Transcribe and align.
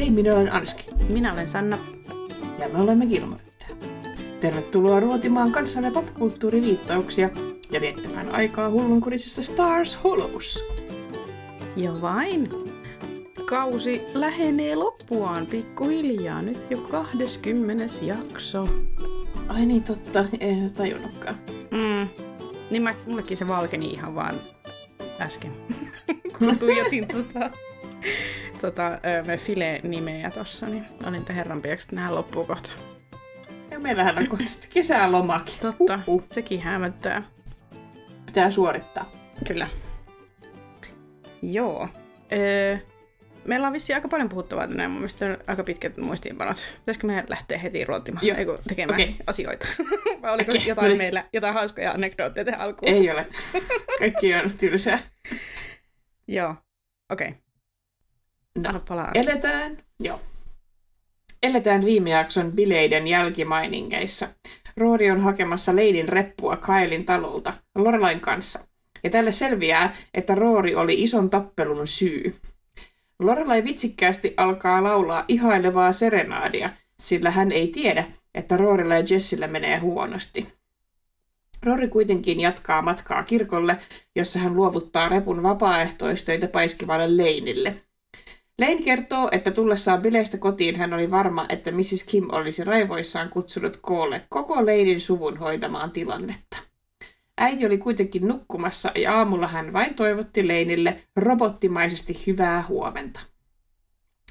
Hei, 0.00 0.10
minä 0.10 0.34
olen 0.34 0.52
Anski. 0.52 0.84
Minä 1.08 1.32
olen 1.32 1.48
Sanna. 1.48 1.78
Ja 2.58 2.68
me 2.68 2.80
olemme 2.80 3.06
Gilmoritteja. 3.06 3.70
Tervetuloa 4.40 5.00
ruotimaan 5.00 5.52
kanssamme 5.52 5.90
popkulttuuriviittauksia 5.90 7.30
ja 7.70 7.80
viettämään 7.80 8.34
aikaa 8.34 8.70
hullunkurisessa 8.70 9.42
Stars 9.42 10.04
Hollows. 10.04 10.64
Ja 11.76 12.00
vain. 12.00 12.50
Kausi 13.44 14.02
lähenee 14.14 14.74
loppuaan 14.74 15.46
pikkuhiljaa. 15.46 16.42
Nyt 16.42 16.70
jo 16.70 16.78
20. 16.78 17.84
jakso. 18.02 18.68
Ai 19.48 19.66
niin, 19.66 19.82
totta. 19.82 20.24
En 20.40 20.72
tajunnutkaan. 20.72 21.38
Mm. 21.70 22.08
Niin 22.70 22.82
mä, 22.82 22.94
mullekin 23.06 23.36
se 23.36 23.48
valkeni 23.48 23.90
ihan 23.90 24.14
vaan 24.14 24.34
äsken, 25.20 25.52
kun 26.38 26.58
tuijotin 26.58 27.08
tota, 27.08 27.50
tota, 28.60 28.82
me 29.26 29.36
File-nimeä 29.36 30.30
tossa, 30.30 30.66
niin 30.66 30.84
olin 31.06 31.24
te 31.24 31.34
herran 31.34 31.58
että 31.64 31.96
nämä 31.96 32.14
loppuu 32.14 32.44
kohta. 32.44 32.70
Ja 33.70 33.78
meillähän 33.78 34.18
on 34.18 34.26
kohta 34.26 34.44
kesälomakin. 34.74 35.54
Totta, 35.60 35.94
uh-huh. 35.94 36.24
sekin 36.32 36.60
hämöttää. 36.60 37.22
Pitää 38.26 38.50
suorittaa. 38.50 39.10
Kyllä. 39.46 39.68
Joo. 41.42 41.88
Öö, 42.32 42.76
meillä 43.44 43.66
on 43.66 43.72
vissiin 43.72 43.96
aika 43.96 44.08
paljon 44.08 44.28
puhuttavaa 44.28 44.68
tänään. 44.68 44.90
Mun 44.90 45.00
mielestä 45.00 45.26
on 45.26 45.38
aika 45.46 45.64
pitkät 45.64 45.96
muistiinpanot. 45.96 46.64
Pitäisikö 46.78 47.06
meidän 47.06 47.24
lähteä 47.28 47.58
heti 47.58 47.84
ruotimaan, 47.84 48.26
Joo. 48.26 48.36
Eiku, 48.36 48.58
tekemään 48.68 49.00
okay. 49.00 49.14
asioita? 49.26 49.66
Vai 50.22 50.34
oliko 50.34 50.52
okay. 50.52 50.66
jotain 50.66 50.98
meillä, 50.98 51.24
jotain 51.32 51.54
hauskoja 51.54 51.92
anekdootteja 51.92 52.44
tähän 52.44 52.60
alkuun? 52.60 52.92
Ei 52.92 53.10
ole. 53.10 53.26
Kaikki 53.98 54.34
on 54.34 54.50
tylsää. 54.60 54.98
Joo, 56.28 56.54
okei. 57.10 57.28
Okay. 57.28 57.40
No, 58.62 58.80
eletään, 59.14 59.78
joo. 60.00 60.20
Eletään 61.42 61.84
viime 61.84 62.10
jakson 62.10 62.52
bileiden 62.52 63.06
jälkimainingeissa. 63.06 64.28
Roori 64.76 65.10
on 65.10 65.20
hakemassa 65.20 65.76
Leidin 65.76 66.08
reppua 66.08 66.56
Kailin 66.56 67.04
talolta 67.04 67.52
Lorelain 67.74 68.20
kanssa. 68.20 68.58
Ja 69.04 69.10
tälle 69.10 69.32
selviää, 69.32 69.94
että 70.14 70.34
Roori 70.34 70.74
oli 70.74 71.02
ison 71.02 71.30
tappelun 71.30 71.86
syy. 71.86 72.34
Lorelai 73.18 73.64
vitsikkäästi 73.64 74.34
alkaa 74.36 74.82
laulaa 74.82 75.24
ihailevaa 75.28 75.92
serenaadia, 75.92 76.70
sillä 77.00 77.30
hän 77.30 77.52
ei 77.52 77.68
tiedä, 77.68 78.04
että 78.34 78.56
Roorilla 78.56 78.94
ja 78.94 79.04
Jessillä 79.10 79.46
menee 79.46 79.78
huonosti. 79.78 80.48
Rory 81.62 81.88
kuitenkin 81.88 82.40
jatkaa 82.40 82.82
matkaa 82.82 83.22
kirkolle, 83.22 83.76
jossa 84.16 84.38
hän 84.38 84.56
luovuttaa 84.56 85.08
repun 85.08 85.42
vapaaehtoistöitä 85.42 86.48
paiskivalle 86.48 87.16
Leinille– 87.16 87.74
Lane 88.60 88.82
kertoo, 88.82 89.28
että 89.32 89.50
tullessaan 89.50 90.02
bileistä 90.02 90.38
kotiin 90.38 90.76
hän 90.76 90.92
oli 90.92 91.10
varma, 91.10 91.46
että 91.48 91.70
Mrs. 91.70 92.04
Kim 92.04 92.24
olisi 92.32 92.64
raivoissaan 92.64 93.28
kutsunut 93.28 93.76
koolle 93.76 94.26
koko 94.28 94.54
Lanein 94.54 95.00
suvun 95.00 95.36
hoitamaan 95.36 95.90
tilannetta. 95.90 96.56
Äiti 97.38 97.66
oli 97.66 97.78
kuitenkin 97.78 98.28
nukkumassa 98.28 98.90
ja 98.94 99.16
aamulla 99.16 99.46
hän 99.46 99.72
vain 99.72 99.94
toivotti 99.94 100.48
Leinille 100.48 101.00
robottimaisesti 101.16 102.22
hyvää 102.26 102.64
huomenta. 102.68 103.20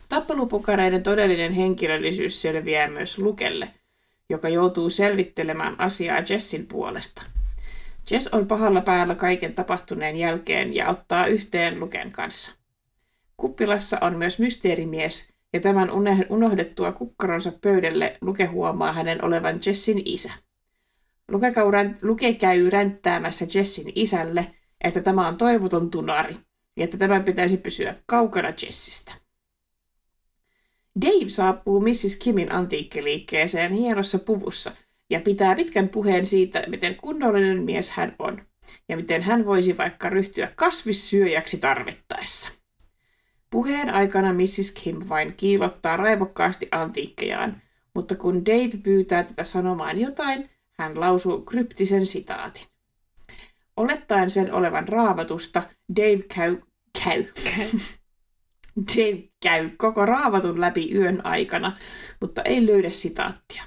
Tappelupukareiden 0.09 1.03
todellinen 1.03 1.53
henkilöllisyys 1.53 2.41
selviää 2.41 2.87
myös 2.87 3.17
Lukelle, 3.17 3.69
joka 4.29 4.49
joutuu 4.49 4.89
selvittelemään 4.89 5.79
asiaa 5.79 6.19
Jessin 6.29 6.67
puolesta. 6.67 7.21
Jess 8.11 8.27
on 8.27 8.47
pahalla 8.47 8.81
päällä 8.81 9.15
kaiken 9.15 9.53
tapahtuneen 9.53 10.15
jälkeen 10.15 10.75
ja 10.75 10.89
ottaa 10.89 11.25
yhteen 11.25 11.79
Luken 11.79 12.11
kanssa. 12.11 12.58
Kuppilassa 13.39 13.97
on 14.01 14.17
myös 14.17 14.39
mysteerimies, 14.39 15.29
ja 15.53 15.59
tämän 15.59 15.89
unohdettua 16.29 16.91
kukkaronsa 16.91 17.51
pöydälle 17.61 18.17
Luke 18.21 18.45
huomaa 18.45 18.93
hänen 18.93 19.25
olevan 19.25 19.59
Jessin 19.65 20.01
isä. 20.05 20.31
Luke, 22.01 22.33
käy 22.33 22.69
ränttäämässä 22.69 23.45
Jessin 23.53 23.91
isälle, 23.95 24.55
että 24.83 25.01
tämä 25.01 25.27
on 25.27 25.37
toivoton 25.37 25.91
tunari, 25.91 26.35
ja 26.77 26.83
että 26.83 26.97
tämän 26.97 27.23
pitäisi 27.23 27.57
pysyä 27.57 27.95
kaukana 28.05 28.49
Jessistä. 28.49 29.13
Dave 31.05 31.29
saapuu 31.29 31.81
Mrs. 31.81 32.15
Kimin 32.23 32.51
antiikkiliikkeeseen 32.51 33.71
hienossa 33.71 34.19
puvussa 34.19 34.71
ja 35.09 35.21
pitää 35.21 35.55
pitkän 35.55 35.89
puheen 35.89 36.25
siitä, 36.25 36.63
miten 36.67 36.95
kunnollinen 36.95 37.63
mies 37.63 37.91
hän 37.91 38.15
on 38.19 38.41
ja 38.89 38.97
miten 38.97 39.21
hän 39.21 39.45
voisi 39.45 39.77
vaikka 39.77 40.09
ryhtyä 40.09 40.51
kasvissyöjäksi 40.55 41.57
tarvittaessa. 41.57 42.58
Puheen 43.49 43.89
aikana 43.89 44.33
Mrs. 44.33 44.71
Kim 44.71 44.99
vain 45.09 45.33
kiilottaa 45.37 45.97
raivokkaasti 45.97 46.67
antiikkejaan, 46.71 47.61
mutta 47.95 48.15
kun 48.15 48.45
Dave 48.45 48.77
pyytää 48.83 49.23
tätä 49.23 49.43
sanomaan 49.43 49.99
jotain, 49.99 50.49
hän 50.79 50.99
lausuu 50.99 51.41
kryptisen 51.41 52.05
sitaatin. 52.05 52.63
Olettaen 53.77 54.29
sen 54.29 54.53
olevan 54.53 54.87
raavatusta, 54.87 55.63
Dave 55.95 56.23
käy, 56.35 56.57
käy. 57.03 57.25
Dave 58.95 59.23
käy 59.43 59.69
koko 59.77 60.05
raavatun 60.05 60.61
läpi 60.61 60.91
yön 60.95 61.25
aikana, 61.25 61.77
mutta 62.21 62.41
ei 62.41 62.65
löydä 62.65 62.89
sitaattia. 62.89 63.63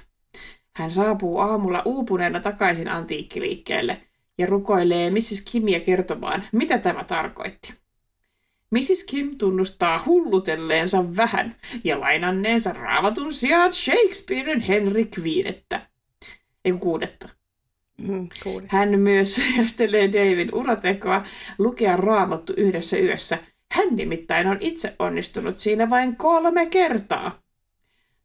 Hän 0.75 0.91
saapuu 0.91 1.39
aamulla 1.39 1.81
uupuneena 1.85 2.39
takaisin 2.39 2.87
antiikkiliikkeelle 2.87 4.01
ja 4.37 4.45
rukoilee 4.45 5.11
Mrs. 5.11 5.43
Kimia 5.51 5.79
kertomaan, 5.79 6.43
mitä 6.51 6.77
tämä 6.77 7.03
tarkoitti. 7.03 7.82
Mrs. 8.73 9.03
Kim 9.09 9.37
tunnustaa 9.37 10.03
hullutelleensa 10.05 11.15
vähän 11.15 11.55
ja 11.83 11.99
lainanneensa 11.99 12.73
raavatun 12.73 13.33
sijaan 13.33 13.73
Shakespearen 13.73 14.61
Henrik 14.61 15.23
viidettä. 15.23 15.87
Ei 16.65 16.71
kuudetta. 16.71 17.29
Mm, 17.97 18.29
Hän 18.67 18.99
myös 18.99 19.41
jastelee 19.57 20.13
Davin 20.13 20.55
uratekoa 20.55 21.23
lukea 21.57 21.97
raamattu 21.97 22.53
yhdessä 22.57 22.97
yössä. 22.97 23.37
Hän 23.71 23.95
nimittäin 23.95 24.47
on 24.47 24.57
itse 24.59 24.95
onnistunut 24.99 25.57
siinä 25.57 25.89
vain 25.89 26.15
kolme 26.15 26.65
kertaa. 26.65 27.41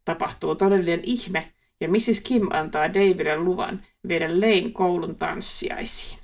Tapahtuu 0.05 0.55
todellinen 0.55 1.01
ihme, 1.03 1.51
ja 1.81 1.89
Mrs. 1.89 2.21
Kim 2.23 2.47
antaa 2.51 2.93
Daville 2.93 3.37
luvan 3.37 3.81
viedä 4.07 4.29
Lane 4.39 4.71
koulun 4.73 5.15
tanssiaisiin. 5.15 6.19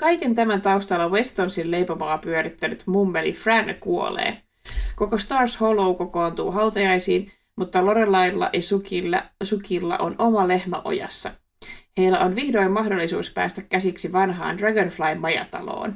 Kaiken 0.00 0.34
tämän 0.34 0.62
taustalla 0.62 1.08
Westonsin 1.08 1.70
leipomaa 1.70 2.18
pyörittänyt 2.18 2.82
mummeli 2.86 3.32
Fran 3.32 3.74
kuolee. 3.80 4.42
Koko 4.96 5.18
Stars 5.18 5.60
Hollow 5.60 5.96
kokoontuu 5.96 6.52
hautajaisiin, 6.52 7.32
mutta 7.56 7.84
Lorelailla 7.84 8.50
ja 8.52 8.62
Sukilla, 8.62 9.22
Sukilla 9.42 9.98
on 9.98 10.14
oma 10.18 10.48
lehmä 10.48 10.82
ojassa. 10.84 11.30
Heillä 11.98 12.18
on 12.18 12.36
vihdoin 12.36 12.70
mahdollisuus 12.70 13.30
päästä 13.30 13.62
käsiksi 13.62 14.12
vanhaan 14.12 14.58
Dragonfly-majataloon. 14.58 15.94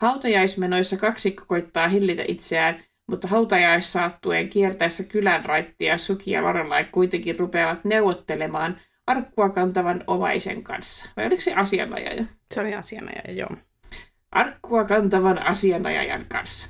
Hautajaismenoissa 0.00 0.96
kaksikko 0.96 1.44
koittaa 1.48 1.88
hillitä 1.88 2.24
itseään, 2.28 2.78
mutta 3.10 3.28
hautajaissaattuen 3.28 4.48
kiertäessä 4.48 5.04
kylän 5.04 5.44
raittia 5.44 5.98
Suki 5.98 6.30
ja 6.30 6.42
Lorelai 6.42 6.84
kuitenkin 6.84 7.38
rupeavat 7.38 7.84
neuvottelemaan 7.84 8.80
arkkua 9.06 9.48
kantavan 9.48 10.04
omaisen 10.06 10.62
kanssa. 10.62 11.08
Vai 11.16 11.26
oliko 11.26 11.40
se 11.40 11.54
asianajaja? 11.54 12.24
Se 12.54 12.60
oli 12.60 12.74
asianajaja, 12.74 13.32
joo. 13.32 13.56
Arkkua 14.30 14.84
kantavan 14.84 15.42
asianajajan 15.42 16.24
kanssa. 16.28 16.68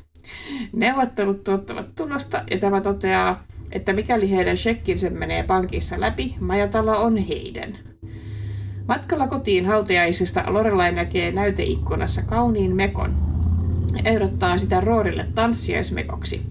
Neuvottelut 0.73 1.45
tuottavat 1.45 1.89
tulosta 1.95 2.45
ja 2.51 2.59
tämä 2.59 2.81
toteaa, 2.81 3.45
että 3.73 3.93
mikäli 3.93 4.31
heidän 4.31 4.57
shekkinsä 4.57 5.11
menee 5.11 5.43
pankissa 5.43 6.01
läpi, 6.01 6.35
majatalo 6.41 7.03
on 7.03 7.17
heidän. 7.17 7.79
Matkalla 8.89 9.27
kotiin 9.27 9.67
hautajaisesta 9.67 10.45
Lorelai 10.47 10.93
näkee 10.93 11.33
näyteikkunassa 11.33 12.23
kauniin 12.23 12.77
mekon 12.77 13.27
ehdottaa 14.05 14.59
sitä 14.59 14.81
Roorille 14.81 15.27
tanssiaismekoksi. 15.35 16.43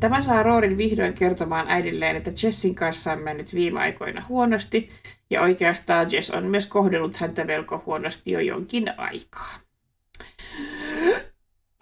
Tämä 0.00 0.22
saa 0.22 0.42
Roorin 0.42 0.78
vihdoin 0.78 1.14
kertomaan 1.14 1.66
äidilleen, 1.68 2.16
että 2.16 2.30
Jessin 2.42 2.74
kanssa 2.74 3.12
on 3.12 3.18
mennyt 3.18 3.54
viime 3.54 3.80
aikoina 3.80 4.22
huonosti 4.28 4.88
ja 5.30 5.42
oikeastaan 5.42 6.12
Jess 6.12 6.30
on 6.30 6.44
myös 6.44 6.66
kohdellut 6.66 7.16
häntä 7.16 7.44
melko 7.44 7.82
huonosti 7.86 8.30
jo 8.30 8.40
jonkin 8.40 8.92
aikaa. 8.96 9.58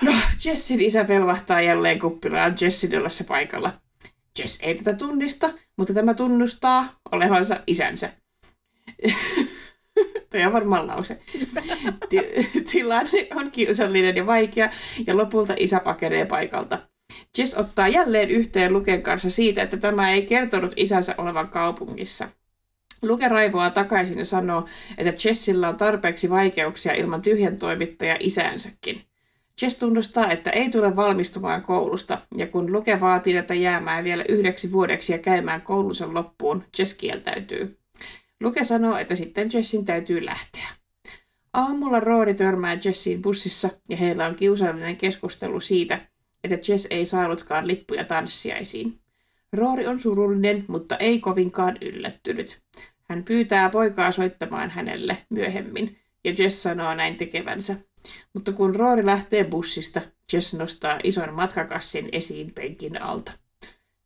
No, 0.02 0.12
Jessin 0.44 0.80
isä 0.80 1.04
pelvahtaa 1.04 1.60
jälleen 1.60 1.98
kuppilaan 1.98 2.54
Jessin 2.60 2.98
ollessa 2.98 3.24
paikalla. 3.24 3.80
Jess 4.38 4.58
ei 4.62 4.74
tätä 4.74 4.92
tunnista, 4.96 5.50
mutta 5.76 5.94
tämä 5.94 6.14
tunnustaa 6.14 7.00
olevansa 7.12 7.60
isänsä. 7.66 8.10
Tuo 10.30 10.46
on 10.46 10.52
varmaan 10.52 10.86
lause. 10.86 11.20
Tilanne 12.72 13.28
on 13.34 13.50
kiusallinen 13.50 14.16
ja 14.16 14.26
vaikea, 14.26 14.70
ja 15.06 15.16
lopulta 15.16 15.54
isä 15.56 15.80
pakenee 15.80 16.24
paikalta. 16.24 16.78
Jess 17.38 17.54
ottaa 17.54 17.88
jälleen 17.88 18.30
yhteen 18.30 18.72
Luken 18.72 19.02
kanssa 19.02 19.30
siitä, 19.30 19.62
että 19.62 19.76
tämä 19.76 20.10
ei 20.10 20.26
kertonut 20.26 20.72
isänsä 20.76 21.14
olevan 21.18 21.48
kaupungissa– 21.48 22.28
Luke 23.08 23.28
raivoaa 23.28 23.70
takaisin 23.70 24.18
ja 24.18 24.24
sanoo, 24.24 24.66
että 24.98 25.28
Jessillä 25.28 25.68
on 25.68 25.76
tarpeeksi 25.76 26.30
vaikeuksia 26.30 26.94
ilman 26.94 27.22
tyhjän 27.22 27.56
toimittaja 27.56 28.16
isänsäkin. 28.20 29.04
Jess 29.62 29.76
tunnustaa, 29.76 30.30
että 30.30 30.50
ei 30.50 30.70
tule 30.70 30.96
valmistumaan 30.96 31.62
koulusta, 31.62 32.18
ja 32.36 32.46
kun 32.46 32.72
Luke 32.72 33.00
vaatii 33.00 33.34
tätä 33.34 33.54
jäämään 33.54 34.04
vielä 34.04 34.24
yhdeksi 34.28 34.72
vuodeksi 34.72 35.12
ja 35.12 35.18
käymään 35.18 35.62
koulunsa 35.62 36.14
loppuun, 36.14 36.64
Jess 36.78 36.94
kieltäytyy. 36.94 37.78
Luke 38.40 38.64
sanoo, 38.64 38.96
että 38.96 39.14
sitten 39.14 39.50
Jessin 39.52 39.84
täytyy 39.84 40.24
lähteä. 40.24 40.68
Aamulla 41.52 42.00
Roori 42.00 42.34
törmää 42.34 42.78
Jessiin 42.84 43.22
bussissa, 43.22 43.70
ja 43.88 43.96
heillä 43.96 44.26
on 44.26 44.34
kiusallinen 44.34 44.96
keskustelu 44.96 45.60
siitä, 45.60 46.00
että 46.44 46.72
Jess 46.72 46.86
ei 46.90 47.06
saanutkaan 47.06 47.66
lippuja 47.66 48.04
tanssiaisiin. 48.04 49.00
Roori 49.52 49.86
on 49.86 49.98
surullinen, 49.98 50.64
mutta 50.68 50.96
ei 50.96 51.18
kovinkaan 51.18 51.78
yllättynyt. 51.80 52.60
Hän 53.10 53.24
pyytää 53.24 53.70
poikaa 53.70 54.12
soittamaan 54.12 54.70
hänelle 54.70 55.26
myöhemmin, 55.30 56.00
ja 56.24 56.34
Jess 56.38 56.62
sanoo 56.62 56.94
näin 56.94 57.16
tekevänsä. 57.16 57.76
Mutta 58.32 58.52
kun 58.52 58.74
Roori 58.74 59.06
lähtee 59.06 59.44
bussista, 59.44 60.00
Jess 60.32 60.54
nostaa 60.54 60.98
ison 61.02 61.34
matkakassin 61.34 62.08
esiin 62.12 62.54
penkin 62.54 63.02
alta. 63.02 63.32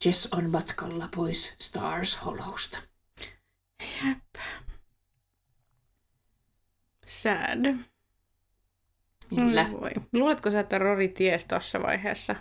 Jess 0.04 0.28
on 0.32 0.50
matkalla 0.50 1.08
pois 1.16 1.56
Stars 1.60 2.24
Hollowsta. 2.24 2.78
Jep. 4.04 4.18
Sad. 7.06 7.74
Kyllä. 9.28 9.62
Oi 9.62 9.80
Voi. 9.80 9.90
Luuletko 10.12 10.50
sä, 10.50 10.60
että 10.60 10.78
Rory 10.78 11.08
ties 11.08 11.44
tuossa 11.44 11.82
vaiheessa? 11.82 12.36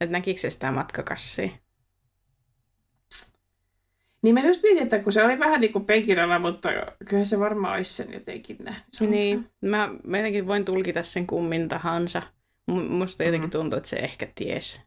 Että 0.00 0.12
näkikö 0.12 0.40
se 0.40 0.50
sitä 0.50 0.72
matkakassia? 0.72 1.61
Niin 4.22 4.34
mä 4.34 4.40
just 4.40 4.62
mietin, 4.62 4.82
että 4.82 4.98
kun 4.98 5.12
se 5.12 5.24
oli 5.24 5.38
vähän 5.38 5.60
niin 5.60 5.72
kuin 5.72 5.84
penkin 5.84 6.18
alla, 6.20 6.38
mutta 6.38 6.68
kyllä 7.08 7.24
se 7.24 7.38
varmaan 7.38 7.74
olisi 7.74 7.94
sen 7.94 8.12
jotenkin 8.12 8.56
nähnyt. 8.60 8.84
Se 8.92 9.06
Niin, 9.06 9.50
mä, 9.60 9.88
mä 10.04 10.16
jotenkin 10.18 10.46
voin 10.46 10.64
tulkita 10.64 11.02
sen 11.02 11.26
kummin 11.26 11.68
tahansa. 11.68 12.22
Mu- 12.70 12.88
Musta 12.88 13.24
jotenkin 13.24 13.48
Mhm. 13.48 13.52
tuntuu, 13.52 13.76
että 13.76 13.88
se 13.88 13.96
ehkä 13.96 14.28
ties. 14.34 14.80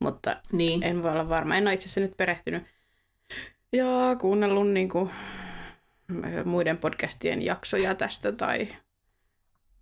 Mutta 0.00 0.36
Niin. 0.52 0.82
en 0.82 1.02
voi 1.02 1.10
olla 1.10 1.28
varma. 1.28 1.56
En 1.56 1.64
ole 1.64 1.74
itse 1.74 1.84
asiassa 1.84 2.00
nyt 2.00 2.16
perehtynyt 2.16 2.62
ja 3.72 4.16
kuunnellut 4.20 4.70
niin 4.70 4.88
kuin, 4.88 5.10
muiden 6.44 6.78
podcastien 6.78 7.42
jaksoja 7.42 7.94
tästä 7.94 8.32
tai, 8.32 8.68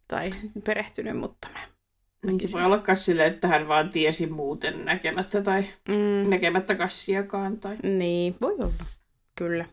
tai 0.08 0.24
perehtynyt, 0.64 1.18
mutta 1.18 1.48
mä 1.52 1.68
Niin 2.26 2.40
se 2.40 2.52
voi 2.52 2.64
olla 2.64 2.82
myös 2.86 3.04
silleen, 3.04 3.32
että 3.32 3.48
hän 3.48 3.68
vaan 3.68 3.90
tiesi 3.90 4.26
muuten 4.26 4.84
näkemättä 4.84 5.42
tai 5.42 5.64
mm, 5.88 6.30
näkemättä 6.30 6.74
kassiakaan. 6.74 7.58
Tai... 7.58 7.76
Niin, 7.82 8.36
voi 8.40 8.52
olla. 8.52 8.86
Kyllä. 9.34 9.64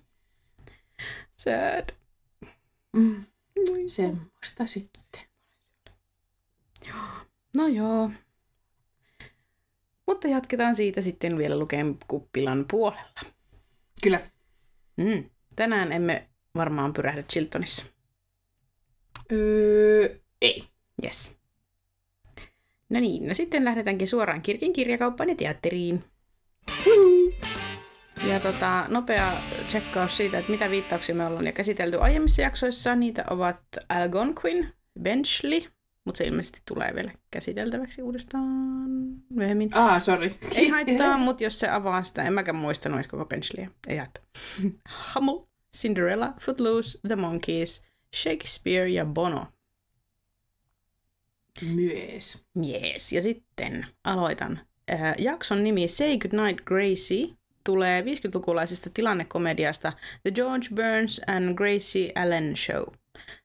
Sad. 1.38 1.90
Mm. 2.94 3.24
Semmoista 3.88 4.66
sitten. 4.66 5.22
No 7.58 7.68
joo. 7.68 8.10
Mutta 10.08 10.28
jatketaan 10.28 10.76
siitä 10.76 11.02
sitten 11.02 11.38
vielä 11.38 11.60
lukeen 11.60 11.98
kuppilan 12.08 12.66
puolella. 12.72 13.22
Kyllä. 14.04 14.22
Mm. 14.98 15.30
Tänään 15.56 15.92
emme 15.92 16.30
varmaan 16.56 16.94
pyrähdä 16.94 17.24
Chiltonissa. 17.24 17.86
Öö, 19.32 20.16
ei. 20.42 20.64
Yes. 21.04 21.36
No 22.94 23.00
niin, 23.00 23.28
no 23.28 23.34
sitten 23.34 23.66
lähdetäänkin 23.66 24.08
suoraan 24.08 24.42
Kirkin 24.42 24.74
kirjakauppaan 24.74 25.30
ja 25.30 25.36
teatteriin. 25.36 26.04
Ja 28.28 28.40
tota, 28.40 28.86
nopea 28.88 29.32
tsekkaus 29.68 30.18
siitä, 30.18 30.38
että 30.40 30.52
mitä 30.52 30.70
viittauksia 30.70 31.16
me 31.16 31.26
ollaan 31.26 31.46
jo 31.46 31.54
käsitelty 31.54 31.98
aiemmissa 32.00 32.42
jaksoissa. 32.42 32.96
Niitä 32.96 33.26
ovat 33.30 33.60
Algonquin, 33.90 34.74
Benchley, 35.02 35.62
mutta 36.06 36.18
se 36.18 36.24
ilmeisesti 36.24 36.62
tulee 36.68 36.96
vielä 36.96 37.12
käsiteltäväksi 37.32 38.02
uudestaan 38.02 38.90
myöhemmin. 39.30 39.70
Ah, 39.74 40.02
sorry. 40.02 40.32
Ei 40.56 40.70
haittaa, 40.76 41.18
mutta 41.18 41.44
jos 41.44 41.60
se 41.60 41.70
avaa 41.70 42.04
sitä, 42.04 42.24
en 42.24 42.34
mäkään 42.34 42.56
muistanut 42.56 42.98
edes 42.98 43.08
koko 43.08 43.26
Benchleya. 43.26 43.70
Ei 43.88 43.98
haittaa. 43.98 44.24
Hummel, 45.16 45.40
Cinderella, 45.78 46.34
Footloose, 46.40 47.00
The 47.08 47.16
Monkeys, 47.16 47.84
Shakespeare 48.16 48.90
ja 48.90 49.06
Bono. 49.06 49.48
Myös. 51.62 52.46
Yes. 52.68 53.12
Ja 53.12 53.22
sitten 53.22 53.86
aloitan. 54.04 54.60
Äh, 54.92 55.16
jakson 55.18 55.64
nimi 55.64 55.88
Say 55.88 56.18
Goodnight 56.18 56.66
Gracie 56.66 57.36
tulee 57.64 58.02
50-lukulaisesta 58.02 58.90
tilannekomediasta 58.94 59.94
The 60.24 60.32
George 60.32 60.68
Burns 60.76 61.22
and 61.28 61.56
Gracie 61.56 62.12
Allen 62.16 62.58
Show. 62.58 62.94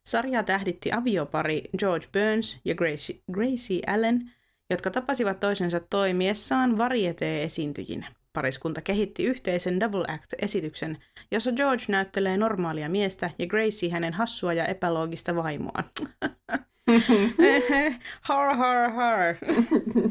Sarja 0.06 0.42
tähditti 0.42 0.92
aviopari 0.92 1.62
George 1.78 2.06
Burns 2.12 2.58
ja 2.64 2.74
Gracie, 2.74 3.18
Gracie 3.32 3.82
Allen, 3.86 4.32
jotka 4.70 4.90
tapasivat 4.90 5.40
toisensa 5.40 5.80
toimiessaan 5.80 6.78
varietee-esiintyjinä. 6.78 8.06
Pariskunta 8.32 8.80
kehitti 8.80 9.24
yhteisen 9.24 9.80
Double 9.80 10.04
Act-esityksen, 10.08 10.98
jossa 11.30 11.52
George 11.52 11.84
näyttelee 11.88 12.36
normaalia 12.36 12.88
miestä 12.88 13.30
ja 13.38 13.46
Gracie 13.46 13.90
hänen 13.90 14.12
hassua 14.14 14.52
ja 14.52 14.66
epäloogista 14.66 15.34
vaimoaan. 15.34 15.84
har 18.28 18.54
har 18.56 18.90
har. 18.90 19.36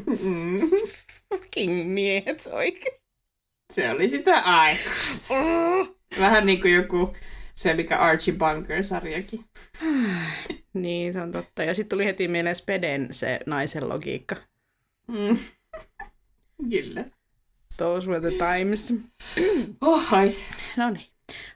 Mm. 0.06 0.58
Fucking 1.28 1.86
miehet 1.86 2.48
oikeesti. 2.52 3.08
Se 3.72 3.90
oli 3.90 4.08
sitä 4.08 4.38
aikaa. 4.38 4.94
Vähän 6.20 6.46
niin 6.46 6.60
kuin 6.60 6.74
joku 6.74 7.14
se, 7.54 7.74
mikä 7.74 7.98
Archie 7.98 8.34
Bunker-sarjakin. 8.34 9.44
niin, 10.74 11.12
se 11.12 11.20
on 11.20 11.32
totta. 11.32 11.62
Ja 11.62 11.74
sitten 11.74 11.96
tuli 11.96 12.04
heti 12.04 12.28
mieleen 12.28 12.56
Speden 12.56 13.08
se 13.10 13.40
naisen 13.46 13.88
logiikka. 13.88 14.36
Mm. 15.08 15.38
Kyllä. 16.70 17.04
Those 17.76 18.10
were 18.10 18.30
the 18.30 18.38
times. 18.38 18.94
Oh, 19.80 20.14
ai. 20.14 20.34
No 20.76 20.90
niin. 20.90 21.06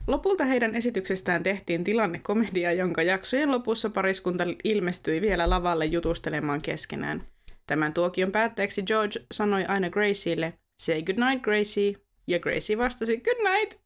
Lopulta 0.07 0.45
heidän 0.45 0.75
esityksestään 0.75 1.43
tehtiin 1.43 1.83
tilannekomedia, 1.83 2.71
jonka 2.71 3.01
jaksojen 3.01 3.51
lopussa 3.51 3.89
pariskunta 3.89 4.43
ilmestyi 4.63 5.21
vielä 5.21 5.49
lavalle 5.49 5.85
jutustelemaan 5.85 6.59
keskenään. 6.63 7.23
Tämän 7.67 7.93
tuokion 7.93 8.31
päätteeksi 8.31 8.83
George 8.83 9.19
sanoi 9.31 9.65
aina 9.65 9.89
Gracielle, 9.89 10.53
say 10.77 11.01
good 11.01 11.17
night 11.29 11.43
Gracie, 11.43 11.93
ja 12.27 12.39
Gracie 12.39 12.77
vastasi 12.77 13.17
good 13.21 13.53
night. 13.53 13.83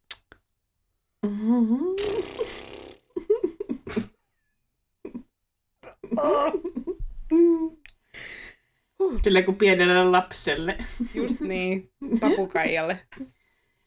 Sillä 9.24 9.42
kuin 9.42 9.58
pienelle 9.58 10.04
lapselle. 10.06 10.78
Just 11.14 11.40
niin, 11.40 11.92
papukaijalle. 12.20 13.00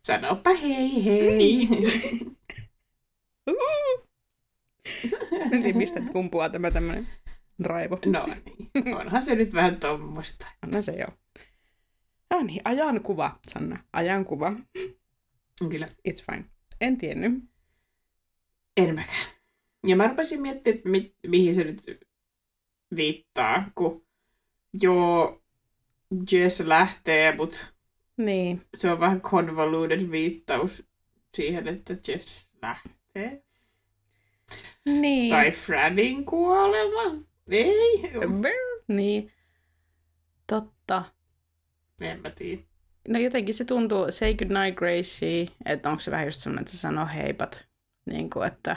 Sanopa 0.07 0.51
hei 0.55 1.05
hei. 1.05 1.37
Niin. 1.37 1.69
En 5.53 5.63
tiedä, 5.63 5.79
mistä 5.79 6.01
kumpuaa 6.13 6.49
tämä 6.49 6.71
tämmöinen 6.71 7.09
raivo. 7.61 7.99
No 8.07 8.27
niin, 8.27 8.97
onhan 8.97 9.23
se 9.25 9.35
nyt 9.35 9.53
vähän 9.55 9.77
tommosta. 9.81 10.47
Anna 10.63 10.81
se 10.81 10.93
joo. 10.93 11.09
Ah 12.31 12.45
niin, 12.45 12.61
ajankuva, 12.65 13.39
Sanna. 13.49 13.85
Ajankuva. 13.93 14.53
Kyllä, 15.71 15.87
It's 16.09 16.25
fine. 16.33 16.45
En 16.81 16.99
tiennyt. 16.99 17.33
en 18.77 18.95
mäkään. 18.95 19.27
Ja 19.87 19.97
mä 19.97 20.07
rupesin 20.07 20.43
miettimään, 20.43 20.77
että 20.79 20.89
mi- 20.89 21.15
mihin 21.27 21.55
se 21.55 21.65
nyt 21.65 21.83
viittaa, 22.97 23.71
kun 23.75 24.07
joo, 24.83 25.43
Jess 26.33 26.61
lähtee, 26.61 27.37
mutta 27.37 27.67
Niin. 28.21 28.63
se 28.77 28.91
on 28.91 29.01
vähän 29.01 29.21
convoluted 29.21 30.11
viittaus 30.11 30.85
siihen, 31.37 31.69
että 31.69 31.97
Jess 32.09 32.51
lähtee. 32.63 33.43
Niin. 34.85 35.31
Tai 35.31 35.51
Franin 35.51 36.25
kuolema. 36.25 37.25
Ei, 37.51 38.03
Niin. 38.89 39.33
Totta. 40.47 41.05
en 42.01 42.21
mä 42.21 42.31
tiedä. 42.31 42.63
No 43.09 43.19
jotenkin 43.19 43.55
se 43.55 43.65
tuntuu, 43.65 44.13
say 44.13 44.35
good 44.35 44.51
night 44.51 44.79
Gracie, 44.79 45.47
että 45.67 45.91
onko 45.91 46.01
se 46.01 46.11
vähän 46.11 46.27
just 46.27 46.41
semmoinen, 46.41 46.63
että 46.63 46.73
se 46.73 46.79
sanoo 46.79 47.07
heipat. 47.15 47.65
Niin 48.07 48.31
kuin, 48.31 48.47
että 48.47 48.77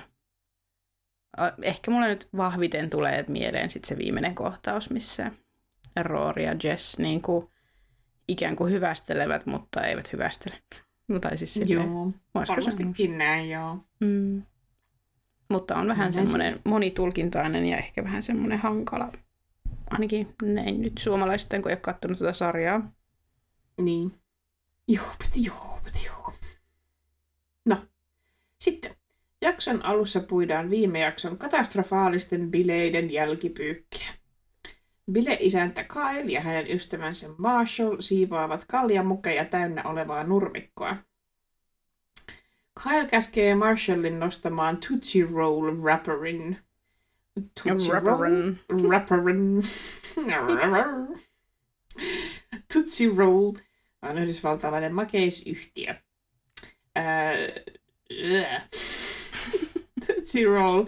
ehkä 1.61 1.91
mulle 1.91 2.07
nyt 2.07 2.27
vahviten 2.37 2.89
tulee 2.89 3.25
mieleen 3.27 3.69
sit 3.69 3.85
se 3.85 3.97
viimeinen 3.97 4.35
kohtaus, 4.35 4.89
missä 4.89 5.31
Rory 6.01 6.43
ja 6.43 6.55
Jess 6.63 6.99
niin 6.99 7.21
kuin, 7.21 7.49
ikään 8.27 8.55
kuin 8.55 8.71
hyvästelevät, 8.73 9.45
mutta 9.45 9.81
eivät 9.81 10.13
hyvästele. 10.13 10.55
No, 11.07 11.19
tai 11.19 11.37
siis 11.37 11.53
silleen, 11.53 11.89
Joo, 11.89 12.11
varmastikin 12.35 13.17
näin, 13.17 13.49
joo. 13.49 13.77
Mm. 13.99 14.43
Mutta 15.49 15.75
on 15.75 15.87
vähän 15.87 16.13
semmoinen 16.13 16.59
monitulkintainen 16.63 17.65
ja 17.65 17.77
ehkä 17.77 18.03
vähän 18.03 18.23
semmoinen 18.23 18.59
hankala. 18.59 19.11
Ainakin 19.91 20.35
näin 20.41 20.81
nyt 20.81 20.97
suomalaisten, 20.97 21.61
kun 21.61 21.71
ei 21.71 21.73
ole 21.73 21.79
katsonut 21.81 22.19
tätä 22.19 22.33
sarjaa. 22.33 22.91
Niin. 23.81 24.13
Joo, 24.87 25.05
piti 25.19 25.43
joo, 25.45 25.79
piti 25.83 26.05
joo. 26.05 26.33
No, 27.65 27.77
sitten. 28.59 28.95
Jakson 29.41 29.85
alussa 29.85 30.19
puidaan 30.19 30.69
viime 30.69 30.99
jakson 30.99 31.37
katastrofaalisten 31.37 32.51
bileiden 32.51 33.13
jälkipyykkiä. 33.13 34.12
Bile-isäntä 35.11 35.83
Kyle 35.83 36.31
ja 36.31 36.41
hänen 36.41 36.71
ystävänsä 36.71 37.27
Marshall 37.37 37.97
siivoavat 37.99 38.65
kaljamukeja 38.65 39.45
täynnä 39.45 39.83
olevaa 39.83 40.23
nurmikkoa. 40.23 40.95
Kyle 42.83 43.05
käskee 43.05 43.55
Marshallin 43.55 44.19
nostamaan 44.19 44.77
Tootsie 44.77 45.27
Roll 45.33 45.83
Rapperin. 45.83 46.57
Tootsie 47.63 47.99
Roll? 47.99 48.53
Rapperin. 48.89 49.63
Tootsie 52.73 53.11
Roll 53.17 53.53
on 54.01 54.17
yhdysvaltalainen 54.17 54.93
makeisyhtiö. 54.93 55.95
Ää. 56.95 57.33
Tootsie 60.07 60.45
Roll 60.45 60.85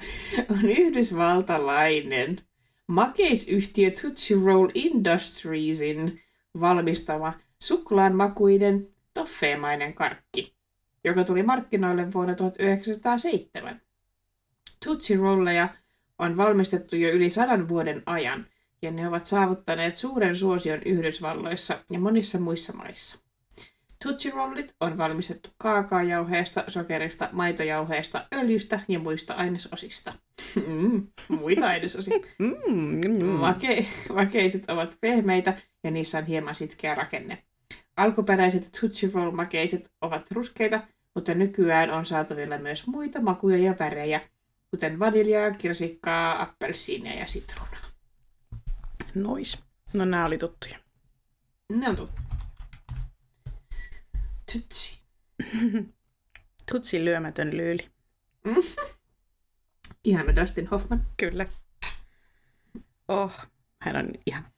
on 0.49 0.69
yhdysvaltalainen 0.69 2.41
makeisyhtiö 2.87 3.91
Tootsie 3.91 4.37
Roll 4.45 4.69
Industriesin 4.73 6.21
valmistama 6.59 7.33
suklaanmakuinen 7.59 8.87
toffeemainen 9.13 9.93
karkki, 9.93 10.55
joka 11.03 11.23
tuli 11.23 11.43
markkinoille 11.43 12.13
vuonna 12.13 12.35
1907. 12.35 13.81
Tootsie 14.85 15.17
Rolleja 15.17 15.69
on 16.19 16.37
valmistettu 16.37 16.95
jo 16.95 17.09
yli 17.09 17.29
sadan 17.29 17.67
vuoden 17.67 18.03
ajan, 18.05 18.47
ja 18.81 18.91
ne 18.91 19.07
ovat 19.07 19.25
saavuttaneet 19.25 19.95
suuren 19.95 20.35
suosion 20.35 20.83
Yhdysvalloissa 20.83 21.83
ja 21.89 21.99
monissa 21.99 22.39
muissa 22.39 22.73
maissa. 22.73 23.24
Tootsie 24.05 24.31
Rollit 24.31 24.75
on 24.79 24.97
valmistettu 24.97 25.49
kaakaojauheesta, 25.57 26.63
sokerista, 26.67 27.29
maitojauheesta, 27.31 28.27
öljystä 28.33 28.79
ja 28.87 28.99
muista 28.99 29.33
ainesosista. 29.33 30.13
Mm, 30.67 31.07
muita 31.29 31.67
ainesosia. 31.67 32.19
Mm, 32.39 32.99
mm. 33.07 33.39
Make- 33.39 34.13
makeiset 34.13 34.69
ovat 34.69 34.97
pehmeitä 35.01 35.53
ja 35.83 35.91
niissä 35.91 36.17
on 36.17 36.25
hieman 36.25 36.55
sitkeä 36.55 36.95
rakenne. 36.95 37.43
Alkuperäiset 37.97 38.69
Tootsie 38.81 39.09
Roll-makeiset 39.13 39.91
ovat 40.01 40.31
ruskeita, 40.31 40.81
mutta 41.15 41.33
nykyään 41.33 41.91
on 41.91 42.05
saatavilla 42.05 42.57
myös 42.57 42.87
muita 42.87 43.21
makuja 43.21 43.57
ja 43.57 43.75
värejä, 43.79 44.21
kuten 44.71 44.99
vaniljaa, 44.99 45.51
kirsikkaa, 45.51 46.41
appelsiinia 46.41 47.13
ja 47.13 47.25
sitruunaa. 47.25 47.85
Nois. 49.15 49.63
No 49.93 50.05
nää 50.05 50.25
oli 50.25 50.37
tuttuja. 50.37 50.77
Ne 51.69 51.89
on 51.89 51.95
tuttu. 51.95 52.34
Tootsie. 54.53 54.97
Tutsi 56.71 56.99
lyömätön 57.05 57.57
lyyli. 57.57 57.87
Ihana 60.03 60.35
Dustin 60.35 60.67
Hoffman. 60.67 61.07
Kyllä. 61.17 61.45
Oh, 63.07 63.31
hän 63.81 63.95
on 63.95 64.09
ihana. 64.25 64.51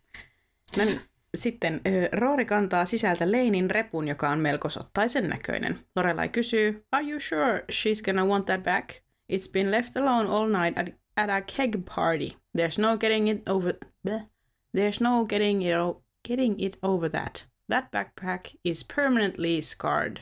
No 0.78 0.86
niin, 0.86 1.02
sitten 1.36 1.82
Roori 2.12 2.46
kantaa 2.46 2.86
sisältä 2.86 3.32
Leinin 3.32 3.72
repun, 3.72 4.08
joka 4.08 4.30
on 4.30 4.40
melko 4.40 4.70
sottaisen 4.70 5.30
näköinen. 5.30 5.80
Lorelai 5.96 6.30
kysyy, 6.30 6.86
Are 6.92 7.06
you 7.10 7.20
sure 7.20 7.66
she's 7.72 8.04
gonna 8.06 8.26
want 8.26 8.46
that 8.46 8.64
back? 8.64 8.90
It's 9.34 9.52
been 9.52 9.72
left 9.72 9.98
alone 9.98 10.30
all 10.30 10.50
night 10.50 10.78
at, 10.78 10.88
at 11.18 11.30
a 11.30 11.42
keg 11.56 11.76
party. 11.96 12.30
There's 12.58 12.78
no 12.82 12.98
getting 12.98 13.30
it 13.30 13.50
over... 13.50 13.74
Bleh. 14.08 14.22
There's 14.76 15.02
no 15.02 15.26
getting 15.26 15.64
it, 15.64 15.74
o- 15.76 16.02
getting 16.28 16.60
it 16.60 16.78
over 16.84 17.10
that. 17.12 17.47
That 17.70 17.86
backpack 17.92 18.42
is 18.64 18.86
permanently 18.96 19.62
scarred. 19.62 20.18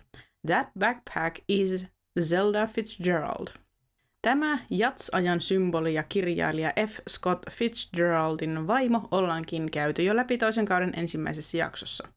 That 0.47 0.67
backpack 0.79 1.35
is 1.47 1.87
Zelda 2.19 2.67
Fitzgerald. 2.67 3.47
Tämä 4.21 4.59
Jats-ajan 4.71 5.41
symboli 5.41 5.93
ja 5.93 6.03
kirjailija 6.03 6.73
F. 6.87 6.99
Scott 7.09 7.43
Fitzgeraldin 7.51 8.67
vaimo 8.67 9.07
ollaankin 9.11 9.71
käyty 9.71 10.03
jo 10.03 10.15
läpi 10.15 10.37
toisen 10.37 10.65
kauden 10.65 10.93
ensimmäisessä 10.95 11.57
jaksossa. 11.57 12.07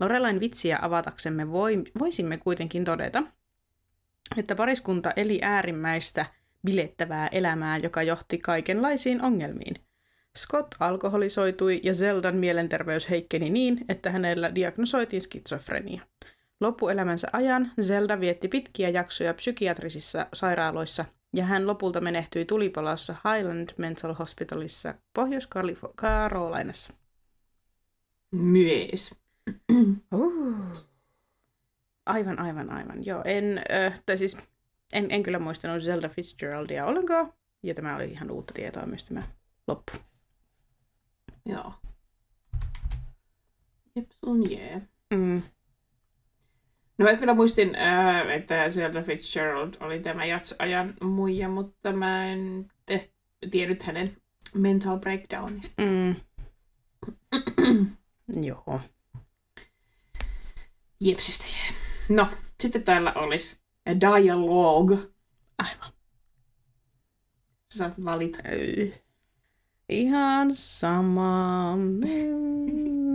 Lorelain 0.00 0.40
vitsiä 0.40 0.78
avataksemme 0.82 1.50
voi, 1.50 1.82
voisimme 1.98 2.36
kuitenkin 2.36 2.84
todeta, 2.84 3.22
että 4.36 4.54
pariskunta 4.54 5.12
eli 5.16 5.38
äärimmäistä 5.42 6.26
bilettävää 6.66 7.28
elämää, 7.28 7.76
joka 7.76 8.02
johti 8.02 8.38
kaikenlaisiin 8.38 9.22
ongelmiin. 9.22 9.74
Scott 10.38 10.74
alkoholisoitui 10.80 11.80
ja 11.82 11.94
Zeldan 11.94 12.36
mielenterveys 12.36 13.10
heikkeni 13.10 13.50
niin, 13.50 13.84
että 13.88 14.10
hänellä 14.10 14.54
diagnosoitiin 14.54 15.22
skitsofrenia. 15.22 16.02
Loppuelämänsä 16.60 17.28
ajan 17.32 17.72
Zelda 17.80 18.20
vietti 18.20 18.48
pitkiä 18.48 18.88
jaksoja 18.88 19.34
psykiatrisissa 19.34 20.26
sairaaloissa 20.32 21.04
ja 21.36 21.44
hän 21.44 21.66
lopulta 21.66 22.00
menehtyi 22.00 22.44
tulipalossa 22.44 23.12
Highland 23.12 23.68
Mental 23.76 24.14
Hospitalissa 24.14 24.94
Pohjois-Karolainassa. 25.14 26.92
Myös. 28.30 29.14
Uh. 30.14 30.54
Aivan, 32.06 32.38
aivan, 32.38 32.70
aivan. 32.70 33.06
Joo, 33.06 33.22
en, 33.24 33.60
äh, 33.72 34.00
tai 34.06 34.16
siis 34.16 34.36
en, 34.92 35.06
en 35.10 35.22
kyllä 35.22 35.38
muistanut 35.38 35.82
Zelda 35.82 36.08
Fitzgeraldia 36.08 36.86
ollenkaan. 36.86 37.32
Ja 37.62 37.74
tämä 37.74 37.96
oli 37.96 38.04
ihan 38.04 38.30
uutta 38.30 38.54
tietoa 38.54 38.86
myös 38.86 39.04
tämä 39.04 39.22
loppu. 39.68 39.92
Joo. 41.46 41.72
Jep, 43.96 44.10
sun 44.24 44.50
jee. 44.50 44.82
Mm. 45.14 45.42
No 46.98 47.04
mä 47.04 47.16
kyllä 47.16 47.34
muistin, 47.34 47.74
ää, 47.74 48.32
että 48.32 48.70
Zelda 48.70 49.02
Fitzgerald 49.02 49.74
oli 49.80 50.00
tämä 50.00 50.24
jats-ajan 50.24 50.94
muija, 51.02 51.48
mutta 51.48 51.92
mä 51.92 52.26
en 52.26 52.70
te- 52.86 53.12
tiennyt 53.50 53.82
hänen 53.82 54.16
mental 54.54 54.98
breakdownista. 54.98 55.82
Mm. 55.82 56.14
Joo. 58.46 58.80
Jepsistä 61.00 61.44
jee. 61.44 61.76
No, 62.08 62.28
sitten 62.62 62.82
täällä 62.82 63.12
olisi 63.12 63.60
a 63.86 64.00
dialogue. 64.00 64.98
Aivan. 65.58 65.92
Sä 67.72 67.78
saat 67.78 68.04
valita. 68.04 68.38
Ei. 68.48 69.01
Ihan 70.00 70.54
sama. 70.54 71.76
Mm, 71.76 72.72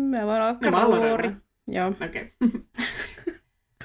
Mä 0.10 0.26
voin 0.26 0.42
olla. 0.42 0.90
Lorelai. 1.00 1.36
Joo. 1.68 1.88
Okei. 2.06 2.34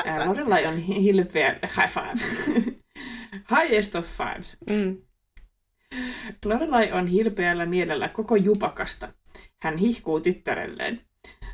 Okay. 0.00 0.26
Lorelai 0.26 0.66
on 0.66 0.76
hi- 0.76 1.02
hilpeä 1.02 1.58
high 1.76 1.88
five. 1.88 2.14
Highest 3.60 3.94
of 3.94 4.06
fives. 4.06 4.56
Mm. 4.70 4.96
Lorelai 6.44 6.92
on 6.92 7.06
hilpeällä 7.06 7.66
mielellä 7.66 8.08
koko 8.08 8.36
jupakasta. 8.36 9.08
Hän 9.62 9.76
hihkuu 9.78 10.20
tyttärelleen. 10.20 11.00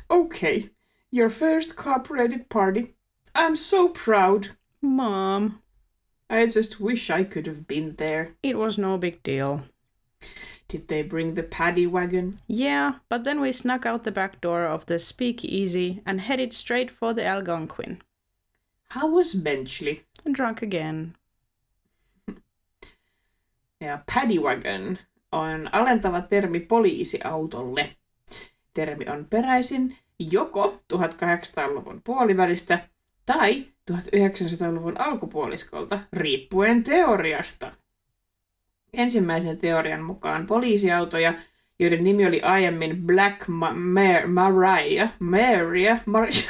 Okay, 0.09 0.61
your 1.13 1.31
first 1.31 1.73
cooperated 1.75 2.45
party. 2.53 2.79
I'm 3.37 3.55
so 3.55 3.89
proud. 4.05 4.43
Mom, 4.81 5.45
I 6.33 6.43
just 6.57 6.81
wish 6.81 7.09
I 7.19 7.23
could 7.25 7.47
have 7.47 7.61
been 7.67 7.95
there. 7.95 8.35
it 8.43 8.55
was 8.55 8.77
no 8.79 8.97
big 8.97 9.15
deal. 9.27 9.57
Did 10.69 10.87
they 10.87 11.01
bring 11.01 11.33
the 11.33 11.43
paddy 11.43 11.87
wagon? 11.87 12.33
Yeah, 12.47 12.93
but 13.09 13.23
then 13.23 13.41
we 13.41 13.51
snuck 13.51 13.85
out 13.85 14.03
the 14.03 14.11
back 14.11 14.39
door 14.41 14.65
of 14.65 14.85
the 14.85 14.99
speakeasy 14.99 16.01
and 16.05 16.21
headed 16.21 16.53
straight 16.53 16.91
for 16.91 17.13
the 17.15 17.25
Algonquin. 17.25 17.97
How 18.91 19.07
was 19.07 19.33
Benchley? 19.33 20.03
Drunk 20.31 20.61
again. 20.61 21.15
Ja 23.81 23.99
paddy 24.13 24.39
wagon 24.39 24.97
on 25.31 25.69
alentava 25.71 26.21
termi 26.21 26.59
poliisiautolle. 26.59 27.95
Termi 28.73 29.05
on 29.05 29.25
peräisin 29.25 29.97
joko 30.19 30.81
1800-luvun 30.93 32.01
puolivälistä 32.03 32.79
tai 33.25 33.65
1900-luvun 33.91 35.01
alkupuoliskolta, 35.01 35.99
riippuen 36.13 36.83
teoriasta. 36.83 37.71
Ensimmäisen 38.93 39.57
teorian 39.57 40.01
mukaan 40.01 40.47
poliisiautoja, 40.47 41.33
joiden 41.79 42.03
nimi 42.03 42.27
oli 42.27 42.41
aiemmin 42.41 43.01
Black 43.03 43.47
Ma- 43.47 43.73
Mar- 43.73 44.27
Maria, 44.27 45.07
Maria, 45.19 45.97
Maria, 46.05 46.41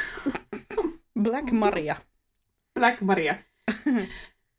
Black 1.22 1.50
Maria. 1.50 1.96
Black 2.74 3.00
Maria, 3.00 3.34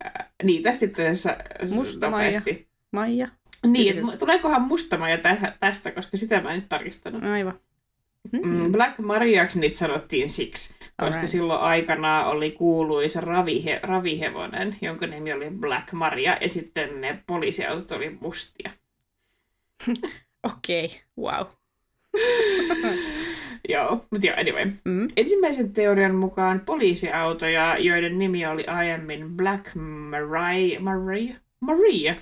Ää, 0.03 0.29
niin 0.43 0.63
tästä 0.63 0.85
itse 0.85 1.03
asiassa 1.03 1.35
Musta 1.69 2.09
Maija. 2.09 2.27
nopeasti. 2.39 2.67
Maija. 2.91 3.27
Niin, 3.67 4.17
tuleekohan 4.19 4.61
mustamaja 4.61 5.17
tä- 5.17 5.53
tästä, 5.59 5.91
koska 5.91 6.17
sitä 6.17 6.41
mä 6.41 6.49
en 6.53 6.59
nyt 6.59 6.69
tarkistanut. 6.69 7.23
Aivan. 7.23 7.59
Mm, 8.31 8.71
Black 8.71 8.99
Mariaksi 8.99 9.59
niitä 9.59 9.77
sanottiin 9.77 10.29
siksi, 10.29 10.73
koska 10.79 11.05
Alright. 11.05 11.27
silloin 11.27 11.61
aikana 11.61 12.25
oli 12.25 12.51
kuuluisa 12.51 13.21
ravihe, 13.21 13.79
ravihevonen, 13.83 14.75
jonka 14.81 15.07
nimi 15.07 15.33
oli 15.33 15.49
Black 15.49 15.91
Maria, 15.91 16.37
ja 16.41 16.49
sitten 16.49 17.01
ne 17.01 17.23
poliisiautot 17.27 17.91
oli 17.91 18.17
mustia. 18.21 18.71
Okei, 20.53 20.85
okay. 20.85 20.97
wow. 21.17 21.47
Joo, 23.69 24.05
mutta 24.11 24.27
joo, 24.27 24.35
anyway. 24.37 24.65
Mm. 24.85 25.07
Ensimmäisen 25.17 25.73
teorian 25.73 26.15
mukaan 26.15 26.59
poliisiautoja, 26.59 27.77
joiden 27.79 28.17
nimi 28.17 28.45
oli 28.45 28.65
aiemmin 28.65 29.29
Black 29.29 29.65
Maria, 29.75 30.79
Maria, 30.89 31.35
Maria. 31.59 32.15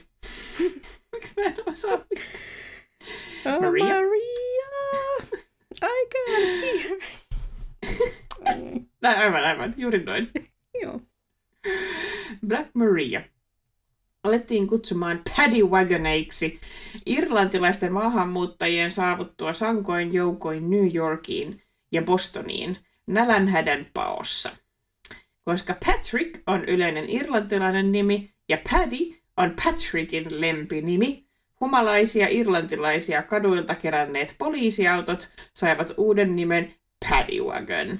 Miksi 1.11 1.33
mä 1.37 1.43
en 1.43 1.55
osaa? 1.65 1.93
Oh, 3.45 3.61
Maria. 3.61 3.85
Maria. 3.85 4.48
I 5.81 6.05
can 6.11 6.47
see 6.47 6.89
her. 6.89 6.97
Näin, 9.01 9.19
aivan, 9.19 9.43
aivan. 9.43 9.73
Juuri 9.77 10.03
noin. 10.03 10.31
Joo. 10.83 11.01
Black 12.47 12.69
Maria. 12.73 13.21
Alettiin 14.23 14.67
kutsumaan 14.67 15.21
paddy 15.35 15.63
wagoneiksi 15.63 16.59
irlantilaisten 17.05 17.93
maahanmuuttajien 17.93 18.91
saavuttua 18.91 19.53
sankoin 19.53 20.13
joukoin 20.13 20.69
New 20.69 20.95
Yorkiin 20.95 21.61
ja 21.91 22.01
Bostoniin 22.01 22.77
nälänhädän 23.07 23.87
paossa. 23.93 24.51
Koska 25.45 25.75
Patrick 25.85 26.41
on 26.47 26.65
yleinen 26.65 27.09
irlantilainen 27.09 27.91
nimi 27.91 28.33
ja 28.49 28.57
Paddy 28.71 29.19
on 29.37 29.55
Patrickin 29.63 30.41
lempinimi, 30.41 31.28
humalaisia 31.59 32.27
irlantilaisia 32.29 33.23
kaduilta 33.23 33.75
keränneet 33.75 34.35
poliisiautot 34.37 35.29
saivat 35.55 35.93
uuden 35.97 36.35
nimen 36.35 36.73
Paddy 37.09 37.41
Wagon. 37.41 37.99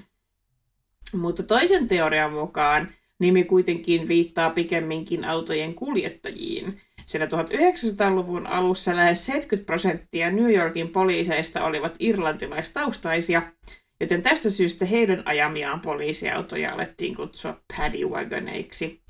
Mutta 1.13 1.43
toisen 1.43 1.87
teorian 1.87 2.33
mukaan 2.33 2.91
nimi 3.19 3.43
kuitenkin 3.43 4.07
viittaa 4.07 4.49
pikemminkin 4.49 5.25
autojen 5.25 5.73
kuljettajiin, 5.73 6.81
sillä 7.03 7.25
1900-luvun 7.25 8.47
alussa 8.47 8.95
lähes 8.95 9.25
70 9.25 9.65
prosenttia 9.65 10.31
New 10.31 10.53
Yorkin 10.53 10.89
poliiseista 10.89 11.65
olivat 11.65 11.95
irlantilaistaustaisia, 11.99 13.41
joten 13.99 14.21
tästä 14.21 14.49
syystä 14.49 14.85
heidän 14.85 15.23
ajamiaan 15.25 15.79
poliisiautoja 15.79 16.73
alettiin 16.73 17.15
kutsua 17.15 17.61
paddy 17.77 18.05
wagoneiksi. 18.05 19.01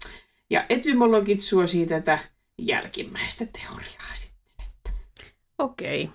Ja 0.49 0.65
etymologit 0.69 1.41
suosii 1.41 1.85
tätä 1.85 2.19
jälkimmäistä 2.57 3.45
teoriaa 3.45 4.28
Okei. 5.59 6.09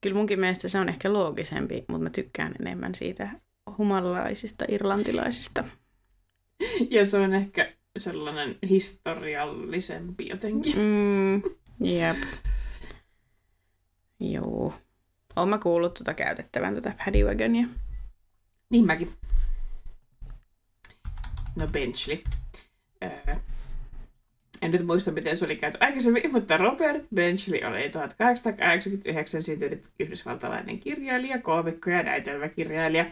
Kyllä 0.00 0.16
munkin 0.16 0.40
mielestä 0.40 0.68
se 0.68 0.78
on 0.78 0.88
ehkä 0.88 1.12
loogisempi, 1.12 1.84
mutta 1.88 2.02
mä 2.02 2.10
tykkään 2.10 2.54
enemmän 2.60 2.94
siitä 2.94 3.30
humalaisista 3.78 4.64
irlantilaisista. 4.68 5.64
Ja 6.90 7.04
se 7.06 7.18
on 7.18 7.34
ehkä 7.34 7.72
sellainen 7.98 8.58
historiallisempi 8.68 10.28
jotenkin. 10.28 10.78
Mm, 10.78 11.42
jep. 11.80 12.16
Joo. 14.20 14.74
Oon 15.36 15.48
mä 15.48 15.58
kuullut 15.58 15.94
tuota 15.94 16.14
käytettävän 16.14 16.72
tuota 16.72 16.92
paddy 17.04 17.24
wagonia. 17.24 17.66
Niin 18.70 18.86
mäkin. 18.86 19.12
No 21.56 21.66
Benchley. 21.66 22.22
Öö, 23.04 23.36
en 24.64 24.70
nyt 24.70 24.86
muista, 24.86 25.12
miten 25.12 25.36
se 25.36 25.44
oli 25.44 25.56
käyty 25.56 25.78
aikaisemmin, 25.80 26.32
mutta 26.32 26.56
Robert 26.56 27.04
Benchley 27.14 27.60
oli 27.64 27.88
1889 27.90 29.42
syntynyt 29.42 29.88
yhdysvaltalainen 30.00 30.78
kirjailija, 30.78 31.42
koomikko 31.42 31.90
ja 31.90 32.02
näytelmäkirjailija. 32.02 33.06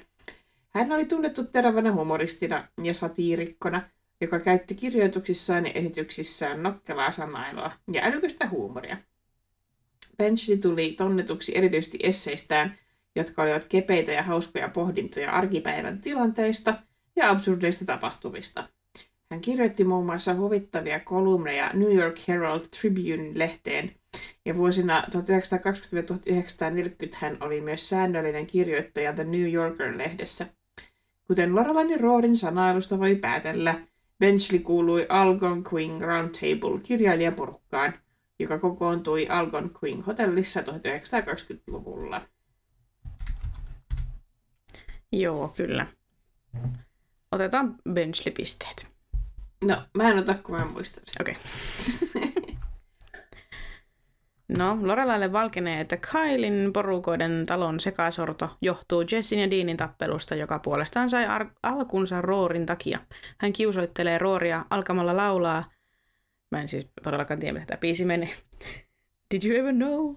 Hän 0.71 0.93
oli 0.93 1.05
tunnettu 1.05 1.45
terävänä 1.45 1.93
humoristina 1.93 2.69
ja 2.83 2.95
satiirikkona, 2.95 3.83
joka 4.21 4.41
käytti 4.41 4.75
kirjoituksissaan 4.75 5.67
ja 5.67 5.73
esityksissään 5.73 6.63
nokkelaa 6.63 7.11
sanailua 7.11 7.73
ja 7.93 8.03
älykästä 8.05 8.49
huumoria. 8.49 8.97
Benchley 10.19 10.57
tuli 10.57 10.95
tunnetuksi 10.99 11.57
erityisesti 11.57 11.99
esseistään, 12.03 12.79
jotka 13.17 13.43
olivat 13.43 13.65
kepeitä 13.65 14.13
ja 14.13 14.23
hauskoja 14.23 14.69
pohdintoja 14.69 15.33
arkipäivän 15.33 16.01
tilanteista 16.01 16.75
ja 17.17 17.31
absurdeista 17.31 17.85
tapahtumista. 17.85 18.69
Hän 19.33 19.41
kirjoitti 19.41 19.85
muun 19.85 20.07
muassa 20.07 20.35
huvittavia 20.35 21.01
kolumneja 21.01 21.71
New 21.75 21.95
York 21.97 22.17
Herald 22.29 22.61
Tribune-lehteen, 22.61 23.91
ja 24.45 24.57
vuosina 24.57 25.05
1920-1940 25.11 25.13
hän 27.15 27.37
oli 27.41 27.61
myös 27.61 27.89
säännöllinen 27.89 28.47
kirjoittaja 28.47 29.13
The 29.13 29.25
New 29.25 29.53
Yorker-lehdessä. 29.53 30.47
Kuten 31.27 31.55
Lorelainen 31.55 32.01
Roodin 32.01 32.37
sanailusta 32.37 32.99
voi 32.99 33.15
päätellä, 33.15 33.75
Benchley 34.19 34.61
kuului 34.61 35.07
Algonquin 35.09 36.01
Roundtable 36.01 36.81
kirjailijaporukkaan, 36.83 37.95
joka 38.39 38.59
kokoontui 38.59 39.29
Algonquin 39.29 40.03
hotellissa 40.03 40.61
1920-luvulla. 40.61 42.23
Joo, 45.13 45.49
kyllä. 45.57 45.87
Otetaan 47.33 47.75
Benchley-pisteet. 47.93 48.92
No, 49.63 49.83
mä 49.95 50.11
en 50.11 50.19
ota, 50.19 50.35
kun 50.35 50.55
mä 50.57 50.63
en 50.63 50.69
muista. 50.73 51.01
Okei. 51.21 51.35
No, 54.59 54.79
Lorelaille 54.83 55.33
valkenee, 55.33 55.81
että 55.81 55.97
Kailin 55.97 56.71
porukoiden 56.73 57.47
talon 57.47 57.81
sekasorto 57.81 58.57
johtuu 58.61 59.05
Jessin 59.13 59.39
ja 59.39 59.51
Deanin 59.51 59.77
tappelusta, 59.77 60.35
joka 60.35 60.59
puolestaan 60.59 61.11
sai 61.11 61.27
ar- 61.27 61.51
alkunsa 61.63 62.21
Roorin 62.23 62.67
takia. 62.67 62.99
Hän 63.39 63.53
kiusoittelee 63.53 64.19
Rooria 64.19 64.65
alkamalla 64.71 65.17
laulaa. 65.17 65.65
Mä 66.51 66.61
en 66.61 66.69
siis 66.69 66.87
todellakaan 67.03 67.41
tiedä, 67.41 67.53
mitä 67.53 67.67
tämä 67.67 67.79
biisi 67.79 68.05
meni. 68.05 68.35
Did 69.35 69.43
you 69.51 69.59
ever 69.61 69.73
know 69.73 70.15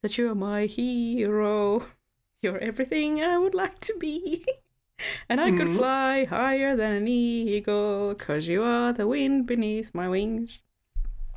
that 0.00 0.12
you're 0.12 0.34
my 0.34 0.68
hero? 0.76 1.78
You're 2.46 2.58
everything 2.68 3.18
I 3.18 3.36
would 3.38 3.54
like 3.54 3.74
to 3.86 3.92
be. 4.00 4.52
And 5.28 5.48
I 5.48 5.52
could 5.52 5.68
Mm. 5.68 5.76
fly 5.76 6.26
higher 6.26 6.76
than 6.76 6.92
an 6.92 7.08
eagle, 7.08 8.14
cause 8.26 8.52
you 8.52 8.64
are 8.64 8.92
the 8.92 9.04
wind 9.06 9.46
beneath 9.46 9.90
my 9.94 10.08
wings. 10.08 10.64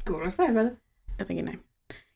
Kuulostaa 0.08 0.48
hyvältä. 0.48 0.76
Jotenkin 1.20 1.46
näin. 1.46 1.64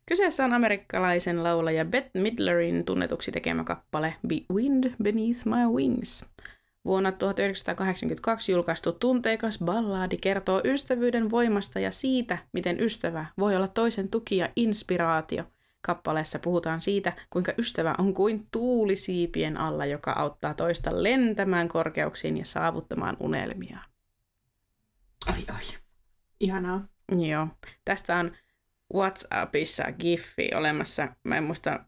Kyseessä 0.06 0.46
on 0.46 0.54
amerikkalaisen 0.54 1.44
laulaja 1.44 1.86
Bette 1.86 2.20
Midlerin 2.20 2.86
tunnetuksi 2.86 3.32
tekemä 3.32 3.64
kappale 3.64 4.14
Be 4.28 4.36
Wind 4.54 4.94
Beneath 5.04 5.46
My 5.46 5.74
Wings. 5.76 6.26
Vuonna 6.86 7.12
1982 7.12 8.52
julkaistu 8.52 8.92
tunteikas 8.92 9.60
ballaadi 9.66 10.18
kertoo 10.18 10.62
ystävyyden 10.66 11.32
voimasta 11.32 11.80
ja 11.80 11.92
siitä, 11.92 12.38
miten 12.54 12.80
ystävä 12.82 13.26
voi 13.40 13.56
olla 13.56 13.68
toisen 13.68 14.10
tuki 14.10 14.38
ja 14.38 14.50
inspiraatio. 14.56 15.44
Kappaleessa 15.88 16.40
puhutaan 16.40 16.82
siitä, 16.82 17.14
kuinka 17.30 17.54
ystävä 17.58 17.96
on 17.98 18.14
kuin 18.14 18.48
tuuli 18.52 18.96
siipien 18.96 19.58
alla, 19.58 19.86
joka 19.86 20.12
auttaa 20.12 20.54
toista 20.54 21.04
lentämään 21.04 21.68
korkeuksiin 21.68 22.38
ja 22.38 22.46
saavuttamaan 22.46 23.18
unelmia. 23.20 23.80
Ai 25.26 25.46
ai. 25.54 25.64
Ihanaa. 26.40 26.88
Joo. 27.28 27.48
Tästä 27.86 28.16
on 28.18 28.32
WhatsAppissa 28.94 29.84
giffi 30.00 30.50
olemassa. 30.56 31.08
Mä 31.24 31.38
en 31.38 31.44
muista, 31.44 31.86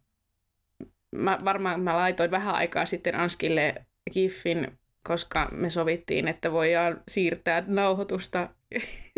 mä 1.12 1.40
varmaan 1.46 1.82
mä 1.82 1.96
laitoin 1.96 2.32
vähän 2.32 2.56
aikaa 2.56 2.86
sitten 2.86 3.16
Anskille 3.16 3.86
giffin, 4.14 4.80
koska 5.04 5.50
me 5.52 5.70
sovittiin, 5.70 6.28
että 6.28 6.52
voidaan 6.52 7.02
siirtää 7.08 7.64
nauhoitusta. 7.68 8.50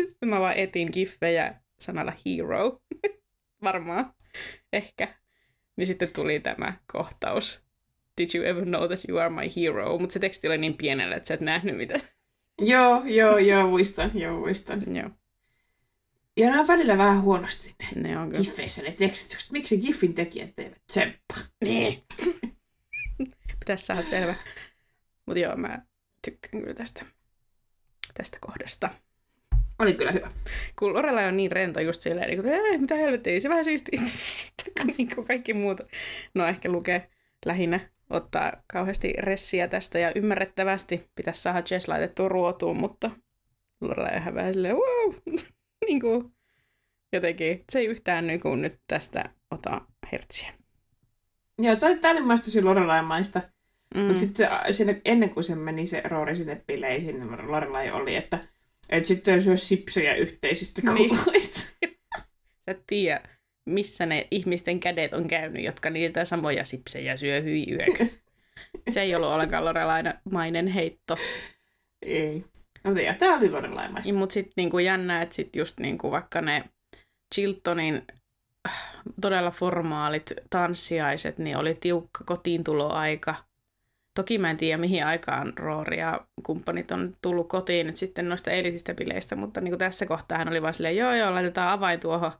Sitten 0.00 0.28
mä 0.30 0.40
vaan 0.40 0.56
etin 0.56 0.88
giffejä 0.92 1.54
sanalla 1.80 2.12
hero. 2.26 2.80
varmaan. 3.64 4.14
Ehkä. 4.72 5.14
Niin 5.76 5.86
sitten 5.86 6.12
tuli 6.12 6.40
tämä 6.40 6.76
kohtaus. 6.92 7.64
Did 8.18 8.28
you 8.34 8.44
ever 8.44 8.64
know 8.64 8.86
that 8.86 9.00
you 9.08 9.18
are 9.18 9.30
my 9.30 9.42
hero? 9.56 9.98
Mutta 9.98 10.12
se 10.12 10.18
teksti 10.18 10.48
oli 10.48 10.58
niin 10.58 10.76
pienellä, 10.76 11.16
että 11.16 11.26
sä 11.26 11.34
et 11.34 11.40
nähnyt 11.40 11.76
mitä. 11.76 12.00
Joo, 12.60 13.02
joo, 13.04 13.38
joo, 13.38 13.68
muistan, 13.68 14.10
joo, 14.14 14.38
muistan. 14.38 14.96
Joo, 14.96 15.10
Ja 16.36 16.46
nämä 16.46 16.60
on 16.60 16.66
välillä 16.66 16.98
vähän 16.98 17.22
huonosti 17.22 17.74
ne 17.94 18.08
ne 18.08 18.18
on 18.18 18.28
kyllä. 18.28 18.42
giffeissä 18.42 18.82
ne 18.82 18.92
tekstitykset. 18.92 19.50
Miksi 19.50 19.78
giffin 19.78 20.14
tekijät 20.14 20.58
eivät 20.58 20.82
tsemppaa? 20.86 21.38
Niin. 21.64 22.02
Pitäisi 23.58 23.86
saada 23.86 24.02
selvä. 24.02 24.34
Mutta 25.26 25.38
joo, 25.38 25.56
mä 25.56 25.82
tykkään 26.24 26.62
kyllä 26.62 26.74
tästä, 26.74 27.06
tästä 28.14 28.38
kohdasta. 28.40 28.90
Oli 29.82 29.94
kyllä 29.94 30.12
hyvä. 30.12 30.30
Kun 30.78 30.94
Lorelai 30.94 31.28
on 31.28 31.36
niin 31.36 31.52
rento 31.52 31.80
just 31.80 32.00
silleen, 32.00 32.28
niin 32.28 32.42
kuin, 32.42 32.54
että 32.54 32.78
mitä 32.78 32.94
helvettiä, 32.94 33.40
se 33.40 33.48
vähän 33.48 33.64
siistiä. 33.64 34.02
niin 34.98 35.14
kuin 35.14 35.26
kaikki 35.26 35.54
muuta. 35.54 35.84
No 36.34 36.46
ehkä 36.46 36.68
lukee 36.68 37.10
lähinnä 37.46 37.80
ottaa 38.10 38.52
kauheasti 38.72 39.12
ressiä 39.18 39.68
tästä 39.68 39.98
ja 39.98 40.12
ymmärrettävästi 40.14 41.10
pitäisi 41.14 41.42
saada 41.42 41.62
Jess 41.70 41.88
laitettua 41.88 42.28
ruotuun, 42.28 42.76
mutta 42.76 43.10
Lorelai 43.80 44.16
ihan 44.16 44.34
vähän 44.34 44.52
silleen, 44.52 44.76
wow, 44.76 45.14
niin 45.86 46.00
kuin, 46.00 46.32
jotenkin 47.12 47.64
se 47.72 47.78
ei 47.78 47.86
yhtään 47.86 48.26
niin 48.26 48.40
kuin 48.40 48.62
nyt 48.62 48.80
tästä 48.86 49.30
ota 49.50 49.80
hertsiä. 50.12 50.52
Joo, 51.58 51.76
se 51.76 51.86
oli 51.86 51.98
täydelmäistä 51.98 52.60
Lorelai-maista. 52.62 53.40
Mm. 53.94 54.00
Mutta 54.00 54.20
sitten 54.20 55.00
ennen 55.04 55.30
kuin 55.30 55.44
se 55.44 55.54
meni 55.54 55.86
se 55.86 56.02
Roori 56.04 56.36
sinne 56.36 56.62
bileisiin, 56.66 57.20
niin 57.20 57.52
Lorelai 57.52 57.90
oli, 57.90 58.16
että 58.16 58.38
et 58.92 59.06
sitten 59.06 59.42
syö 59.42 59.56
sipsejä 59.56 60.14
yhteisistä 60.14 60.82
Niin. 60.92 61.18
kuluista. 61.18 61.60
Sä 62.64 62.70
et 62.70 62.82
tiedä, 62.86 63.20
missä 63.66 64.06
ne 64.06 64.28
ihmisten 64.30 64.80
kädet 64.80 65.12
on 65.12 65.28
käynyt, 65.28 65.64
jotka 65.64 65.90
niiltä 65.90 66.24
samoja 66.24 66.64
sipsejä 66.64 67.16
syö 67.16 67.40
hyi 67.40 67.66
yökö. 67.70 68.06
Se 68.90 69.00
ei 69.00 69.14
ollut 69.14 69.28
ollenkaan 69.28 69.64
Lorelainen 69.64 70.66
heitto. 70.66 71.16
Ei. 72.02 72.44
No 72.84 72.92
se, 72.92 73.16
tämä 73.18 73.36
oli 73.38 73.50
Lorelai-maista. 73.50 74.14
Mutta 74.14 74.32
sitten 74.32 74.52
niinku 74.56 74.78
jännä, 74.78 75.22
että 75.22 75.34
sit 75.34 75.56
just 75.56 75.80
niinku 75.80 76.10
vaikka 76.10 76.40
ne 76.40 76.64
Chiltonin 77.34 78.02
äh, 78.68 78.92
todella 79.20 79.50
formaalit 79.50 80.32
tanssiaiset, 80.50 81.38
niin 81.38 81.56
oli 81.56 81.74
tiukka 81.80 82.24
kotiintuloaika. 82.24 83.34
Toki 84.14 84.38
mä 84.38 84.50
en 84.50 84.56
tiedä, 84.56 84.78
mihin 84.78 85.06
aikaan 85.06 85.52
Roori 85.56 85.98
ja 85.98 86.20
kumppanit 86.42 86.90
on 86.92 87.16
tullut 87.22 87.48
kotiin 87.48 87.86
nyt 87.86 87.96
sitten 87.96 88.28
noista 88.28 88.50
eilisistä 88.50 88.94
bileistä, 88.94 89.36
mutta 89.36 89.60
niin 89.60 89.70
kuin 89.72 89.78
tässä 89.78 90.06
kohtaa 90.06 90.38
hän 90.38 90.48
oli 90.48 90.62
vaan 90.62 90.74
silleen, 90.74 90.96
joo 90.96 91.14
joo, 91.14 91.34
laitetaan 91.34 91.72
avain 91.72 92.00
tuohon, 92.00 92.32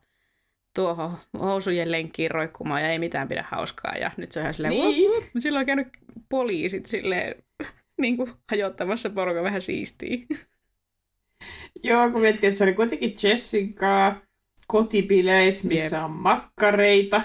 tuohon 0.75 1.17
housujen 1.39 1.91
lenkkiin 1.91 2.31
roikkumaan 2.31 2.81
ja 2.81 2.89
ei 2.89 2.99
mitään 2.99 3.27
pidä 3.27 3.45
hauskaa. 3.51 3.93
Ja 3.99 4.11
nyt 4.17 4.31
se 4.31 4.39
on 4.39 4.43
ihan 4.43 4.53
silleen, 4.53 4.73
Niin. 4.73 5.11
niin. 5.11 5.41
sillä 5.41 5.59
on 5.59 5.65
käynyt 5.65 5.87
poliisit 6.29 6.85
silleen, 6.85 7.35
niin 8.01 8.17
kuin 8.17 8.31
hajottamassa 8.51 9.09
porukan 9.09 9.43
vähän 9.43 9.61
siistiä. 9.61 10.17
Joo, 11.83 12.11
kun 12.11 12.21
miettii, 12.21 12.47
että 12.47 12.57
se 12.57 12.63
oli 12.63 12.73
kuitenkin 12.73 13.13
Jessin 13.23 13.73
kanssa 13.73 14.21
kotibileis, 14.67 15.63
missä 15.63 15.95
Jep. 15.95 16.05
on 16.05 16.11
makkareita. 16.11 17.21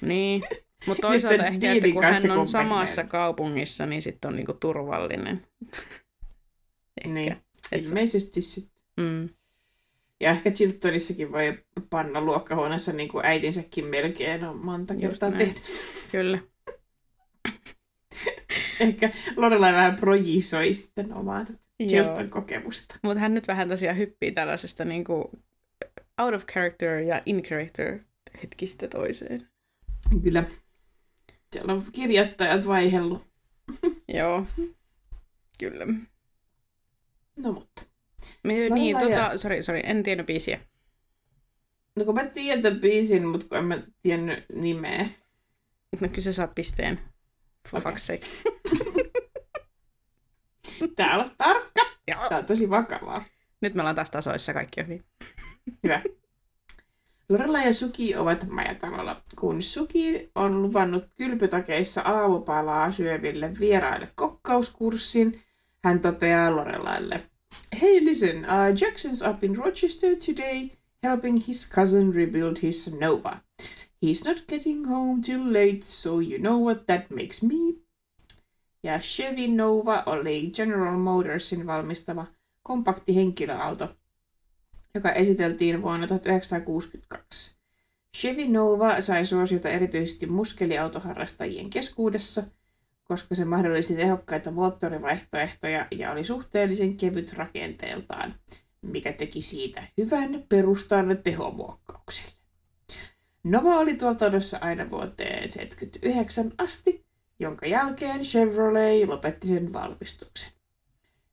Niin. 0.00 0.42
Mutta 0.86 1.08
toisaalta 1.08 1.46
ehkä, 1.46 1.72
että 1.72 1.88
kun 1.92 2.04
hän 2.04 2.30
on 2.30 2.48
samassa 2.48 3.04
kaupungissa, 3.04 3.86
niin 3.86 4.02
sitten 4.02 4.28
on 4.28 4.36
niinku 4.36 4.52
turvallinen. 4.52 5.46
ehkä. 7.04 7.08
Niin, 7.08 7.32
Et 7.72 7.84
se- 7.84 7.88
ilmeisesti 7.88 8.42
sitten. 8.42 8.72
Mm. 8.96 9.28
Ja 10.20 10.30
ehkä 10.30 10.50
Chiltonissakin 10.50 11.32
voi 11.32 11.58
panna 11.90 12.20
luokkahuoneessa 12.20 12.92
niin 12.92 13.08
kuin 13.08 13.26
äitinsäkin 13.26 13.84
melkein 13.86 14.44
on 14.44 14.56
monta 14.56 14.94
Just 14.94 15.02
kertaa 15.02 15.30
näin. 15.30 15.38
tehnyt. 15.38 15.62
Kyllä. 16.12 16.38
Ehkä 18.80 19.10
Lorelai 19.36 19.72
vähän 19.72 19.96
projisoi 19.96 20.74
sitten 20.74 21.14
omaa. 21.14 21.44
Chilton 21.88 22.30
kokemusta. 22.30 22.98
Mutta 23.02 23.18
hän 23.20 23.34
nyt 23.34 23.48
vähän 23.48 23.68
tosiaan 23.68 23.96
hyppii 23.96 24.32
tällaisesta 24.32 24.84
niinku 24.84 25.30
out 26.18 26.34
of 26.34 26.46
character 26.46 26.98
ja 26.98 27.22
in 27.26 27.42
character 27.42 27.98
hetkistä 28.42 28.88
toiseen. 28.88 29.48
Kyllä. 30.22 30.44
Siellä 31.52 31.72
on 31.72 31.84
kirjoittajat 31.92 32.66
vaihellut. 32.66 33.26
Joo. 34.08 34.46
Kyllä. 35.58 35.86
No 37.42 37.52
mutta. 37.52 37.82
Me, 38.42 38.52
niin, 38.52 38.98
tota, 38.98 39.38
sorry, 39.38 39.62
sorry, 39.62 39.80
en 39.84 40.02
tiennyt 40.02 40.26
biisiä. 40.26 40.60
No 41.96 42.04
kun 42.04 42.14
mä 42.14 42.24
tiedän 42.24 42.62
tämän 42.62 42.80
biisin, 42.80 43.26
mutta 43.26 43.46
kun 43.48 43.58
en 43.58 43.64
mä 43.64 43.82
tiennyt 44.02 44.44
nimeä. 44.54 45.08
No 46.00 46.08
kyllä 46.08 46.20
sä 46.20 46.32
saat 46.32 46.54
pisteen. 46.54 47.00
For 47.68 47.80
Okei. 47.80 47.92
fuck's 47.92 47.98
sake. 47.98 48.26
Tää 50.96 51.18
on 51.18 51.30
tarkka. 51.38 51.80
Joo. 52.08 52.28
Tää 52.28 52.38
on 52.38 52.46
tosi 52.46 52.70
vakavaa. 52.70 53.24
Nyt 53.60 53.74
me 53.74 53.82
ollaan 53.82 53.96
taas 53.96 54.10
tasoissa, 54.10 54.52
kaikki 54.52 54.80
on 54.80 54.86
hyvin. 54.86 55.04
Hyvä. 55.82 56.02
Lorelai 57.32 57.66
ja 57.66 57.74
Suki 57.74 58.16
ovat 58.16 58.48
majatalolla, 58.48 59.22
kun 59.38 59.62
Suki 59.62 60.30
on 60.34 60.62
luvannut 60.62 61.04
kylpytakeissa 61.16 62.00
aamupalaa 62.00 62.92
syöville 62.92 63.50
vieraille 63.60 64.08
kokkauskurssin. 64.14 65.42
Hän 65.84 66.00
toteaa 66.00 66.56
Lorelaille, 66.56 67.22
Hey 67.80 68.04
listen, 68.04 68.36
uh, 68.36 68.74
Jackson's 68.74 69.30
up 69.30 69.44
in 69.44 69.56
Rochester 69.56 70.16
today 70.26 70.70
helping 71.02 71.46
his 71.48 71.70
cousin 71.74 72.14
rebuild 72.14 72.56
his 72.62 72.90
Nova. 73.00 73.36
He's 74.04 74.24
not 74.28 74.44
getting 74.48 74.88
home 74.88 75.22
till 75.22 75.52
late, 75.52 75.80
so 75.84 76.20
you 76.20 76.38
know 76.38 76.64
what 76.64 76.86
that 76.86 77.10
makes 77.10 77.42
me. 77.42 77.54
Ja 78.82 78.98
Chevy 78.98 79.48
Nova 79.48 80.02
oli 80.06 80.50
General 80.54 80.98
Motorsin 80.98 81.66
valmistama 81.66 82.26
kompakti 82.62 83.14
henkilöauto, 83.14 83.88
joka 84.94 85.12
esiteltiin 85.12 85.82
vuonna 85.82 86.06
1962. 86.06 87.56
Chevy 88.16 88.48
Nova 88.48 89.00
sai 89.00 89.26
suosiota 89.26 89.68
erityisesti 89.68 90.26
muskeliautoharrastajien 90.26 91.70
keskuudessa, 91.70 92.42
koska 93.04 93.34
se 93.34 93.44
mahdollisti 93.44 93.94
tehokkaita 93.94 94.50
moottorivaihtoehtoja 94.50 95.86
ja 95.90 96.12
oli 96.12 96.24
suhteellisen 96.24 96.96
kevyt 96.96 97.32
rakenteeltaan, 97.32 98.34
mikä 98.82 99.12
teki 99.12 99.42
siitä 99.42 99.82
hyvän 99.98 100.44
perustan 100.48 101.18
tehomuokkauksille. 101.24 102.32
Nova 103.44 103.78
oli 103.78 103.94
tuotannossa 103.94 104.58
aina 104.60 104.90
vuoteen 104.90 105.50
1979 105.50 106.52
asti, 106.58 107.04
jonka 107.40 107.66
jälkeen 107.66 108.20
Chevrolet 108.20 109.08
lopetti 109.08 109.46
sen 109.46 109.72
valmistuksen. 109.72 110.52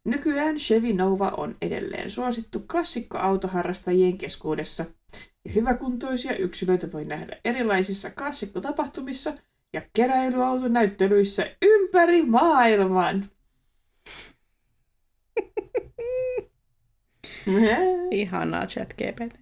Nykyään 0.05 0.55
Chevy 0.55 0.93
Nova 0.93 1.29
on 1.29 1.55
edelleen 1.61 2.09
suosittu 2.09 2.59
klassikkoautoharrastajien 2.59 4.17
keskuudessa, 4.17 4.85
ja 5.45 5.51
hyväkuntoisia 5.51 6.35
yksilöitä 6.35 6.91
voi 6.91 7.05
nähdä 7.05 7.37
erilaisissa 7.45 8.09
klassikkotapahtumissa 8.09 9.33
ja 9.73 9.81
keräilyautonäyttelyissä 9.93 11.55
ympäri 11.61 12.21
maailman. 12.21 13.29
Ihanaa 18.11 18.65
chat 18.67 18.93
GPT. 18.93 19.39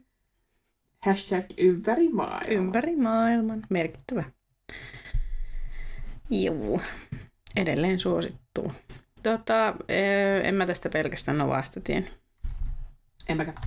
Hashtag 1.05 1.45
ympäri 1.57 2.09
maailman. 2.09 2.51
Ympäri 2.51 2.95
maailman. 2.95 3.63
Merkittävä. 3.69 4.23
Juu. 6.29 6.81
Edelleen 7.55 7.99
suosittu. 7.99 8.71
Tota, 9.23 9.75
eh, 9.87 10.47
en 10.47 10.55
mä 10.55 10.65
tästä 10.65 10.89
pelkästään 10.89 11.37
Novasta 11.37 11.81
tiennyt. 11.81 12.13
En 13.29 13.37
mäkään. 13.37 13.57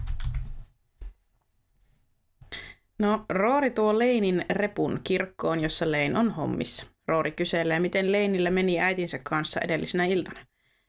No, 2.98 3.24
Roori 3.28 3.70
tuo 3.70 3.98
Leinin 3.98 4.44
repun 4.50 5.00
kirkkoon, 5.04 5.60
jossa 5.60 5.90
Lein 5.90 6.16
on 6.16 6.30
hommissa. 6.30 6.86
Roori 7.08 7.32
kyselee, 7.32 7.80
miten 7.80 8.12
Leinillä 8.12 8.50
meni 8.50 8.80
äitinsä 8.80 9.18
kanssa 9.22 9.60
edellisenä 9.60 10.04
iltana. 10.04 10.40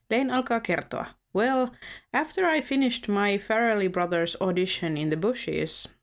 Lein 0.09 0.31
alkaa 0.31 0.59
kertoa. 0.59 1.05
Well, 1.35 1.67
after 2.13 2.55
I 2.55 2.61
finished 2.61 3.03
my 3.07 3.37
Farrelly 3.37 3.89
Brothers 3.89 4.37
audition 4.39 4.97
in 4.97 5.09
the 5.09 5.17
bushes. 5.17 5.95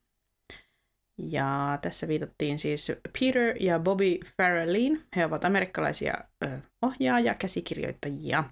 Ja 1.19 1.79
tässä 1.83 2.09
viitattiin 2.09 2.59
siis 2.59 2.93
Peter 3.21 3.55
ja 3.61 3.79
Bobby 3.79 4.19
Farrellyin. 4.37 5.05
He 5.17 5.25
ovat 5.25 5.45
amerikkalaisia 5.45 6.15
ö, 6.45 6.59
ohjaa- 6.83 7.21
ja 7.21 7.35
käsikirjoittajia. 7.35 8.45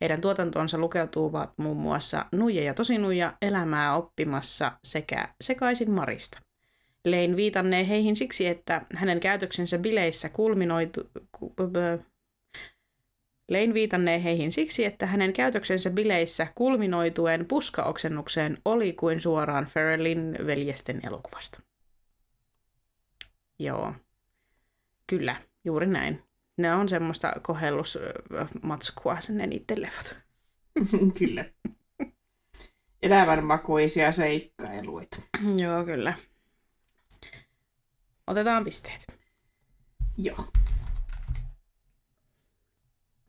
Heidän 0.00 0.20
tuotantonsa 0.20 0.78
lukeutuvat 0.78 1.52
muun 1.56 1.76
muassa 1.76 2.26
Nuija 2.32 2.62
ja 2.64 2.74
Tosinuija, 2.74 3.36
Elämää 3.42 3.96
oppimassa 3.96 4.72
sekä 4.84 5.34
Sekaisin 5.40 5.90
Marista. 5.90 6.38
Lein 7.04 7.36
viitannee 7.36 7.88
heihin 7.88 8.16
siksi, 8.16 8.46
että 8.46 8.86
hänen 8.94 9.20
käytöksensä 9.20 9.78
bileissä 9.78 10.28
kulminoitu... 10.28 11.00
Lein 13.48 13.74
viitannee 13.74 14.22
heihin 14.22 14.52
siksi, 14.52 14.84
että 14.84 15.06
hänen 15.06 15.32
käytöksensä 15.32 15.90
bileissä 15.90 16.46
kulminoituen 16.54 17.46
puskaoksennukseen 17.46 18.58
oli 18.64 18.92
kuin 18.92 19.20
suoraan 19.20 19.64
Farrellin 19.64 20.38
veljesten 20.46 21.00
elokuvasta. 21.06 21.60
Joo, 23.58 23.94
kyllä, 25.06 25.36
juuri 25.64 25.86
näin. 25.86 26.23
Ne 26.56 26.74
on 26.74 26.88
semmoista 26.88 27.32
kohellusmatskua, 27.42 29.18
ne 29.28 29.46
niiden 29.46 29.82
leffat. 29.82 30.16
Kyllä. 31.18 31.44
Elävänmakuisia 33.02 34.12
seikkailuita. 34.12 35.16
Joo, 35.56 35.84
kyllä. 35.84 36.14
Otetaan 38.26 38.64
pisteet. 38.64 39.06
Joo. 40.18 40.46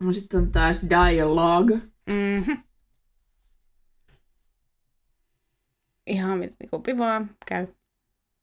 No 0.03 0.13
sitten 0.13 0.39
on 0.39 0.51
taas 0.51 0.81
dialogue. 0.89 1.75
Mm-hmm. 2.09 2.63
Ihan 6.07 6.39
mit- 6.39 6.55
kumpi 6.69 6.97
vaan 6.97 7.35
käy. 7.45 7.67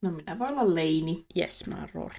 No 0.02 0.10
minä 0.10 0.38
voi 0.38 0.48
olla 0.48 0.74
Leini. 0.74 1.26
Yes, 1.36 1.68
mä 1.68 1.76
oon 1.80 1.88
Roori. 1.94 2.16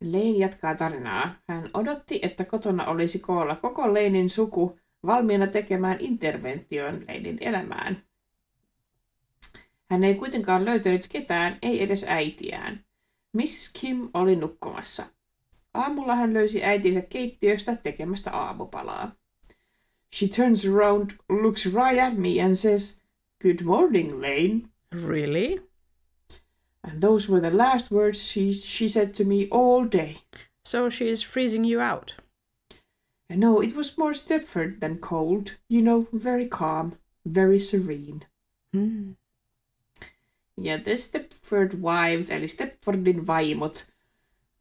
Lein 0.00 0.38
jatkaa 0.38 0.74
tarinaa. 0.74 1.34
Hän 1.48 1.70
odotti, 1.74 2.18
että 2.22 2.44
kotona 2.44 2.86
olisi 2.86 3.18
koolla 3.18 3.56
koko 3.56 3.94
Leinin 3.94 4.30
suku 4.30 4.78
valmiina 5.06 5.46
tekemään 5.46 5.96
intervention 6.00 7.04
Leinin 7.08 7.38
elämään. 7.40 8.02
Hän 9.90 10.04
ei 10.04 10.14
kuitenkaan 10.14 10.64
löytänyt 10.64 11.08
ketään, 11.08 11.58
ei 11.62 11.82
edes 11.82 12.04
äitiään. 12.08 12.84
Mrs. 13.32 13.70
Kim 13.80 14.08
oli 14.14 14.36
nukkumassa. 14.36 15.06
Aamulla 15.74 16.14
hän 16.14 16.34
löysi 16.34 16.64
äitinsä 16.64 17.00
keittiöstä 17.00 17.76
tekemästä 17.76 18.30
aamupalaa. 18.30 19.12
She 20.14 20.28
turns 20.28 20.66
around, 20.66 21.10
looks 21.28 21.66
right 21.66 21.98
at 22.06 22.16
me 22.16 22.42
and 22.44 22.54
says, 22.54 23.00
Good 23.42 23.62
morning, 23.64 24.12
Lane. 24.12 24.68
Really? 25.06 25.67
And 26.88 27.02
those 27.02 27.28
were 27.28 27.40
the 27.40 27.50
last 27.50 27.90
words 27.90 28.22
she, 28.22 28.54
she 28.54 28.88
said 28.88 29.12
to 29.14 29.24
me 29.24 29.46
all 29.50 29.84
day. 29.84 30.18
So 30.64 30.88
she's 30.88 31.22
freezing 31.22 31.64
you 31.64 31.80
out? 31.80 32.14
And 33.28 33.40
no, 33.40 33.60
it 33.60 33.76
was 33.76 33.98
more 33.98 34.12
Stepford 34.12 34.80
than 34.80 34.98
cold. 34.98 35.56
You 35.68 35.82
know, 35.82 36.06
very 36.12 36.46
calm, 36.46 36.96
very 37.26 37.58
serene. 37.58 38.24
Hmm. 38.72 39.12
Ja 40.56 40.78
The 40.78 40.96
Stepford 40.96 41.74
Wives, 41.82 42.30
eli 42.30 42.46
Stepfordin 42.46 43.26
vaimot, 43.26 43.84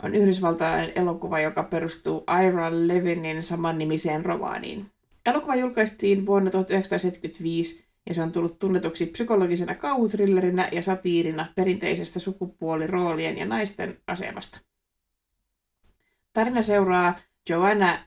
on 0.04 0.16
yhdysvaltalainen 0.16 0.92
elokuva, 0.96 1.40
joka 1.40 1.64
perustuu 1.64 2.24
Ira 2.48 2.72
Levinin 2.72 3.44
samannimiseen 3.44 4.26
romaaniin. 4.26 4.92
Elokuva 5.26 5.56
julkaistiin 5.56 6.26
vuonna 6.26 6.52
1975 6.52 7.87
ja 8.08 8.14
se 8.14 8.22
on 8.22 8.32
tullut 8.32 8.60
tunnetuksi 8.60 9.06
psykologisena 9.06 9.76
kauhutrillerinä 9.76 10.70
ja 10.72 10.82
satiirina 10.82 11.46
perinteisestä 11.56 12.20
sukupuoliroolien 12.20 13.38
ja 13.38 13.46
naisten 13.46 13.98
asemasta. 14.08 14.60
Tarina 16.34 16.62
seuraa 16.62 17.16
Joanna 17.50 18.00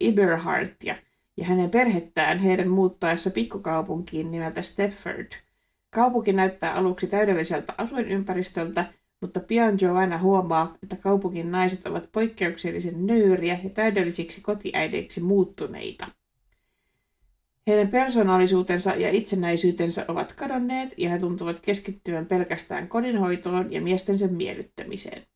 Eberhardtia 0.00 0.96
ja 1.36 1.44
hänen 1.44 1.70
perhettään 1.70 2.38
heidän 2.38 2.68
muuttaessa 2.68 3.30
pikkukaupunkiin 3.30 4.30
nimeltä 4.30 4.62
Stepford. 4.62 5.32
Kaupunki 5.90 6.32
näyttää 6.32 6.74
aluksi 6.74 7.06
täydelliseltä 7.06 7.74
asuinympäristöltä, 7.78 8.84
mutta 9.20 9.40
pian 9.40 9.78
Joanna 9.80 10.18
huomaa, 10.18 10.74
että 10.82 10.96
kaupungin 10.96 11.50
naiset 11.50 11.86
ovat 11.86 12.12
poikkeuksellisen 12.12 13.06
nöyriä 13.06 13.58
ja 13.64 13.70
täydellisiksi 13.70 14.40
kotiäideiksi 14.40 15.20
muuttuneita. 15.20 16.19
Heidän 17.66 17.88
persoonallisuutensa 17.88 18.90
ja 18.90 19.10
itsenäisyytensä 19.10 20.04
ovat 20.08 20.32
kadonneet 20.32 20.94
ja 20.96 21.10
he 21.10 21.18
tuntuvat 21.18 21.60
keskittyvän 21.60 22.26
pelkästään 22.26 22.88
kodinhoitoon 22.88 23.72
ja 23.72 23.80
miestensä 23.80 24.26
miellyttämiseen. 24.26 25.26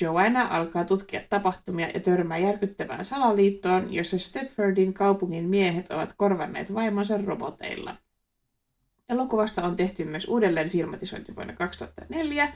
Joanna 0.00 0.42
alkaa 0.42 0.84
tutkia 0.84 1.20
tapahtumia 1.30 1.88
ja 1.94 2.00
törmää 2.00 2.38
järkyttävään 2.38 3.04
salaliittoon, 3.04 3.94
jossa 3.94 4.18
Stepfordin 4.18 4.94
kaupungin 4.94 5.48
miehet 5.48 5.90
ovat 5.92 6.14
korvanneet 6.16 6.74
vaimonsa 6.74 7.18
roboteilla. 7.24 7.96
Elokuvasta 9.08 9.64
on 9.64 9.76
tehty 9.76 10.04
myös 10.04 10.28
uudelleen 10.28 10.68
filmatisointi 10.68 11.36
vuonna 11.36 11.52
2004, 11.52 12.52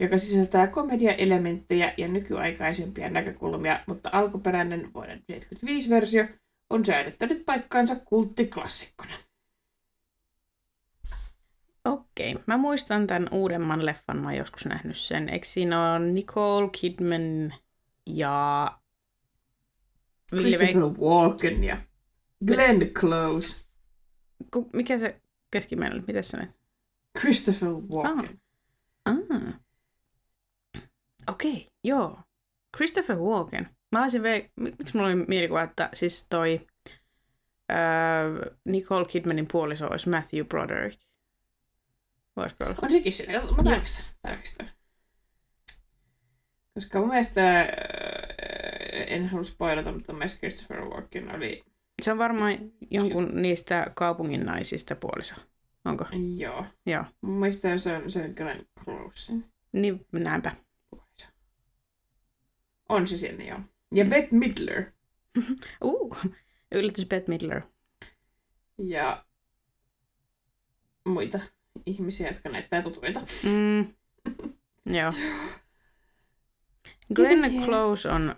joka 0.00 0.18
sisältää 0.18 0.66
komediaelementtejä 0.66 1.94
ja 1.96 2.08
nykyaikaisempia 2.08 3.10
näkökulmia, 3.10 3.80
mutta 3.86 4.10
alkuperäinen 4.12 4.80
vuoden 4.94 5.22
1975 5.26 5.90
versio 5.90 6.24
on 6.74 6.84
säilyttänyt 6.84 7.46
paikkaansa 7.46 7.96
kulttiklassikkona. 7.96 9.14
Okei, 11.84 12.36
mä 12.46 12.56
muistan 12.56 13.06
tämän 13.06 13.28
uudemman 13.30 13.86
leffan, 13.86 14.18
mä 14.18 14.28
oon 14.28 14.36
joskus 14.36 14.66
nähnyt 14.66 14.96
sen. 14.96 15.28
Eikö 15.28 15.46
siinä 15.46 15.92
ole 15.92 16.12
Nicole 16.12 16.70
Kidman 16.80 17.54
ja... 18.06 18.78
Christopher 20.36 20.82
Walken 20.82 21.64
ja 21.64 21.76
Glenn 22.46 22.86
Close. 22.86 23.64
Ku, 24.50 24.70
mikä 24.72 24.98
se 24.98 25.20
keskimmäinen 25.50 25.98
oli? 25.98 26.04
Miten 26.06 26.24
se? 26.24 26.48
Christopher 27.18 27.68
Walken. 27.68 28.40
Ah. 29.04 29.16
ah. 29.30 29.54
Okei, 31.28 31.52
okay, 31.52 31.64
joo. 31.84 32.18
Christopher 32.76 33.16
Walken. 33.16 33.76
Mä 33.94 34.02
olisin 34.02 34.22
ve... 34.22 34.50
Miksi 34.56 34.96
mulla 34.96 35.08
oli 35.08 35.24
mielikuva, 35.28 35.62
että 35.62 35.88
siis 35.92 36.26
toi 36.28 36.66
äh, 37.72 38.52
Nicole 38.64 39.04
Kidmanin 39.04 39.46
puoliso 39.52 39.86
olisi 39.86 40.08
Matthew 40.08 40.46
Broderick. 40.46 41.00
Voisiko 42.36 42.64
olla? 42.64 42.76
On 42.82 42.90
sekin 42.90 43.12
siinä. 43.12 43.32
Mä 43.32 43.62
tarkistan. 43.62 44.04
tarkistan. 44.22 44.70
Koska 46.74 46.98
mun 46.98 47.08
mielestä, 47.08 47.60
äh, 47.60 47.66
en 49.06 49.28
halua 49.28 49.44
spoilata, 49.44 49.92
mutta 49.92 50.12
mun 50.12 50.18
mielestä 50.18 50.38
Christopher 50.38 50.80
Walken 50.80 51.34
oli... 51.34 51.64
Se 52.02 52.12
on 52.12 52.18
varmaan 52.18 52.58
jonkun 52.90 53.30
niistä 53.34 53.92
kaupungin 53.94 54.46
naisista 54.46 54.96
puoliso. 54.96 55.34
Onko? 55.84 56.06
Joo. 56.36 56.66
Joo. 56.86 57.04
Mun 57.20 57.40
mielestä 57.40 57.78
se 57.78 57.96
on, 57.96 58.10
se 58.10 58.22
on 58.24 58.30
Glenn 58.36 58.66
Close. 58.84 59.32
Niin, 59.72 60.06
näinpä. 60.12 60.56
On 62.88 63.06
se 63.06 63.16
siinä, 63.16 63.44
joo. 63.44 63.60
Ja 63.94 64.04
mm. 64.04 64.10
Bette 64.10 64.36
Midler. 64.36 64.84
uh, 65.84 66.16
yllätys 66.72 67.06
Bette 67.06 67.30
Midler. 67.30 67.62
Ja 68.78 69.24
muita 71.04 71.40
ihmisiä, 71.86 72.28
jotka 72.28 72.48
näyttää 72.48 72.82
tutuilta. 72.82 73.20
Mm. 73.42 73.94
Joo. 74.96 75.12
Glenn 77.14 77.64
Close 77.64 78.08
on, 78.08 78.34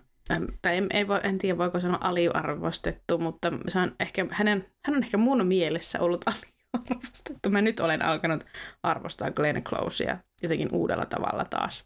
tai 0.63 0.77
en, 0.77 0.87
en, 0.91 1.07
en 1.23 1.39
tiedä 1.39 1.59
voiko 1.59 1.81
sanoa 1.81 1.99
aliarvostettu, 2.03 3.19
mutta 3.19 3.53
se 3.69 3.79
on 3.79 3.97
ehkä, 4.01 4.27
hänen, 4.31 4.67
hän 4.87 4.97
on 4.97 5.03
ehkä 5.03 5.17
mun 5.17 5.47
mielessä 5.47 6.01
ollut 6.01 6.25
aliarvostettu. 6.29 7.51
Mä 7.51 7.63
nyt 7.63 7.81
olen 7.81 8.03
alkanut 8.03 8.45
arvostaa 8.83 9.31
Glenn 9.31 9.63
Closea 9.63 10.19
jotenkin 10.43 10.69
uudella 10.73 11.05
tavalla 11.05 11.45
taas 11.45 11.85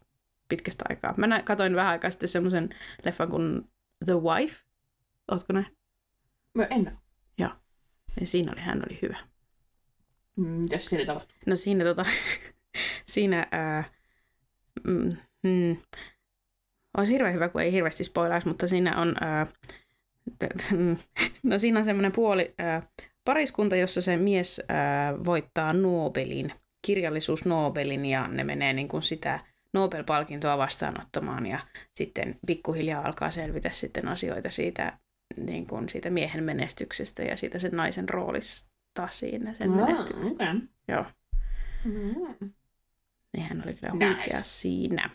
pitkästä 0.51 0.85
aikaa. 0.89 1.13
Mä 1.17 1.27
nä- 1.27 1.43
katoin 1.43 1.75
vähän 1.75 1.91
aikaa 1.91 2.11
sitten 2.11 2.29
semmoisen 2.29 2.69
leffan 3.05 3.29
kuin 3.29 3.71
The 4.05 4.13
Wife. 4.13 4.63
Ootko 5.31 5.53
nähnyt? 5.53 5.77
Mä 6.53 6.63
en 6.63 6.81
ole. 6.81 6.97
Joo. 7.37 7.49
Ja 8.19 8.27
siinä 8.27 8.51
oli, 8.51 8.61
hän 8.61 8.83
oli 8.89 8.99
hyvä. 9.01 9.17
Mitäs 10.37 10.85
siinä 10.85 11.05
tapahtui? 11.05 11.37
No 11.45 11.55
siinä 11.55 11.83
tota, 11.83 12.05
siinä 13.13 13.47
ää, 13.51 13.83
mm, 14.87 15.17
mm, 15.43 15.77
olisi 16.97 17.13
hirveän 17.13 17.33
hyvä, 17.33 17.49
kun 17.49 17.61
ei 17.61 17.71
hirveästi 17.71 18.03
spoilaisi, 18.03 18.47
mutta 18.47 18.67
siinä 18.67 18.97
on, 18.97 19.15
ää, 19.21 19.47
no 21.43 21.57
siinä 21.59 21.79
on 21.79 21.85
semmoinen 21.85 22.11
puoli 22.11 22.53
ää, 22.57 22.87
pariskunta, 23.25 23.75
jossa 23.75 24.01
se 24.01 24.17
mies 24.17 24.61
ää, 24.69 25.25
voittaa 25.25 25.73
Nobelin, 25.73 26.53
kirjallisuus 26.81 27.45
Nobelin 27.45 28.05
ja 28.05 28.27
ne 28.27 28.43
menee 28.43 28.73
niin 28.73 28.87
kuin 28.87 29.03
sitä 29.03 29.39
Nobel-palkintoa 29.73 30.57
vastaanottamaan 30.57 31.45
ja 31.45 31.59
sitten 31.95 32.39
pikkuhiljaa 32.47 33.05
alkaa 33.05 33.31
selvitä 33.31 33.69
sitten 33.69 34.07
asioita 34.07 34.49
siitä, 34.49 34.97
niin 35.37 35.67
kuin 35.67 35.89
siitä 35.89 36.09
miehen 36.09 36.43
menestyksestä 36.43 37.23
ja 37.23 37.37
siitä 37.37 37.59
sen 37.59 37.71
naisen 37.71 38.09
roolista 38.09 39.07
siinä 39.11 39.53
sen 39.53 39.71
menestyksessä. 39.71 40.33
okay. 40.33 40.59
Joo, 40.87 41.05
Mm. 41.85 42.51
niin 43.33 43.45
hän 43.49 43.63
oli 43.65 43.73
kyllä 43.73 43.93
Nice. 43.93 44.05
huikea 44.15 44.39
siinä. 44.43 45.09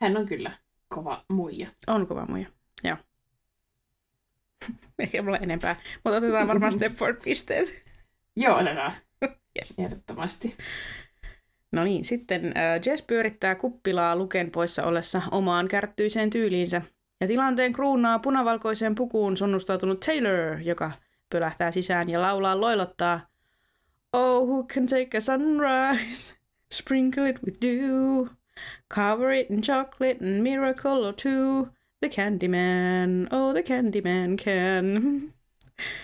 Hän 0.00 0.16
on 0.16 0.26
kyllä 0.26 0.52
kova 0.88 1.24
muija. 1.28 1.68
On 1.86 2.06
kova 2.06 2.26
muija, 2.26 2.48
joo. 2.84 2.96
Ei 4.98 5.22
mulla 5.22 5.38
enempää, 5.38 5.76
mutta 6.04 6.16
otetaan 6.18 6.48
varmaan 6.48 6.72
Stepford-pisteet. 6.78 7.82
Joo, 8.36 8.58
otetaan. 8.58 8.92
Yes. 9.58 9.74
Ehdottomasti. 9.78 10.56
No 11.76 11.84
niin, 11.84 12.04
sitten 12.04 12.54
Jess 12.86 13.02
pyörittää 13.02 13.54
kuppilaa 13.54 14.16
Luken 14.16 14.50
poissa 14.50 14.84
ollessa 14.84 15.22
omaan 15.30 15.68
kärttyiseen 15.68 16.30
tyyliinsä. 16.30 16.82
Ja 17.20 17.26
tilanteen 17.26 17.72
kruunaa 17.72 18.18
punavalkoiseen 18.18 18.94
pukuun 18.94 19.36
sonnustautunut 19.36 20.00
Taylor, 20.00 20.58
joka 20.62 20.92
pölähtää 21.30 21.72
sisään 21.72 22.10
ja 22.10 22.22
laulaa 22.22 22.60
loilottaa 22.60 23.20
Oh, 24.12 24.48
who 24.48 24.64
can 24.64 24.86
take 24.86 25.18
a 25.18 25.20
sunrise, 25.20 26.34
sprinkle 26.74 27.28
it 27.28 27.42
with 27.46 27.60
dew, 27.60 28.26
cover 28.94 29.32
it 29.32 29.50
in 29.50 29.60
chocolate 29.62 30.16
and 30.20 30.42
miracle 30.42 31.06
or 31.06 31.14
two. 31.14 31.68
The 32.00 32.08
Candyman, 32.08 33.28
oh 33.30 33.52
the 33.52 33.62
Candyman 33.62 34.36
can. 34.36 35.32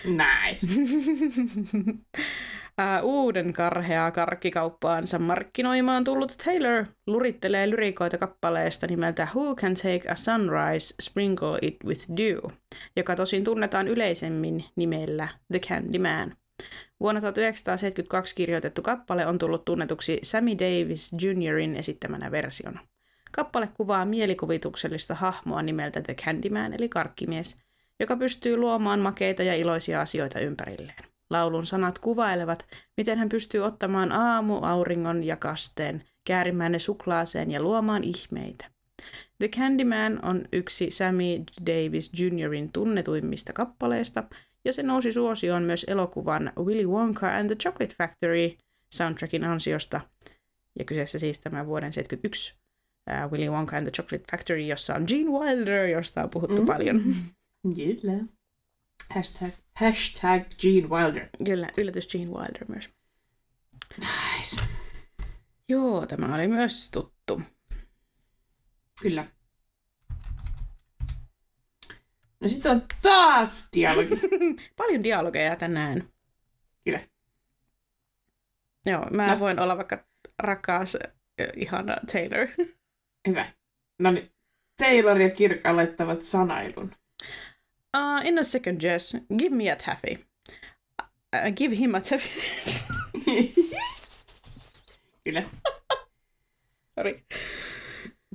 Nice. 0.05 0.67
Ää, 2.77 3.01
uuden 3.01 3.53
karheaa 3.53 4.11
karkkikauppaansa 4.11 5.19
markkinoimaan 5.19 6.03
tullut 6.03 6.33
Taylor 6.45 6.85
lurittelee 7.07 7.69
lyrikoita 7.69 8.17
kappaleesta 8.17 8.87
nimeltä 8.87 9.27
Who 9.35 9.55
Can 9.55 9.73
Take 9.73 10.09
a 10.09 10.15
Sunrise, 10.15 10.95
Sprinkle 11.01 11.59
It 11.61 11.75
With 11.85 12.05
Dew, 12.17 12.37
joka 12.95 13.15
tosin 13.15 13.43
tunnetaan 13.43 13.87
yleisemmin 13.87 14.65
nimellä 14.75 15.27
The 15.51 15.59
Candyman. 15.59 16.35
Vuonna 16.99 17.21
1972 17.21 18.35
kirjoitettu 18.35 18.81
kappale 18.81 19.27
on 19.27 19.37
tullut 19.37 19.65
tunnetuksi 19.65 20.19
Sammy 20.23 20.51
Davis 20.51 21.11
Jr.in 21.21 21.75
esittämänä 21.75 22.31
versiona. 22.31 22.79
Kappale 23.31 23.69
kuvaa 23.73 24.05
mielikuvituksellista 24.05 25.15
hahmoa 25.15 25.61
nimeltä 25.61 26.01
The 26.01 26.15
Candyman 26.15 26.73
eli 26.73 26.89
karkkimies, 26.89 27.57
joka 27.99 28.15
pystyy 28.15 28.57
luomaan 28.57 28.99
makeita 28.99 29.43
ja 29.43 29.55
iloisia 29.55 30.01
asioita 30.01 30.39
ympärilleen. 30.39 31.12
Laulun 31.33 31.65
sanat 31.65 31.99
kuvailevat, 31.99 32.65
miten 32.97 33.17
hän 33.17 33.29
pystyy 33.29 33.61
ottamaan 33.61 34.11
aamu, 34.11 34.55
auringon 34.61 35.23
ja 35.23 35.37
kasteen, 35.37 36.03
käärimään 36.25 36.71
ne 36.71 36.79
suklaaseen 36.79 37.51
ja 37.51 37.61
luomaan 37.61 38.03
ihmeitä. 38.03 38.65
The 39.39 39.47
Candyman 39.47 40.19
on 40.25 40.45
yksi 40.53 40.91
Sammy 40.91 41.43
Davis 41.65 42.11
Jr.in 42.19 42.69
tunnetuimmista 42.73 43.53
kappaleista, 43.53 44.23
ja 44.65 44.73
se 44.73 44.83
nousi 44.83 45.11
suosioon 45.11 45.63
myös 45.63 45.85
elokuvan 45.89 46.51
Willy 46.59 46.85
Wonka 46.87 47.35
and 47.37 47.47
the 47.47 47.55
Chocolate 47.55 47.95
Factory 47.97 48.51
soundtrackin 48.89 49.43
ansiosta. 49.43 50.01
Ja 50.79 50.85
kyseessä 50.85 51.19
siis 51.19 51.39
tämä 51.39 51.65
vuoden 51.65 51.91
1971 51.91 52.53
uh, 53.25 53.31
Willy 53.31 53.49
Wonka 53.49 53.75
and 53.77 53.83
the 53.83 53.91
Chocolate 53.91 54.25
Factory, 54.31 54.61
jossa 54.61 54.95
on 54.95 55.05
Gene 55.07 55.29
Wilder, 55.29 55.85
josta 55.87 56.23
on 56.23 56.29
puhuttu 56.29 56.61
Mm. 56.61 56.65
paljon. 56.65 57.01
Kyllä. 57.75 58.17
Hashtag, 59.15 59.53
hashtag 59.75 60.43
Gene 60.61 60.87
Wilder. 60.89 61.29
Kyllä, 61.45 61.69
yllätys 61.77 62.07
Gene 62.07 62.31
Wilder 62.31 62.65
myös. 62.67 62.89
Nice. 63.97 64.61
Joo, 65.69 66.05
tämä 66.05 66.35
oli 66.35 66.47
myös 66.47 66.89
tuttu. 66.91 67.41
Kyllä. 69.01 69.25
No 72.39 72.49
sitten 72.49 72.71
on 72.71 72.81
taas 73.01 73.69
dialogi. 73.75 74.15
Paljon 74.77 75.03
dialogeja 75.03 75.55
tänään. 75.55 76.09
Kyllä. 76.85 76.99
Joo, 78.85 79.05
mä 79.11 79.27
No. 79.33 79.39
voin 79.39 79.59
olla 79.59 79.77
vaikka 79.77 80.05
rakas, 80.39 80.97
ihana 81.55 81.95
Taylor. 82.11 82.47
Hyvä. 83.27 83.45
No 83.99 84.11
niin. 84.11 84.29
Taylor 84.77 85.21
ja 85.21 85.29
Kirk 85.29 85.65
aloittavat 85.65 86.21
sanailun. 86.21 86.95
Uh, 87.93 88.21
in 88.25 88.39
a 88.39 88.43
second, 88.43 88.81
Jess, 88.81 89.15
give 89.37 89.51
me 89.51 89.69
a 89.69 89.75
taffy. 89.75 90.25
Uh, 91.33 91.51
give 91.55 91.71
him 91.71 91.95
a 91.95 92.01
taffy. 92.01 92.29
Kyllä. 95.23 95.43
Sorry. 96.95 97.23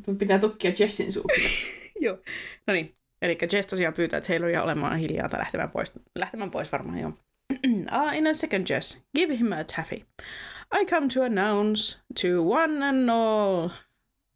Mun 0.07 0.19
pitää 0.19 0.39
tukkia 0.39 0.73
Jessin 0.79 1.13
suu. 1.13 1.25
Joo. 2.01 2.19
No 2.67 2.75
niin. 2.75 2.95
Eli 3.23 3.39
Jess 3.53 3.67
tosiaan 3.67 3.95
pyytää 3.95 4.21
Tayloria 4.21 4.63
olemaan 4.63 4.99
hiljaa 4.99 5.29
tai 5.29 5.39
lähtemään 5.41 5.71
pois. 5.71 5.93
Lähtemään 6.19 6.51
pois 6.51 6.73
varmaan, 6.73 6.99
joo. 6.99 7.13
ah, 7.91 8.17
in 8.17 8.27
a 8.27 8.35
second, 8.35 8.67
Jess. 8.69 8.99
Give 9.17 9.37
him 9.37 9.53
a 9.53 9.65
taffy. 9.65 10.05
I 10.75 10.85
come 10.85 11.09
to 11.09 11.23
announce 11.23 11.99
to 12.23 12.43
one 12.43 12.85
and 12.85 13.11
all, 13.11 13.71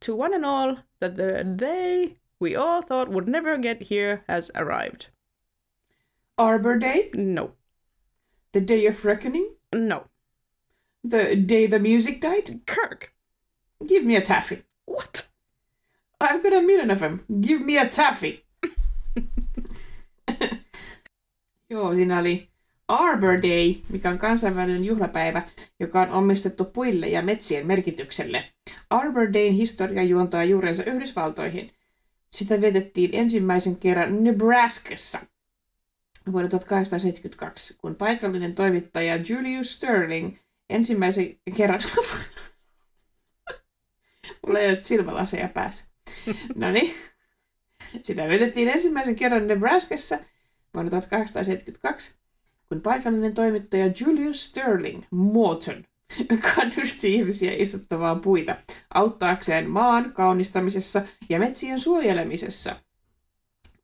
to 0.05 0.15
one 0.15 0.35
and 0.35 0.45
all, 0.45 0.75
that 0.99 1.15
the 1.15 1.45
day 1.57 2.17
we 2.41 2.55
all 2.55 2.81
thought 2.81 3.09
would 3.09 3.27
never 3.27 3.57
get 3.57 3.83
here 3.83 4.23
has 4.27 4.51
arrived. 4.55 5.12
Arbor 6.43 6.79
Day, 6.79 7.09
No. 7.15 7.51
the 8.51 8.67
day 8.67 8.87
of 8.87 9.05
reckoning, 9.05 9.45
No. 9.75 10.03
the 11.09 11.35
day 11.47 11.67
the 11.67 11.79
music 11.79 12.21
died. 12.21 12.59
Kirk. 12.65 13.11
Give 13.87 14.05
me 14.05 14.17
a 14.17 14.21
taffy. 14.21 14.63
What? 14.87 15.29
I've 16.23 16.43
got 16.43 16.53
a 16.53 16.61
million 16.61 16.91
of 16.91 16.99
them. 16.99 17.19
Give 17.41 17.65
me 17.65 17.77
a 17.79 17.85
taffy. 17.85 18.43
Joo, 21.69 21.95
siinä 21.95 22.19
oli 22.19 22.49
Arbor 22.87 23.41
Day, 23.41 23.75
mikä 23.89 24.09
on 24.09 24.17
kansainvälinen 24.17 24.85
juhlapäivä, 24.85 25.41
joka 25.79 26.01
on 26.01 26.09
omistettu 26.09 26.65
puille 26.65 27.07
ja 27.07 27.21
metsien 27.21 27.67
merkitykselle. 27.67 28.43
Arbor 28.89 29.33
Dayn 29.33 29.53
historia 29.53 30.03
juontaa 30.03 30.43
juurensa 30.43 30.83
Yhdysvaltoihin. 30.83 31.71
Sitä 32.29 32.61
vietettiin 32.61 33.09
ensimmäisen 33.13 33.77
kerran 33.77 34.23
Nebraskassa 34.23 35.19
vuonna 36.31 36.49
1872, 36.49 37.77
kun 37.77 37.95
paikallinen 37.95 38.55
toimittaja 38.55 39.15
Julius 39.15 39.73
Sterling 39.73 40.37
ensimmäisen 40.69 41.35
kerran... 41.55 41.81
Mulla 44.45 44.59
ei 44.59 44.69
ole 44.69 44.83
silmälaseja 44.83 45.47
päässä. 45.47 45.85
No 46.55 46.71
niin. 46.71 46.95
Sitä 48.01 48.27
vedettiin 48.27 48.69
ensimmäisen 48.69 49.15
kerran 49.15 49.47
Nebraskassa 49.47 50.19
vuonna 50.73 50.89
1872, 50.89 52.15
kun 52.69 52.81
paikallinen 52.81 53.33
toimittaja 53.33 53.93
Julius 53.99 54.45
Sterling 54.45 55.03
Morton 55.11 55.85
kannusti 56.55 57.13
ihmisiä 57.13 57.53
istuttamaan 57.53 58.21
puita 58.21 58.55
auttaakseen 58.93 59.69
maan 59.69 60.13
kaunistamisessa 60.13 61.01
ja 61.29 61.39
metsien 61.39 61.79
suojelemisessa. 61.79 62.75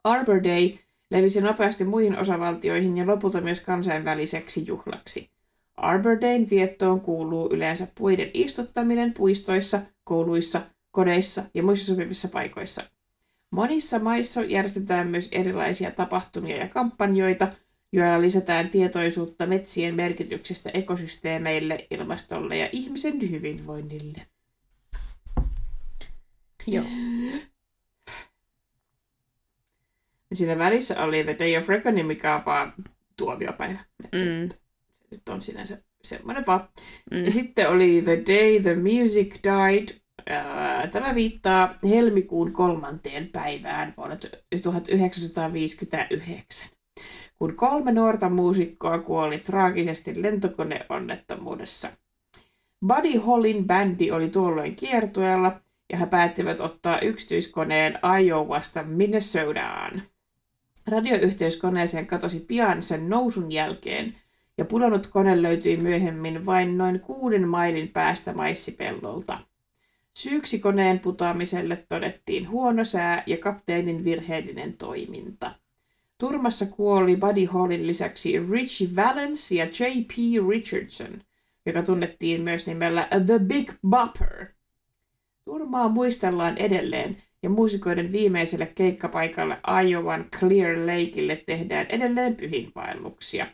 Arbor 0.04 0.43
Day 0.43 0.78
levisi 1.12 1.41
nopeasti 1.41 1.84
muihin 1.84 2.17
osavaltioihin 2.17 2.98
ja 2.98 3.08
lopulta 3.08 3.41
myös 3.41 3.62
kansainväliseksi 3.62 4.67
juhlaksi. 4.67 5.30
Arbor 5.78 6.22
Dayn 6.22 6.50
viettoon 6.50 7.02
kuuluu 7.02 7.50
yleensä 7.54 7.88
puiden 7.95 8.32
istuttaminen 8.34 9.13
puistoissa, 9.13 9.82
kouluissa, 10.04 10.62
kodeissa 10.91 11.43
ja 11.54 11.63
muissa 11.63 11.86
sopivissa 11.86 12.28
paikoissa. 12.28 12.84
Monissa 13.52 14.00
maissa 14.00 14.41
järjestetään 14.41 15.08
myös 15.08 15.30
erilaisia 15.32 15.91
tapahtumia 15.91 16.58
ja 16.58 16.67
kampanjoita, 16.67 17.48
joilla 17.93 18.22
lisätään 18.22 18.69
tietoisuutta 18.69 19.45
metsien 19.45 19.95
merkityksestä 19.95 20.69
ekosysteemeille, 20.74 21.88
ilmastolle 21.91 22.58
ja 22.58 22.69
ihmisen 22.72 23.32
hyvinvoinnille. 23.32 24.22
Joo. 26.67 26.86
Ja 30.30 30.36
siinä 30.36 30.58
välissä 30.58 31.04
oli 31.04 31.24
The 31.24 31.36
Day 31.39 31.58
of 31.58 31.70
Reckoning, 31.70 32.08
mikä 32.08 32.36
on 32.36 32.46
vaan 32.46 32.74
tuomiopäivä. 33.18 33.80
Et 34.04 34.20
se 34.20 34.26
Mm. 34.26 34.50
nyt 35.12 35.30
on 35.30 35.42
sinänsä 35.42 35.78
semmoinen 36.04 36.44
vaan. 36.48 36.70
Mm. 37.12 37.26
Ja 37.26 37.32
sitten 37.32 37.70
oli 37.70 38.02
The 38.02 38.24
Day 38.28 38.60
the 38.62 38.76
Music 38.76 39.36
Died. 39.44 39.88
Tämä 40.92 41.15
viittaa 41.15 41.76
helmikuun 41.89 42.54
kolmanteen 42.54 43.28
päivään 43.28 43.94
vuonna 43.98 44.15
1959, 44.63 46.70
kun 47.36 47.56
kolme 47.56 47.92
nuorta 47.92 48.30
muusikkoa 48.30 49.00
kuoli 49.00 49.38
traagisesti 49.38 50.22
lentokoneonnettomuudessa. 50.22 51.89
Buddy 52.88 53.18
Hollin 53.18 53.68
bändi 53.68 54.12
oli 54.12 54.30
tuolloin 54.30 54.76
kiertueella 54.76 55.62
ja 55.92 55.98
he 55.98 56.06
päättivät 56.06 56.62
ottaa 56.62 57.00
yksityiskoneen 57.00 58.00
Iowasta 58.24 58.84
Minnesotaan. 58.84 60.02
Radioyhteys 60.89 61.58
koneeseen 61.58 62.08
katosi 62.08 62.39
pian 62.39 62.84
sen 62.84 63.10
nousun 63.10 63.52
jälkeen, 63.52 64.15
ja 64.58 64.65
pudonnut 64.65 65.08
kone 65.08 65.41
löytyi 65.41 65.78
myöhemmin 65.78 66.45
vain 66.45 66.78
noin 66.78 66.99
kuuden 66.99 67.47
mailin 67.47 67.88
päästä 67.88 68.34
maissipellolta. 68.34 69.38
Syyksi 70.13 70.60
koneen 70.60 70.99
putoamiselle 70.99 71.86
todettiin 71.89 72.49
huono 72.49 72.84
sää 72.84 73.23
ja 73.25 73.38
kapteenin 73.38 74.04
virheellinen 74.04 74.73
toiminta. 74.73 75.56
Turmassa 76.17 76.65
kuoli 76.65 77.15
Buddy 77.15 77.45
Hallin 77.45 77.88
lisäksi 77.88 78.39
Richie 78.52 78.89
Valens 78.95 79.52
ja 79.52 79.65
J.P. 79.65 80.12
Richardson, 80.49 81.21
joka 81.65 81.84
tunnettiin 81.84 82.41
myös 82.41 82.67
nimellä 82.67 83.08
The 83.25 83.39
Big 83.39 83.71
Bopper. 83.88 84.45
Turmaa 85.45 85.89
muistellaan 85.89 86.58
edelleen, 86.58 87.17
ja 87.43 87.49
muusikoiden 87.49 88.12
viimeiselle 88.12 88.65
keikkapaikalle 88.65 89.58
Iowan 89.88 90.25
Clear 90.39 90.78
Lakeille 90.78 91.43
tehdään 91.45 91.86
edelleen 91.89 92.36
pyhinvaelluksia. 92.36 93.47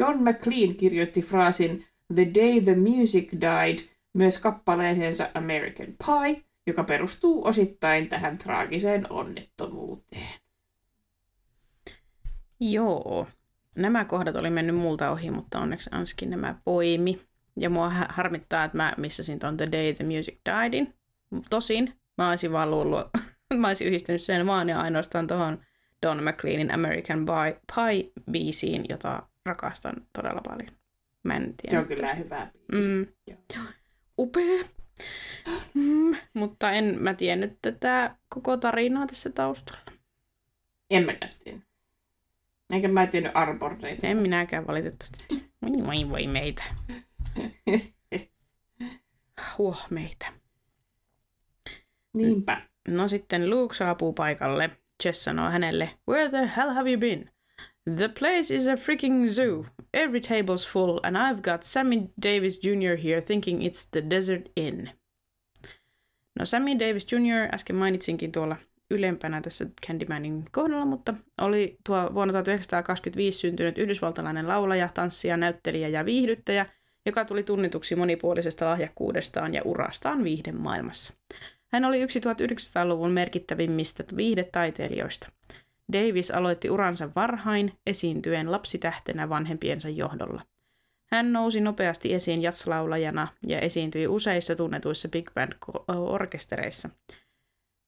Don 0.00 0.22
McLean 0.22 0.74
kirjoitti 0.74 1.22
fraasin 1.22 1.84
The 2.14 2.26
Day 2.34 2.60
the 2.60 2.74
Music 2.74 3.32
Died 3.32 3.78
myös 4.14 4.38
kappaleeseensa 4.38 5.28
American 5.34 5.86
Pie, 5.86 6.42
joka 6.66 6.84
perustuu 6.84 7.46
osittain 7.46 8.08
tähän 8.08 8.38
traagiseen 8.38 9.12
onnettomuuteen. 9.12 10.40
Joo. 12.60 13.26
Nämä 13.76 14.04
kohdat 14.04 14.36
oli 14.36 14.50
mennyt 14.50 14.76
multa 14.76 15.10
ohi, 15.10 15.30
mutta 15.30 15.60
onneksi 15.60 15.90
Anskin 15.92 16.30
nämä 16.30 16.54
poimi. 16.64 17.20
Ja 17.56 17.70
mua 17.70 17.90
harmittaa, 18.08 18.64
että 18.64 18.76
mä 18.76 18.94
missasin 18.96 19.38
ton 19.38 19.56
The 19.56 19.68
Day 19.72 19.92
the 19.92 20.04
Music 20.04 20.38
Diedin. 20.46 20.94
Tosin 21.50 21.92
mä 22.20 22.30
olisin 22.30 22.52
vaan 22.52 22.70
luullut, 22.70 23.06
mä 23.54 23.68
olisin 23.68 23.86
yhdistänyt 23.86 24.22
sen 24.22 24.46
vaan 24.46 24.68
ja 24.68 24.80
ainoastaan 24.80 25.26
tuohon 25.26 25.64
Don 26.06 26.22
McLeanin 26.24 26.74
American 26.74 27.26
Pie- 27.26 27.60
Pie-biisiin, 27.74 28.84
jota 28.88 29.22
rakastan 29.46 29.94
todella 30.12 30.40
paljon. 30.48 30.68
Mä 31.22 31.36
en 31.36 31.54
tiedä. 31.56 31.70
Se 31.70 31.78
on 31.78 31.86
kyllä 31.86 32.14
hyvä 32.14 32.46
biisi. 32.70 32.88
Mm. 32.88 33.06
Joo. 33.28 33.64
Upea. 34.18 34.64
Mm, 35.74 36.16
mutta 36.34 36.70
en 36.70 36.96
mä 36.98 37.14
tiennyt 37.14 37.58
tätä 37.62 38.16
koko 38.28 38.56
tarinaa 38.56 39.06
tässä 39.06 39.30
taustalla. 39.30 39.92
En 40.90 41.04
mä 41.06 41.12
tiedä. 41.44 41.58
Enkä 42.72 42.88
mä 42.88 43.06
tiennyt 43.06 43.32
arbordeita. 43.34 44.06
En 44.06 44.16
minäkään 44.16 44.66
valitettavasti. 44.66 45.50
Voi, 45.62 45.86
voi, 45.86 46.08
voi 46.10 46.26
meitä. 46.26 46.62
Huoh 49.58 49.86
meitä. 49.90 50.39
Niinpä. 52.16 52.62
No 52.88 53.08
sitten 53.08 53.50
Luke 53.50 53.74
saapuu 53.74 54.12
paikalle. 54.12 54.70
Jess 55.04 55.24
sanoo 55.24 55.50
hänelle, 55.50 55.90
Where 56.08 56.28
the 56.28 56.50
hell 56.56 56.70
have 56.70 56.90
you 56.90 57.00
been? 57.00 57.30
The 57.96 58.08
place 58.08 58.54
is 58.54 58.68
a 58.68 58.76
freaking 58.76 59.28
zoo. 59.28 59.66
Every 59.94 60.20
table's 60.20 60.68
full 60.68 61.00
and 61.02 61.16
I've 61.16 61.42
got 61.42 61.62
Sammy 61.62 62.02
Davis 62.22 62.60
Jr. 62.62 62.96
here 63.04 63.20
thinking 63.20 63.62
it's 63.62 63.88
the 63.90 64.10
Desert 64.10 64.48
Inn. 64.56 64.90
No 66.38 66.44
Sammy 66.44 66.78
Davis 66.78 67.06
Jr. 67.12 67.54
äsken 67.54 67.76
mainitsinkin 67.76 68.32
tuolla 68.32 68.56
ylempänä 68.90 69.40
tässä 69.40 69.66
Candymanin 69.86 70.44
kohdalla, 70.52 70.84
mutta 70.84 71.14
oli 71.40 71.78
tuo 71.86 72.10
vuonna 72.14 72.32
1925 72.32 73.38
syntynyt 73.38 73.78
yhdysvaltalainen 73.78 74.48
laulaja, 74.48 74.88
tanssija, 74.94 75.36
näyttelijä 75.36 75.88
ja 75.88 76.04
viihdyttäjä, 76.04 76.66
joka 77.06 77.24
tuli 77.24 77.42
tunnituksi 77.42 77.96
monipuolisesta 77.96 78.64
lahjakkuudestaan 78.66 79.54
ja 79.54 79.62
urastaan 79.64 80.24
viihden 80.24 80.60
maailmassa. 80.60 81.12
Hän 81.72 81.84
oli 81.84 82.00
yksi 82.00 82.20
1900-luvun 82.20 83.10
merkittävimmistä 83.10 84.04
viihdetaiteilijoista. 84.16 85.28
Davis 85.92 86.30
aloitti 86.30 86.70
uransa 86.70 87.10
varhain 87.16 87.72
esiintyen 87.86 88.52
lapsitähtenä 88.52 89.28
vanhempiensa 89.28 89.88
johdolla. 89.88 90.42
Hän 91.06 91.32
nousi 91.32 91.60
nopeasti 91.60 92.14
esiin 92.14 92.42
jatslaulajana 92.42 93.28
ja 93.46 93.60
esiintyi 93.60 94.06
useissa 94.06 94.56
tunnetuissa 94.56 95.08
big 95.08 95.30
band-orkestereissa. 95.34 96.90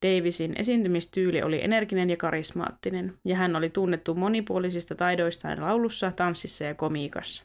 Davisin 0.06 0.54
esiintymistyyli 0.58 1.42
oli 1.42 1.64
energinen 1.64 2.10
ja 2.10 2.16
karismaattinen, 2.16 3.18
ja 3.24 3.36
hän 3.36 3.56
oli 3.56 3.70
tunnettu 3.70 4.14
monipuolisista 4.14 4.94
taidoistaan 4.94 5.60
laulussa, 5.60 6.12
tanssissa 6.16 6.64
ja 6.64 6.74
komiikassa. 6.74 7.44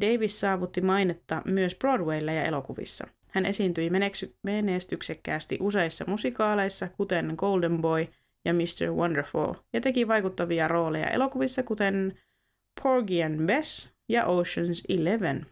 Davis 0.00 0.40
saavutti 0.40 0.80
mainetta 0.80 1.42
myös 1.44 1.74
Broadwaylla 1.74 2.32
ja 2.32 2.44
elokuvissa. 2.44 3.06
Hän 3.28 3.46
esiintyi 3.46 3.90
menestyksekkäästi 4.42 5.58
useissa 5.60 6.04
musikaaleissa, 6.08 6.88
kuten 6.88 7.34
Golden 7.36 7.82
Boy 7.82 8.06
ja 8.44 8.54
Mr. 8.54 8.92
Wonderful, 8.92 9.54
ja 9.72 9.80
teki 9.80 10.08
vaikuttavia 10.08 10.68
rooleja 10.68 11.10
elokuvissa, 11.10 11.62
kuten 11.62 12.18
Porgy 12.82 13.22
and 13.22 13.46
Bess 13.46 13.90
ja 14.08 14.24
Ocean's 14.24 14.84
Eleven. 14.88 15.46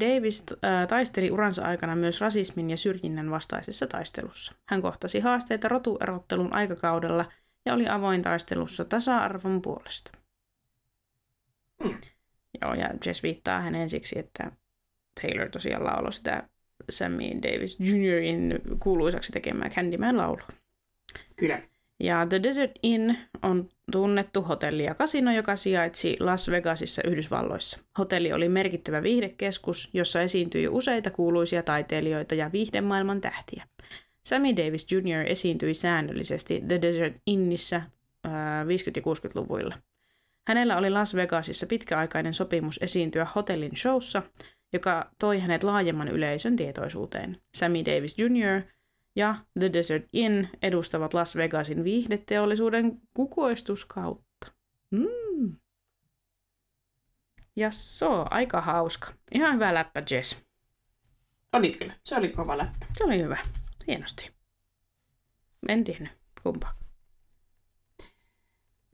Davis 0.00 0.44
äh, 0.64 0.88
taisteli 0.88 1.30
uransa 1.30 1.62
aikana 1.62 1.96
myös 1.96 2.20
rasismin 2.20 2.70
ja 2.70 2.76
syrjinnän 2.76 3.30
vastaisessa 3.30 3.86
taistelussa. 3.86 4.52
Hän 4.66 4.82
kohtasi 4.82 5.20
haasteita 5.20 5.68
rotuerottelun 5.68 6.52
aikakaudella 6.52 7.24
ja 7.66 7.74
oli 7.74 7.88
avoin 7.88 8.22
taistelussa 8.22 8.84
tasa-arvon 8.84 9.62
puolesta. 9.62 10.10
Mm. 11.84 12.00
Joo, 12.62 12.74
ja 12.74 12.90
Jess 13.06 13.22
viittaa 13.22 13.60
hän 13.60 13.74
ensiksi, 13.74 14.18
että 14.18 14.52
Taylor 15.22 15.48
tosiaan 15.48 15.84
lauloi 15.84 16.12
sitä 16.12 16.48
Sammy 16.90 17.24
Davis 17.42 17.80
Jr.in 17.80 18.60
kuuluisaksi 18.80 19.32
tekemää 19.32 19.68
Candyman-laulua. 19.68 20.48
Kyllä. 21.36 21.62
Ja 22.00 22.26
The 22.26 22.42
Desert 22.42 22.72
Inn 22.82 23.14
on 23.42 23.68
tunnettu 23.92 24.42
hotelli 24.42 24.84
ja 24.84 24.94
kasino, 24.94 25.32
joka 25.32 25.56
sijaitsi 25.56 26.16
Las 26.20 26.50
Vegasissa 26.50 27.02
Yhdysvalloissa. 27.06 27.78
Hotelli 27.98 28.32
oli 28.32 28.48
merkittävä 28.48 29.02
viihdekeskus, 29.02 29.90
jossa 29.92 30.20
esiintyi 30.20 30.68
useita 30.68 31.10
kuuluisia 31.10 31.62
taiteilijoita 31.62 32.34
ja 32.34 32.52
viihdemaailman 32.52 33.20
tähtiä. 33.20 33.64
Sammy 34.24 34.56
Davis 34.56 34.92
Jr. 34.92 35.26
esiintyi 35.26 35.74
säännöllisesti 35.74 36.62
The 36.68 36.82
Desert 36.82 37.16
Innissä 37.26 37.82
50- 38.26 38.30
ja 38.96 39.02
60-luvuilla. 39.02 39.74
Hänellä 40.48 40.76
oli 40.76 40.90
Las 40.90 41.14
Vegasissa 41.14 41.66
pitkäaikainen 41.66 42.34
sopimus 42.34 42.78
esiintyä 42.82 43.26
hotellin 43.34 43.76
showssa, 43.76 44.22
joka 44.72 45.10
toi 45.18 45.40
hänet 45.40 45.62
laajemman 45.62 46.08
yleisön 46.08 46.56
tietoisuuteen. 46.56 47.42
Sammy 47.56 47.84
Davis 47.84 48.18
Jr. 48.18 48.62
ja 49.16 49.34
The 49.58 49.72
Desert 49.72 50.04
Inn 50.12 50.48
edustavat 50.62 51.14
Las 51.14 51.36
Vegasin 51.36 51.84
viihdeteollisuuden 51.84 53.00
kukoistuskautta. 53.14 54.52
Mm. 54.90 55.56
Ja 57.56 57.70
se 57.70 58.04
on 58.04 58.32
aika 58.32 58.60
hauska. 58.60 59.12
Ihan 59.34 59.54
hyvä 59.54 59.74
läppä, 59.74 60.02
Jess. 60.10 60.36
Oli 61.52 61.70
kyllä. 61.70 61.94
Se 62.04 62.16
oli 62.16 62.28
kova 62.28 62.58
läppä. 62.58 62.86
Se 62.98 63.04
oli 63.04 63.22
hyvä. 63.22 63.38
Hienosti. 63.86 64.30
En 65.68 65.84
tiennyt 65.84 66.12
kumpaa. 66.42 66.74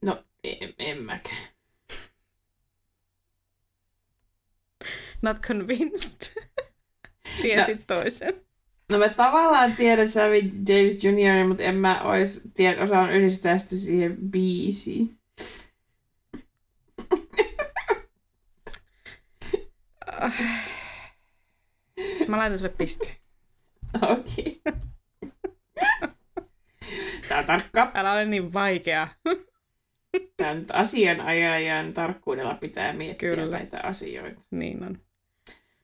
No, 0.02 0.24
en, 0.44 0.74
en 0.78 1.02
mäkään. 1.02 1.53
Not 5.24 5.40
convinced. 5.40 6.42
Tiesit 7.42 7.78
no, 7.78 7.96
toisen. 7.96 8.34
No 8.90 8.98
mä 8.98 9.08
tavallaan 9.08 9.76
tiedän 9.76 10.08
Savage 10.08 10.50
Davis 10.66 11.04
Jr., 11.04 11.46
mutta 11.48 11.62
en 11.62 11.74
mä 11.74 12.02
ois 12.02 12.42
tiedä, 12.54 12.82
osaan 12.82 13.10
yhdistää 13.12 13.58
sitä 13.58 13.76
siihen 13.76 14.16
biisiin. 14.30 15.18
Mä 22.28 22.36
laitan 22.36 22.58
sulle 22.58 22.74
piste. 22.78 23.16
Okei. 24.02 24.60
Okay. 24.66 24.80
Tää 27.28 27.38
on 27.38 27.44
tarkka. 27.44 27.90
Älä 27.94 28.12
ole 28.12 28.24
niin 28.24 28.52
vaikea. 28.52 29.08
Tämän 30.36 30.66
asianajajan 30.72 31.92
tarkkuudella 31.92 32.54
pitää 32.54 32.92
miettiä 32.92 33.34
Kyllä. 33.34 33.58
näitä 33.58 33.80
asioita. 33.82 34.40
Niin 34.50 34.84
on. 34.84 35.03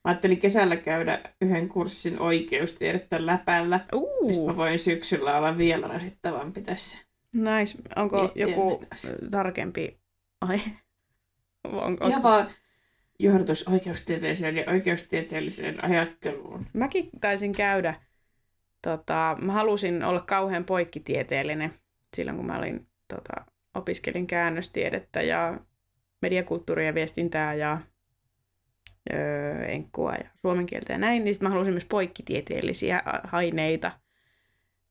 Mä 0.04 0.10
ajattelin 0.10 0.38
kesällä 0.38 0.76
käydä 0.76 1.20
yhden 1.40 1.68
kurssin 1.68 2.20
oikeustiedettä 2.20 3.26
läpällä. 3.26 3.80
Uh. 3.94 4.46
mä 4.46 4.56
voin 4.56 4.78
syksyllä 4.78 5.38
olla 5.38 5.58
vielä 5.58 5.88
rasittavampi 5.88 6.62
tässä. 6.62 6.98
Nice. 7.34 7.78
Onko 7.96 8.32
joku 8.34 8.84
tarkempi 9.30 10.00
aihe? 10.40 10.70
Onko... 11.64 12.06
Ihan 12.06 12.22
vaan 12.22 12.46
johdatus 13.18 13.68
oikeustieteeseen 13.68 14.56
ja 14.56 14.64
oikeustieteelliseen 14.66 15.84
ajatteluun. 15.84 16.66
Mäkin 16.72 17.10
taisin 17.20 17.52
käydä, 17.52 17.94
tota, 18.82 19.36
mä 19.40 19.52
halusin 19.52 20.04
olla 20.04 20.20
kauhean 20.20 20.64
poikkitieteellinen 20.64 21.74
silloin, 22.16 22.36
kun 22.36 22.46
mä 22.46 22.58
olin, 22.58 22.86
tota, 23.08 23.44
opiskelin 23.74 24.26
käännöstiedettä 24.26 25.22
ja 25.22 25.60
mediakulttuuria 26.22 26.86
ja 26.86 26.94
viestintää 26.94 27.54
ja 27.54 27.80
öö, 29.12 29.64
enkkua 29.64 30.12
ja 30.12 30.30
suomen 30.40 30.66
kieltä 30.66 30.92
ja 30.92 30.98
näin, 30.98 31.24
niin 31.24 31.34
sitten 31.34 31.48
mä 31.48 31.52
halusin 31.52 31.74
myös 31.74 31.84
poikkitieteellisiä 31.84 33.02
aineita. 33.32 33.92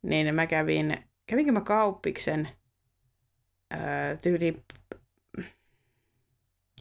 Niin 0.01 0.36
mä 0.36 0.47
kävin, 0.47 0.97
kävinkö 1.26 1.51
mä 1.51 1.62
kauppiksen 1.62 2.49
öö, 3.74 4.18
tyyli 4.18 4.53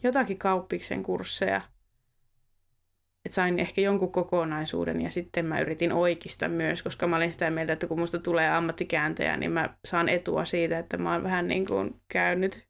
jotakin 0.03 0.37
kauppiksen 0.37 1.03
kursseja, 1.03 1.61
että 3.25 3.35
sain 3.35 3.59
ehkä 3.59 3.81
jonkun 3.81 4.11
kokonaisuuden 4.11 5.01
ja 5.01 5.11
sitten 5.11 5.45
mä 5.45 5.59
yritin 5.59 5.93
oikista 5.93 6.47
myös, 6.47 6.83
koska 6.83 7.07
mä 7.07 7.15
olin 7.15 7.31
sitä 7.31 7.49
mieltä, 7.49 7.73
että 7.73 7.87
kun 7.87 7.99
musta 7.99 8.19
tulee 8.19 8.49
ammattikääntäjä, 8.49 9.37
niin 9.37 9.51
mä 9.51 9.69
saan 9.85 10.09
etua 10.09 10.45
siitä, 10.45 10.79
että 10.79 10.97
mä 10.97 11.13
oon 11.13 11.23
vähän 11.23 11.47
niin 11.47 11.65
kuin 11.65 12.01
käynyt 12.07 12.67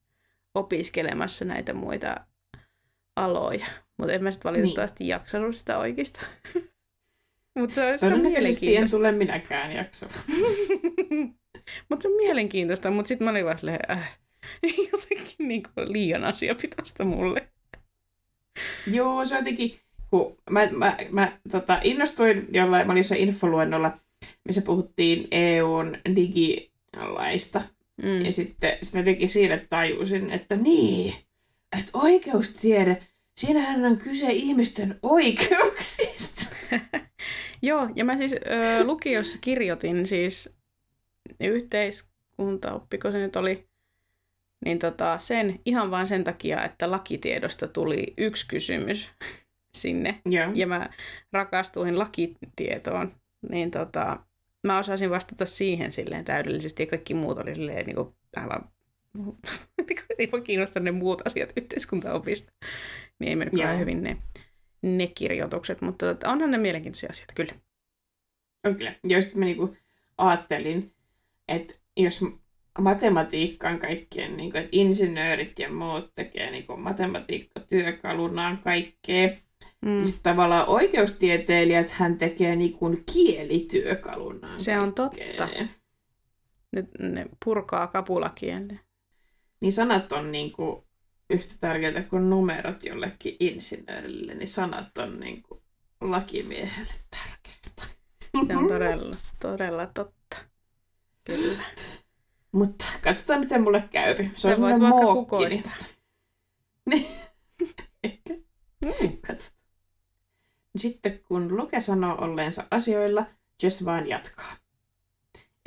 opiskelemassa 0.56 1.46
näitä 1.46 1.74
muita 1.74 2.16
aloja. 3.16 3.66
Mutta 4.00 4.14
en 4.14 4.24
mä 4.24 4.32
sitten 4.32 4.52
valitettavasti 4.52 5.04
niin. 5.04 5.10
jaksanut 5.10 5.56
sitä 5.56 5.78
oikeista. 5.78 6.20
Mutta 7.60 7.76
se 7.76 7.88
olisi 7.90 8.06
Todennäköisesti 8.06 8.76
en 8.76 8.92
tule 8.92 9.12
minäkään 9.12 9.72
jaksa. 9.72 10.08
mutta 11.90 12.04
se 12.04 12.08
on 12.08 12.16
mielenkiintoista, 12.16 12.92
mutta 12.92 13.08
sitten 13.08 13.26
mä 13.26 13.32
olin 13.32 13.46
vaan 13.46 13.58
silleen, 13.58 13.80
äh, 13.92 14.20
jotenkin 14.92 15.48
niin 15.48 15.64
kuin 15.64 15.94
liian 15.94 16.24
asiapitoista 16.24 17.06
mulle. 17.06 17.48
Joo, 18.88 19.26
se 19.26 19.36
jotenkin, 19.36 19.76
kun 20.10 20.38
mä, 20.50 20.68
mä, 20.72 20.98
mä 21.12 21.40
tota, 21.52 21.80
innostuin 21.84 22.48
jollain, 22.52 22.88
mä 22.88 22.92
olin 22.92 23.00
jossain 23.00 23.22
infoluennolla, 23.22 23.98
missä 24.46 24.62
puhuttiin 24.62 25.28
EUn 25.32 25.98
digilaista. 26.16 27.62
Mm. 28.04 28.26
Ja 28.26 28.32
sitten 28.32 28.78
sit 28.82 28.94
mä 28.94 29.00
jotenkin 29.00 29.30
siinä 29.30 29.58
tajusin, 29.70 30.32
että 30.32 30.56
niin, 30.56 31.14
että 31.80 31.92
oikeustiede, 31.94 32.98
siinähän 33.40 33.86
on 33.86 33.98
kyse 33.98 34.28
ihmisten 34.32 35.00
oikeuksista. 35.02 36.56
Joo, 37.62 37.90
ja 37.96 38.06
mä 38.06 38.18
siis 38.18 38.34
ö, 38.34 38.84
lukiossa 38.84 39.38
kirjoitin 39.42 40.08
siis 40.08 40.58
yhteiskuntaoppiko 41.40 43.12
se 43.12 43.18
nyt 43.18 43.36
oli, 43.36 43.68
niin 44.66 44.80
tota, 44.80 45.18
sen 45.18 45.60
ihan 45.66 45.92
vain 45.92 46.08
sen 46.08 46.24
takia, 46.24 46.64
että 46.64 46.92
lakitiedosta 46.92 47.68
tuli 47.68 48.14
yksi 48.18 48.48
kysymys 48.48 49.12
sinne. 49.82 50.22
Joo. 50.26 50.52
Ja 50.56 50.68
mä 50.68 50.90
rakastuin 51.32 52.00
lakitietoon, 52.00 53.16
niin 53.52 53.72
tota, 53.72 54.20
mä 54.64 54.78
osasin 54.78 55.10
vastata 55.10 55.46
siihen 55.46 55.92
silleen 55.92 56.26
täydellisesti 56.26 56.84
ja 56.84 56.88
kaikki 56.88 57.14
muut 57.14 57.38
oli 57.38 57.56
silleen 57.56 57.86
niin 57.86 57.96
kuin 57.96 58.16
aivan 58.36 58.70
ei 60.20 60.30
voi 60.32 60.42
kiinnostaa 60.42 60.84
ne 60.84 60.92
muut 60.92 61.28
asiat 61.28 61.54
yhteiskuntaopista. 61.56 62.52
Niin 63.20 63.30
ei 63.30 63.36
mennyt 63.36 63.54
kyllä 63.54 63.74
hyvin 63.74 64.04
ne, 64.04 64.18
ne 64.82 65.08
kirjoitukset, 65.08 65.82
mutta 65.82 66.06
tota, 66.06 66.30
onhan 66.30 66.52
ne 66.52 66.58
mielenkiintoisia 66.58 67.10
asioita, 67.10 67.34
kyllä. 67.34 67.54
On 68.66 68.76
kyllä. 68.76 68.96
Ja 69.08 69.22
sitten 69.22 69.40
mä 69.40 69.46
niinku 69.46 69.76
ajattelin, 70.18 70.94
että 71.48 71.74
jos 71.98 72.26
matematiikkaan 72.80 73.80
kaikkien, 73.80 74.38
niin 74.38 74.52
kuin, 74.52 74.62
että 74.62 74.70
insinöörit 74.72 75.60
ja 75.60 75.74
muut 75.74 76.16
tekee 76.16 76.52
niin 76.52 76.66
matematiikkatyökalunaan 76.78 78.58
kaikkea, 78.58 79.30
Mm. 79.82 79.90
Niin 79.90 80.08
sitten 80.08 80.24
tavallaan 80.24 80.70
oikeustieteilijät 80.70 81.90
hän 81.90 82.18
tekee 82.18 82.56
niin 82.56 82.74
kuin 82.74 83.04
kielityökalunaan. 83.14 84.60
Se 84.60 84.80
on 84.80 84.94
totta. 84.94 85.50
Ne, 86.72 86.88
ne 87.00 87.26
purkaa 87.46 87.88
kapulakieltä. 87.88 88.76
Niin 89.62 89.74
sanat 89.74 90.12
on 90.12 90.32
niin 90.32 90.52
kuin 90.52 90.84
yhtä 91.30 91.54
tärkeitä 91.62 92.02
kuin 92.02 92.30
numerot 92.30 92.84
jollekin 92.84 93.36
insinöörille, 93.40 94.34
niin 94.34 94.48
sanat 94.48 94.98
on 94.98 95.20
niin 95.20 95.44
kuin 95.44 95.62
lakimiehelle 96.02 96.94
tärkeitä. 97.12 97.96
Se 98.48 98.58
on 98.58 98.68
todella, 98.68 99.16
todella 99.40 99.86
totta. 99.86 100.38
Kyllä. 101.24 101.64
Mutta 102.52 102.86
katsotaan, 103.02 103.40
miten 103.40 103.62
mulle 103.62 103.84
käy. 103.92 104.16
Se 104.36 104.48
on 104.48 104.54
semmoinen 104.56 104.82
mookki. 104.82 105.64
Ehkä. 108.04 108.34
Mm. 108.86 109.18
Katsotaan. 109.28 109.60
Sitten 110.78 111.20
kun 111.28 111.58
Luke 111.58 111.82
sanoo 111.82 112.18
olleensa 112.22 112.64
asioilla, 112.72 113.26
Jess 113.64 113.86
vaan 113.86 114.08
jatkaa. 114.08 114.56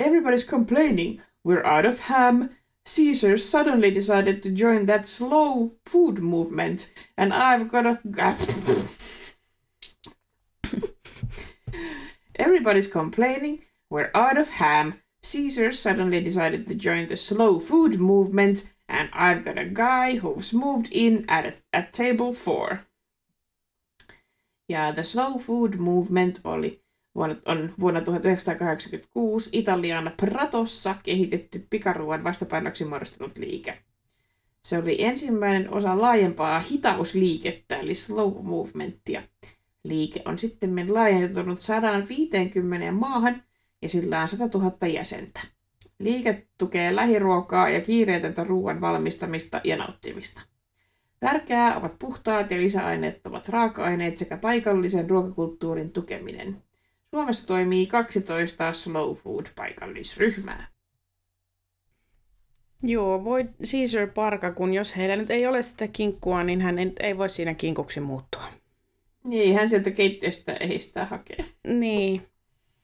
Everybody's 0.03 0.51
complaining. 0.51 1.21
We're 1.49 1.69
out 1.77 1.87
of 1.87 2.01
ham. 2.01 2.49
Caesar 2.85 3.37
suddenly 3.39 3.91
decided 3.91 4.43
to 4.43 4.51
join 4.51 4.87
that 4.87 5.07
slow 5.07 5.73
food 5.85 6.19
movement, 6.19 6.91
and 7.17 7.33
I've 7.33 7.69
got 7.69 7.87
a. 7.87 8.01
Guy 8.11 8.37
Everybody's 12.37 12.89
complaining. 12.89 13.61
We're 13.89 14.11
out 14.15 14.37
of 14.37 14.51
ham. 14.51 15.01
Caesar 15.23 15.71
suddenly 15.71 16.21
decided 16.21 16.67
to 16.67 16.75
join 16.75 17.07
the 17.07 17.17
slow 17.17 17.61
food 17.61 18.01
movement, 18.01 18.69
and 18.89 19.09
I've 19.13 19.45
got 19.45 19.59
a 19.59 19.65
guy 19.65 20.17
who's 20.17 20.53
moved 20.53 20.89
in 20.91 21.25
at, 21.29 21.47
a, 21.47 21.55
at 21.73 21.93
table 21.93 22.33
four. 22.33 22.87
Ja 24.69 24.91
The 24.91 25.05
Slow 25.05 25.39
Food 25.39 25.79
Movement 25.79 26.41
oli 26.45 26.82
vuonna, 27.15 27.37
on 27.47 27.75
vuonna 27.81 28.01
1986 28.01 29.51
Italian 29.53 30.13
Pratossa 30.17 30.95
kehitetty 31.03 31.67
pikaruuan 31.71 32.25
vastapainoksi 32.25 32.85
muodostunut 32.85 33.39
liike. 33.39 33.79
Se 34.63 34.79
oli 34.79 35.05
ensimmäinen 35.05 35.75
osa 35.75 36.01
laajempaa 36.01 36.61
hitausliikettä, 36.61 37.77
eli 37.77 37.95
slow 37.95 38.33
movementia. 38.43 39.23
Liike 39.85 40.23
on 40.25 40.39
sitten 40.39 40.95
laajentunut 40.95 41.61
150 41.61 42.93
maahan 42.93 43.43
ja 43.83 43.89
sillä 43.89 44.21
on 44.21 44.29
100 44.29 44.59
000 44.59 44.87
jäsentä. 44.87 45.41
Liike 45.99 46.47
tukee 46.59 46.97
lähiruokaa 46.97 47.69
ja 47.69 47.81
kiireetöntä 47.81 48.45
ruoan 48.45 48.81
valmistamista 48.81 49.61
ja 49.65 49.77
nauttimista. 49.77 50.43
Tärkeää 51.21 51.77
ovat 51.77 51.99
puhtaat 51.99 52.51
ja 52.51 52.57
lisäaineettomat 52.57 53.49
raaka-aineet 53.49 54.17
sekä 54.17 54.37
paikallisen 54.37 55.11
ruokakulttuurin 55.11 55.91
tukeminen. 55.91 56.63
Suomessa 57.15 57.47
toimii 57.47 57.87
12 57.87 58.73
slow 58.73 59.15
food 59.15 59.47
paikallisryhmää. 59.57 60.67
Joo, 62.83 63.25
voi 63.25 63.49
Caesar 63.71 64.07
Parka, 64.15 64.53
kun 64.53 64.75
jos 64.75 64.97
heillä 64.97 65.17
nyt 65.17 65.31
ei 65.31 65.47
ole 65.47 65.63
sitä 65.63 65.89
kinkkua, 65.89 66.45
niin 66.45 66.61
hän 66.61 66.77
ei 67.01 67.19
voi 67.19 67.31
siinä 67.31 67.55
kinkuksi 67.55 68.01
muuttua. 68.01 68.45
Niin, 69.25 69.55
hän 69.55 69.69
sieltä 69.69 69.91
keittiöstä 69.91 70.53
ei 70.53 70.79
sitä 70.79 71.05
hakea. 71.05 71.45
Niin, 71.67 72.29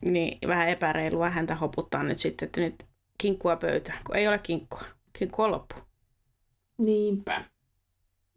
niin 0.03 0.39
vähän 0.47 0.69
epäreilua 0.69 1.31
häntä 1.31 1.55
hoputtaa 1.55 2.03
nyt 2.03 2.19
sitten, 2.19 2.47
että 2.47 2.61
nyt 2.61 2.87
kinkkua 3.19 3.57
pöytään, 3.57 3.99
kun 4.07 4.17
ei 4.17 4.29
ole 4.29 4.39
kinkkua. 4.39 4.85
Kinkku 5.13 5.43
on 5.43 5.51
loppu. 5.51 5.75
Niinpä. 6.79 7.45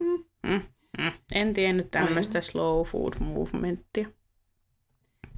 Mm. 0.00 0.24
Mm. 0.42 0.62
Mm. 0.98 1.12
En 1.34 1.54
tiennyt 1.54 1.90
tämmöistä 1.90 2.40
slow 2.40 2.86
food 2.86 3.12
movementtia. 3.20 4.08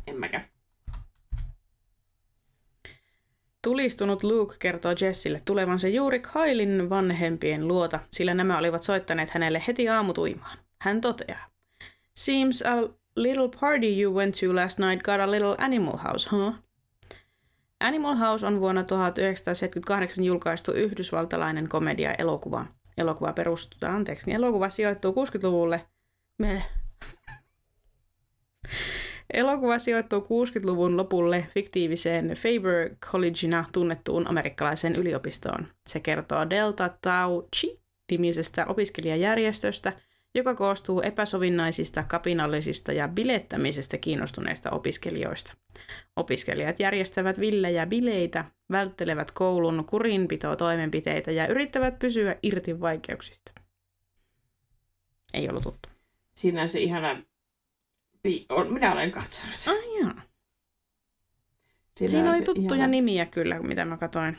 En 0.07 0.21
mäkään. 0.21 0.49
Tulistunut 3.63 4.23
Luke 4.23 4.57
kertoo 4.59 4.93
Jessille 5.01 5.43
tulevansa 5.45 5.89
juuri 5.89 6.21
Kailin 6.21 6.91
vanhempien 6.91 7.69
luota, 7.69 8.01
sillä 8.11 8.35
nämä 8.35 8.59
olivat 8.59 8.83
soittaneet 8.83 9.31
hänelle 9.31 9.63
heti 9.67 9.89
aamutuimaan. 9.89 10.59
Hän 10.81 11.01
toteaa, 11.01 11.55
Seems 12.17 12.63
a 12.63 12.89
little 13.17 13.49
party 13.61 13.87
you 14.03 14.15
went 14.15 14.35
to 14.41 14.55
last 14.55 14.79
night 14.79 15.03
got 15.03 15.21
a 15.21 15.31
little 15.31 15.57
Animal 15.59 15.97
House, 15.97 16.29
huh? 16.31 16.55
Animal 17.81 18.15
House 18.15 18.47
on 18.47 18.61
vuonna 18.61 18.85
1978 18.85 20.25
julkaistu 20.25 20.73
yhdysvaltalainen 20.73 21.69
komedia-elokuva. 21.69 22.67
Elokuva 22.99 23.33
perustuu, 23.33 23.89
anteeksi, 23.89 24.33
elokuva 24.33 24.69
sijoittuu 24.69 25.13
60-luvulle. 25.13 25.87
Me. 26.39 26.63
Elokuva 29.33 29.79
sijoittuu 29.79 30.21
60-luvun 30.21 30.97
lopulle 30.97 31.47
fiktiiviseen 31.55 32.29
Faber 32.29 32.97
Collegeina 32.97 33.65
tunnettuun 33.73 34.27
amerikkalaiseen 34.27 34.95
yliopistoon. 34.97 35.67
Se 35.87 36.01
kertoo 36.01 36.51
Delta 36.51 36.91
Tau 37.01 37.43
Chi 37.57 37.81
nimisestä 38.11 38.67
opiskelijajärjestöstä, 38.67 39.93
joka 40.35 40.55
koostuu 40.55 41.01
epäsovinnaisista, 41.01 42.03
kapinallisista 42.03 42.93
ja 42.93 43.09
bilettämisestä 43.09 43.99
kiinnostuneista 43.99 44.71
opiskelijoista. 44.71 45.53
Opiskelijat 46.17 46.81
järjestävät 46.81 47.41
villejä 47.41 47.87
bileitä, 47.87 48.45
välttelevät 48.71 49.31
koulun 49.31 49.85
kurinpito-toimenpiteitä 49.87 51.31
ja 51.31 51.47
yrittävät 51.47 51.99
pysyä 51.99 52.37
irti 52.43 52.81
vaikeuksista. 52.81 53.53
Ei 55.35 55.49
ollut 55.49 55.63
tuttu. 55.63 55.89
Siinä 56.35 56.63
on 56.63 56.69
se 56.69 56.81
ihana... 56.81 57.23
Minä 58.71 58.93
olen 58.93 59.13
katsonut. 59.13 59.55
Ah, 59.69 60.01
joo. 60.01 60.13
Siinä, 61.97 62.11
Siinä 62.11 62.31
oli 62.31 62.43
tuttuja 62.43 62.75
ihana... 62.75 62.87
nimiä 62.87 63.27
kyllä, 63.27 63.59
mitä 63.63 63.85
mä 63.85 63.97
katsoin. 63.97 64.39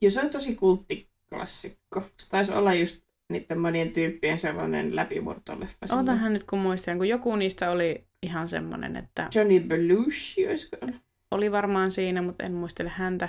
Joo, 0.00 0.10
se 0.10 0.20
on 0.20 0.30
tosi 0.30 0.54
kulttiklassikko. 0.54 2.00
Se 2.16 2.28
taisi 2.30 2.52
olla 2.52 2.74
just 2.74 3.04
niiden 3.28 3.60
monien 3.60 3.92
tyyppien 3.92 4.38
sellainen 4.38 4.96
läpimurtoleffa. 4.96 5.96
Otahan 5.96 6.32
nyt 6.32 6.44
kun 6.44 6.58
muistan, 6.58 6.96
kun 6.96 7.08
joku 7.08 7.36
niistä 7.36 7.70
oli 7.70 8.06
ihan 8.22 8.48
semmoinen, 8.48 8.96
että... 8.96 9.28
Johnny 9.34 9.60
Belushi, 9.60 10.48
olisiko 10.48 10.76
ollut? 10.82 10.96
Oli 11.30 11.52
varmaan 11.52 11.90
siinä, 11.90 12.22
mutta 12.22 12.44
en 12.44 12.52
muistele 12.52 12.88
häntä. 12.88 13.28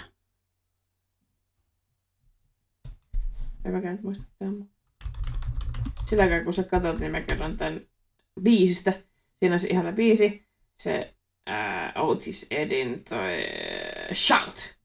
En 3.65 3.71
mäkään 3.71 3.95
nyt 3.95 4.03
muista 4.03 4.23
tämän. 4.39 4.69
Silläkään 6.05 6.43
kun 6.43 6.53
sä 6.53 6.63
katsot, 6.63 6.99
niin 6.99 7.11
mä 7.11 7.21
kerron 7.21 7.57
tämän 7.57 7.81
biisistä. 8.41 8.93
Siinä 9.39 9.53
on 9.53 9.59
se 9.59 9.67
ihana 9.67 9.91
biisi. 9.91 10.47
Se 10.77 11.13
uh, 11.49 12.09
Otis 12.09 12.47
Edin 12.51 13.03
toi 13.09 13.37
Shout. 14.13 14.75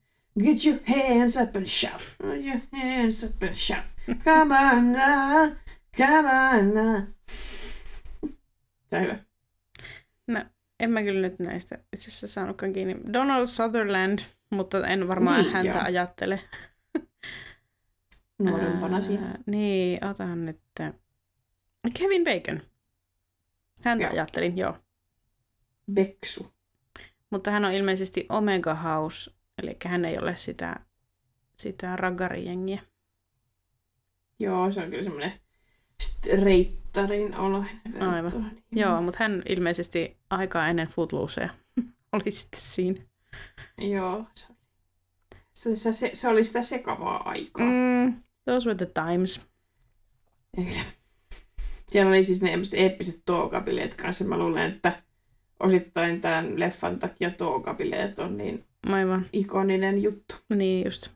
Get 0.44 0.64
your 0.66 0.78
hands 0.86 1.36
up 1.36 1.56
and 1.56 1.66
shout. 1.66 2.02
Get 2.22 2.44
your 2.44 2.60
hands 2.72 3.24
up 3.24 3.42
and 3.42 3.54
shout. 3.54 3.84
Come 4.24 4.54
on 4.54 4.92
now. 4.92 5.52
Come 5.96 6.28
on 6.28 6.74
now. 6.74 7.02
Tämä 8.90 9.02
hyvä. 9.02 9.16
No, 10.26 10.44
en 10.80 10.90
mä 10.90 11.02
kyllä 11.02 11.20
nyt 11.20 11.38
näistä 11.38 11.78
itse 11.92 12.08
asiassa 12.08 12.28
saanutkaan 12.28 12.72
kiinni. 12.72 12.96
Donald 13.12 13.46
Sutherland, 13.46 14.18
mutta 14.50 14.86
en 14.86 15.08
varmaan 15.08 15.40
niin, 15.40 15.52
häntä 15.52 15.78
joo. 15.78 15.84
ajattele. 15.84 16.40
Nuorempana 18.42 19.00
siinä. 19.00 19.34
Niin, 19.46 20.04
otan 20.04 20.46
nyt. 20.46 20.60
Kevin 21.98 22.24
Bacon. 22.24 22.62
Häntä 23.80 24.04
joo. 24.04 24.12
ajattelin, 24.12 24.58
joo. 24.58 24.76
Beksu. 25.92 26.52
Mutta 27.30 27.50
hän 27.50 27.64
on 27.64 27.72
ilmeisesti 27.72 28.26
Omega 28.28 28.74
House, 28.74 29.30
eli 29.62 29.76
hän 29.84 30.04
ei 30.04 30.18
ole 30.18 30.36
sitä, 30.36 30.76
sitä 31.56 31.96
raggarijengiä. 31.96 32.82
Joo, 34.38 34.70
se 34.70 34.80
on 34.80 34.90
kyllä 34.90 35.04
semmoinen 35.04 35.32
reittarin 36.42 37.38
oloinen. 37.38 37.80
Aivan. 38.00 38.30
Niin. 38.32 38.64
Joo, 38.72 39.02
mutta 39.02 39.18
hän 39.20 39.42
ilmeisesti 39.48 40.16
aikaa 40.30 40.68
ennen 40.68 40.88
Footloosea 40.88 41.48
oli 42.12 42.30
sitten 42.30 42.60
siinä. 42.60 43.02
Joo, 43.78 44.26
se, 45.54 45.76
se, 45.76 45.92
se, 45.92 46.10
se 46.12 46.28
oli 46.28 46.44
sitä 46.44 46.62
sekavaa 46.62 47.28
aikaa. 47.28 47.66
Mm, 47.66 48.22
those 48.44 48.68
were 48.68 48.86
the 48.86 49.02
times. 49.04 49.46
kyllä. 50.56 50.84
Siellä 51.90 52.08
oli 52.08 52.24
siis 52.24 52.42
ne 52.42 52.58
eeppiset 52.74 53.22
tookabileet 53.24 53.94
kanssa. 53.94 54.24
Mä 54.24 54.38
luulen, 54.38 54.70
että 54.70 54.92
osittain 55.60 56.20
tämän 56.20 56.60
leffan 56.60 56.98
takia 56.98 57.30
tookabileet 57.30 58.18
on 58.18 58.36
niin 58.36 58.64
Aivan. 58.88 59.26
ikoninen 59.32 60.02
juttu. 60.02 60.34
Niin 60.54 60.84
just. 60.84 61.08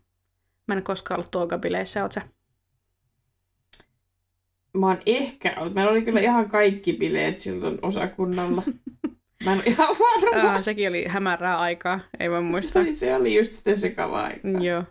Mä 0.68 0.75
en 0.75 0.83
koskaan 0.83 1.18
ollut 1.18 1.31
tookabileissä, 1.31 2.03
oot 2.03 2.12
sä? 2.12 2.22
Mä 4.75 4.87
oon 4.87 4.99
ehkä 5.07 5.55
ollut. 5.57 5.75
Meillä 5.75 5.91
oli 5.91 6.03
kyllä 6.03 6.20
ihan 6.20 6.49
kaikki 6.49 6.93
bileet 6.93 7.39
silloin 7.39 7.79
osakunnalla. 7.83 8.62
Mä 9.45 9.53
en 9.53 9.59
ole 9.59 9.64
ihan 9.66 9.89
varma. 9.89 10.51
Ah, 10.55 10.62
sekin 10.62 10.89
oli 10.89 11.05
hämärää 11.09 11.61
aikaa, 11.61 12.01
ei 12.20 12.31
voi 12.31 12.43
muistaa. 12.43 12.72
Se 12.72 12.79
oli, 12.81 12.93
se 12.93 13.16
oli 13.16 13.37
just 13.39 13.53
sitä 13.53 13.77
sekavaa 13.77 14.25
aikaa. 14.25 14.51
Joo. 14.61 14.85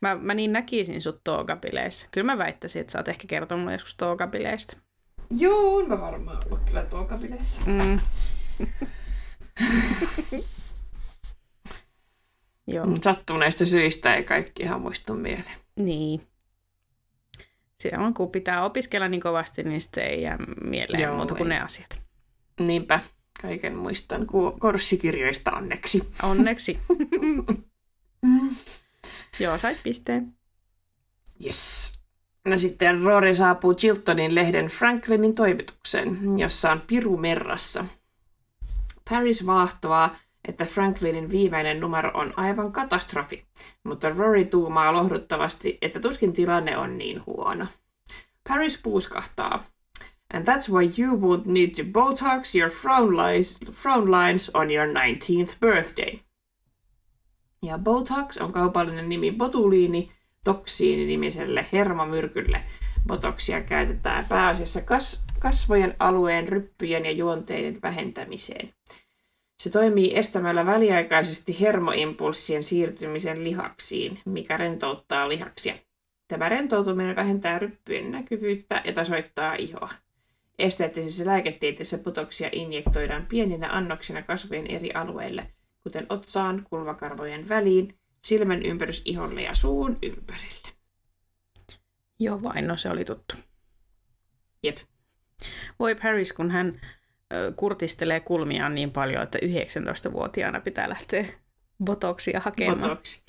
Mä, 0.00 0.14
mä 0.14 0.34
niin 0.34 0.52
näkisin 0.52 1.02
sut 1.02 1.20
toogabileissä. 1.24 2.08
Kyllä 2.10 2.24
mä 2.24 2.38
väittäisin, 2.38 2.80
että 2.80 2.92
sä 2.92 2.98
oot 2.98 3.08
ehkä 3.08 3.24
kertonut 3.26 3.60
mulle 3.60 3.74
joskus 3.74 3.96
toogabileistä. 3.96 4.76
Joo, 5.40 5.86
mä 5.86 6.00
varmaan 6.00 6.44
ollut 6.46 6.60
kyllä 6.64 6.82
toogabileissä. 6.82 7.60
Mm. 7.66 8.00
Joo. 12.66 12.86
Sattuneista 13.04 13.64
syistä 13.64 14.14
ei 14.14 14.24
kaikki 14.24 14.62
ihan 14.62 14.80
muistu 14.80 15.14
mieleen. 15.14 15.58
Niin 15.76 16.26
on, 17.98 18.14
kun 18.14 18.30
pitää 18.30 18.64
opiskella 18.64 19.08
niin 19.08 19.20
kovasti, 19.20 19.62
niin 19.62 19.80
sitten 19.80 20.04
ei 20.04 20.22
jää 20.22 20.38
mieleen 20.64 21.02
Joo, 21.02 21.16
muuta 21.16 21.34
kuin 21.34 21.52
ei. 21.52 21.58
ne 21.58 21.64
asiat. 21.64 22.00
Niinpä. 22.60 23.00
Kaiken 23.42 23.76
muistan 23.76 24.26
korssikirjoista 24.58 25.50
onneksi. 25.50 26.12
Onneksi. 26.22 26.78
Joo, 29.40 29.58
sait 29.58 29.82
pisteen. 29.82 30.34
Yes. 31.44 32.02
No 32.46 32.56
sitten 32.56 33.02
Rory 33.02 33.34
saapuu 33.34 33.74
Chiltonin 33.74 34.34
lehden 34.34 34.66
Franklinin 34.66 35.34
toimitukseen, 35.34 36.38
jossa 36.38 36.72
on 36.72 36.82
Piru 36.86 37.16
Merrassa. 37.16 37.84
Paris 39.10 39.46
vaahtoaa, 39.46 40.16
että 40.48 40.64
Franklinin 40.64 41.30
viimeinen 41.30 41.80
numero 41.80 42.10
on 42.14 42.34
aivan 42.36 42.72
katastrofi, 42.72 43.44
mutta 43.84 44.10
Rory 44.10 44.44
tuumaa 44.44 44.92
lohduttavasti, 44.92 45.78
että 45.82 46.00
tuskin 46.00 46.32
tilanne 46.32 46.76
on 46.76 46.98
niin 46.98 47.22
huono. 47.26 47.66
Paris 48.48 48.78
puuskahtaa. 48.82 49.64
And 50.34 50.48
that's 50.48 50.72
why 50.72 51.02
you 51.02 51.16
won't 51.16 51.46
need 51.46 51.70
to 51.70 51.82
Botox 51.82 52.54
your 52.54 52.70
frown 52.70 53.16
lines, 53.16 53.58
frown 53.70 54.10
lines 54.10 54.50
on 54.54 54.70
your 54.70 54.88
19th 54.88 55.56
birthday. 55.60 56.18
Ja 57.62 57.78
Botox 57.78 58.40
on 58.40 58.52
kaupallinen 58.52 59.08
nimi 59.08 59.32
botuliini 59.32 60.15
toksiini-nimiselle 60.46 61.66
hermomyrkylle. 61.72 62.62
Botoksia 63.06 63.60
käytetään 63.60 64.24
pääasiassa 64.24 64.80
kas- 64.80 65.24
kasvojen 65.38 65.96
alueen 65.98 66.48
ryppyjen 66.48 67.04
ja 67.04 67.10
juonteiden 67.10 67.78
vähentämiseen. 67.82 68.72
Se 69.62 69.70
toimii 69.70 70.18
estämällä 70.18 70.66
väliaikaisesti 70.66 71.60
hermoimpulssien 71.60 72.62
siirtymisen 72.62 73.44
lihaksiin, 73.44 74.18
mikä 74.24 74.56
rentouttaa 74.56 75.28
lihaksia. 75.28 75.74
Tämä 76.28 76.48
rentoutuminen 76.48 77.16
vähentää 77.16 77.58
ryppyjen 77.58 78.10
näkyvyyttä 78.10 78.82
ja 78.84 78.92
tasoittaa 78.92 79.54
ihoa. 79.54 79.90
Esteettisessä 80.58 81.26
lääketieteessä 81.26 81.98
potoksia 81.98 82.48
injektoidaan 82.52 83.26
pieninä 83.26 83.68
annoksina 83.72 84.22
kasvojen 84.22 84.66
eri 84.66 84.92
alueille, 84.92 85.46
kuten 85.82 86.06
otsaan, 86.08 86.66
kulmakarvojen 86.70 87.48
väliin, 87.48 87.94
silmän 88.26 88.62
ympärys 88.62 89.02
iholle 89.04 89.42
ja 89.42 89.54
suun 89.54 89.98
ympärille. 90.02 90.68
Joo 92.20 92.42
vain, 92.42 92.66
no 92.66 92.76
se 92.76 92.90
oli 92.90 93.04
tuttu. 93.04 93.36
Jep. 94.62 94.76
Voi 95.78 95.94
Paris, 95.94 96.32
kun 96.32 96.50
hän 96.50 96.80
ö, 97.32 97.52
kurtistelee 97.56 98.20
kulmiaan 98.20 98.74
niin 98.74 98.90
paljon, 98.90 99.22
että 99.22 99.38
19-vuotiaana 99.38 100.60
pitää 100.60 100.88
lähteä 100.88 101.26
botoksia 101.84 102.40
hakemaan. 102.40 102.80
Botoksi. 102.80 103.22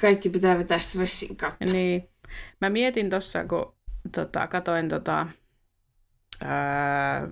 Kaikki 0.00 0.30
pitää 0.30 0.58
vetää 0.58 0.78
stressin 0.78 1.36
kautta. 1.36 1.64
Niin. 1.64 2.08
Mä 2.60 2.70
mietin 2.70 3.10
tuossa, 3.10 3.44
kun 3.44 3.74
tota, 4.14 4.46
katoin 4.46 4.88
tota, 4.88 5.26
ää, 6.40 7.28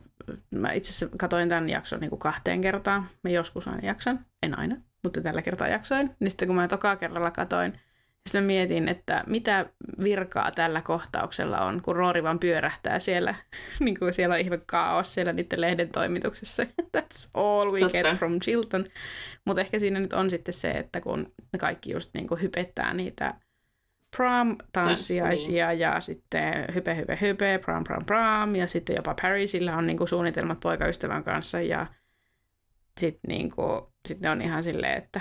mä 0.51 0.73
itse 0.73 0.91
asiassa 0.91 1.17
katoin 1.19 1.49
tämän 1.49 1.69
jakson 1.69 2.01
niin 2.01 2.11
kuin 2.11 2.21
kahteen 2.21 2.61
kertaan. 2.61 3.11
Mä 3.25 3.31
joskus 3.31 3.69
aina 3.69 3.87
jakson, 3.87 4.21
en 4.43 4.59
aina, 4.59 4.77
mutta 5.03 5.21
tällä 5.21 5.43
kertaa 5.43 5.69
jaksoin. 5.69 6.11
Niin 6.21 6.31
sitten 6.31 6.49
kun 6.49 6.57
mä 6.57 6.69
toka 6.69 6.97
kerralla 6.97 7.31
katoin, 7.31 7.73
sitten 8.29 8.43
mä 8.43 8.47
mietin, 8.47 8.89
että 8.89 9.25
mitä 9.27 9.67
virkaa 10.05 10.51
tällä 10.51 10.81
kohtauksella 10.81 11.61
on, 11.61 11.83
kun 11.83 11.97
Roori 11.97 12.23
vaan 12.23 12.39
pyörähtää 12.39 12.99
siellä, 12.99 13.35
niin 13.81 13.99
kuin 13.99 14.13
siellä 14.13 14.35
on 14.35 14.41
ihme 14.41 14.59
kaos 14.67 15.15
siellä 15.15 15.33
niiden 15.33 15.61
lehden 15.61 15.89
toimituksessa. 15.89 16.63
That's 16.97 17.31
all 17.35 17.73
we 17.73 17.81
Totta. 17.81 18.03
get 18.03 18.19
from 18.19 18.41
Chilton. 18.41 18.87
Mutta 19.45 19.61
ehkä 19.61 19.79
siinä 19.79 20.01
nyt 20.01 20.13
on 20.13 20.31
sitten 20.31 20.55
se, 20.55 20.71
että 20.71 21.01
kun 21.01 21.33
ne 21.53 21.59
kaikki 21.59 21.93
just 21.93 22.11
niin 22.15 22.27
kuin 22.27 22.43
hypettää 22.43 22.95
niitä 22.95 23.35
prom-tanssiaisia 24.17 25.73
ja 25.73 26.01
sitten 26.01 26.67
hype, 26.75 26.97
hype, 26.97 27.19
hype, 27.21 27.59
prom, 27.59 27.85
prom, 27.85 28.05
prom 28.05 28.55
ja 28.55 28.67
sitten 28.67 28.97
jopa 28.97 29.15
Parisilla 29.23 29.77
on 29.77 29.87
niinku 29.87 30.07
suunnitelmat 30.07 30.61
poikaystävän 30.61 31.25
kanssa 31.25 31.61
ja 31.61 31.87
sitten 33.01 33.29
niinku, 33.29 33.93
sit 33.98 33.98
ne 34.21 34.31
on 34.31 34.43
ihan 34.43 34.65
silleen, 34.65 34.99
että 34.99 35.21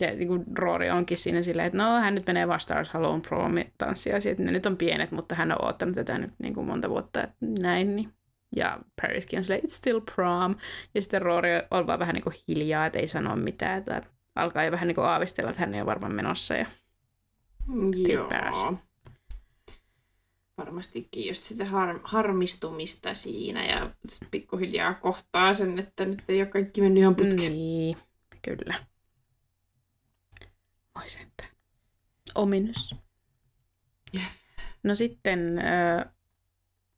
ja 0.00 0.14
niinku 0.14 0.44
Rory 0.54 0.88
onkin 0.88 1.18
siinä 1.18 1.42
silleen, 1.42 1.66
että 1.66 1.78
no 1.78 2.00
hän 2.00 2.14
nyt 2.14 2.26
menee 2.26 2.48
vastaan 2.48 2.86
haluan 2.90 3.22
prom-tanssiaisia, 3.22 4.32
että 4.32 4.42
ne 4.42 4.50
nyt 4.50 4.66
on 4.66 4.76
pienet, 4.76 5.10
mutta 5.10 5.34
hän 5.34 5.52
on 5.52 5.64
odottanut 5.64 5.94
tätä 5.94 6.18
nyt 6.18 6.32
niinku 6.38 6.62
monta 6.62 6.90
vuotta, 6.90 7.22
että 7.22 7.36
näin, 7.62 7.96
niin 7.96 8.14
ja 8.56 8.78
Pariskin 9.02 9.38
on 9.38 9.44
silleen, 9.44 9.64
it's 9.64 9.70
still 9.70 10.00
prom. 10.14 10.54
Ja 10.94 11.02
sitten 11.02 11.22
Rory 11.22 11.48
on 11.70 11.86
vaan 11.86 11.98
vähän 11.98 12.14
niin 12.14 12.22
kuin 12.22 12.36
hiljaa, 12.48 12.86
että 12.86 12.98
ei 12.98 13.06
sano 13.06 13.36
mitään. 13.36 13.78
Että 13.78 14.02
alkaa 14.34 14.64
jo 14.64 14.70
vähän 14.72 14.88
niin 14.88 14.94
kuin 14.94 15.06
aavistella, 15.06 15.50
että 15.50 15.60
hän 15.60 15.74
ei 15.74 15.80
ole 15.80 15.86
varmaan 15.86 16.12
menossa. 16.14 16.54
Ja 16.54 16.66
Joo. 18.08 18.28
pääsi. 18.28 18.64
Varmastikin 20.58 21.26
just 21.26 21.42
sitä 21.42 21.64
har- 21.64 22.00
harmistumista 22.02 23.14
siinä 23.14 23.66
ja 23.66 23.90
pikkuhiljaa 24.30 24.94
kohtaa 24.94 25.54
sen, 25.54 25.78
että 25.78 26.04
nyt 26.04 26.22
ei 26.28 26.40
ole 26.40 26.46
kaikki 26.46 26.80
mennyt 26.80 27.00
ihan 27.00 27.14
putkeen. 27.14 27.52
Niin, 27.52 27.96
kyllä. 28.44 28.74
Voi 30.98 31.08
sentään. 31.08 31.50
Ominous. 32.34 32.94
Jep. 34.12 34.22
No 34.82 34.94
sitten 34.94 35.58
ö, 35.58 36.04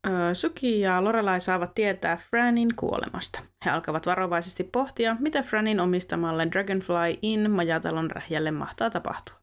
ö, 0.07 0.33
Suki 0.33 0.79
ja 0.79 1.03
Lorelai 1.03 1.41
saavat 1.41 1.73
tietää 1.75 2.17
Franin 2.17 2.75
kuolemasta. 2.75 3.39
He 3.65 3.71
alkavat 3.71 4.05
varovaisesti 4.05 4.63
pohtia, 4.63 5.15
mitä 5.19 5.43
Franin 5.43 5.79
omistamalle 5.79 6.47
Dragonfly 6.51 7.17
Inn 7.21 7.51
majatalon 7.51 8.11
rähjälle 8.11 8.51
mahtaa 8.51 8.89
tapahtua. 8.89 9.35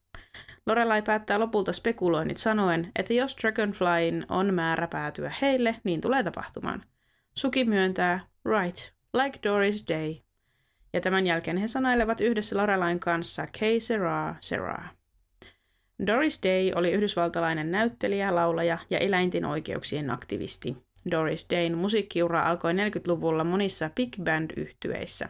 Lorelai 0.67 1.03
päättää 1.03 1.39
lopulta 1.39 1.73
spekuloinnit 1.73 2.37
sanoen, 2.37 2.93
että 2.97 3.13
jos 3.13 3.37
Dragonflyin 3.43 4.27
on 4.29 4.55
määrä 4.55 4.87
päätyä 4.87 5.33
heille, 5.43 5.77
niin 5.85 6.01
tulee 6.01 6.23
tapahtumaan. 6.23 6.83
Suki 7.35 7.65
myöntää, 7.65 8.21
right, 8.45 8.79
like 9.13 9.39
Doris 9.43 9.85
Day. 9.89 10.24
Ja 10.95 11.01
tämän 11.01 11.27
jälkeen 11.27 11.57
he 11.57 11.69
sanailevat 11.69 12.21
yhdessä 12.21 12.57
Lorelain 12.57 13.01
kanssa 13.01 13.47
K. 13.47 13.59
Serra, 13.79 14.35
Serra. 14.41 14.85
Doris 16.07 16.41
Day 16.43 16.73
oli 16.75 16.93
yhdysvaltalainen 16.93 17.71
näyttelijä, 17.71 18.35
laulaja 18.35 18.79
ja 18.91 18.99
eläinten 18.99 19.45
oikeuksien 19.45 20.11
aktivisti. 20.11 20.77
Doris 21.11 21.47
Dayn 21.51 21.79
musiikkiura 21.79 22.43
alkoi 22.43 22.73
40-luvulla 22.73 23.45
monissa 23.45 23.91
big 23.97 24.17
band-yhtyeissä. 24.25 25.29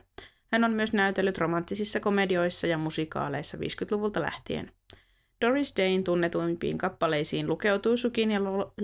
Hän 0.52 0.64
on 0.64 0.72
myös 0.72 0.92
näytellyt 0.92 1.38
romanttisissa 1.38 2.00
komedioissa 2.00 2.66
ja 2.66 2.78
musikaaleissa 2.78 3.56
50-luvulta 3.56 4.22
lähtien. 4.22 4.70
Doris 5.40 5.74
Dayn 5.76 6.04
tunnetuimpiin 6.04 6.78
kappaleisiin 6.78 7.46
lukeutuu 7.46 7.96
Sukin 7.96 8.30
ja, 8.30 8.44
Lo- 8.44 8.74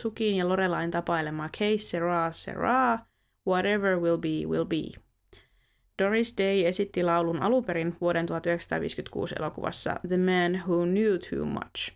Sukin 0.00 0.36
ja 0.36 0.48
Lorelain 0.48 0.90
tapailema 0.90 1.48
K. 1.48 1.58
Serra, 1.78 2.32
Serra, 2.32 2.98
Whatever 3.48 4.00
Will 4.00 4.18
Be, 4.18 4.48
Will 4.48 4.64
Be. 4.64 5.03
Doris 6.02 6.34
Day 6.38 6.66
esitti 6.66 7.02
laulun 7.02 7.42
alunperin 7.42 7.96
vuoden 8.00 8.26
1956 8.26 9.34
elokuvassa 9.38 10.00
The 10.08 10.16
Man 10.16 10.62
Who 10.66 10.84
Knew 10.84 11.18
Too 11.30 11.44
Much. 11.46 11.92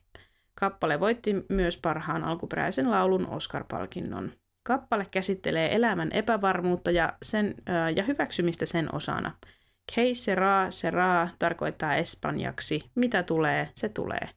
Kappale 0.55 1.01
voitti 1.01 1.35
myös 1.49 1.77
parhaan 1.77 2.25
alkuperäisen 2.25 2.91
laulun 2.91 3.27
Oscar-palkinnon. 3.27 4.33
Kappale 4.63 5.07
käsittelee 5.11 5.75
elämän 5.75 6.13
epävarmuutta 6.13 6.91
ja, 6.91 7.13
sen, 7.23 7.55
äh, 7.69 7.97
ja 7.97 8.03
hyväksymistä 8.03 8.67
sen 8.67 8.95
osana. 8.95 9.33
Que 9.95 10.15
sera, 10.15 10.71
sera 10.71 11.29
tarkoittaa 11.39 11.95
espanjaksi, 11.95 12.91
mitä 12.95 13.23
tulee, 13.23 13.69
se 13.75 13.89
tulee. 13.89 14.29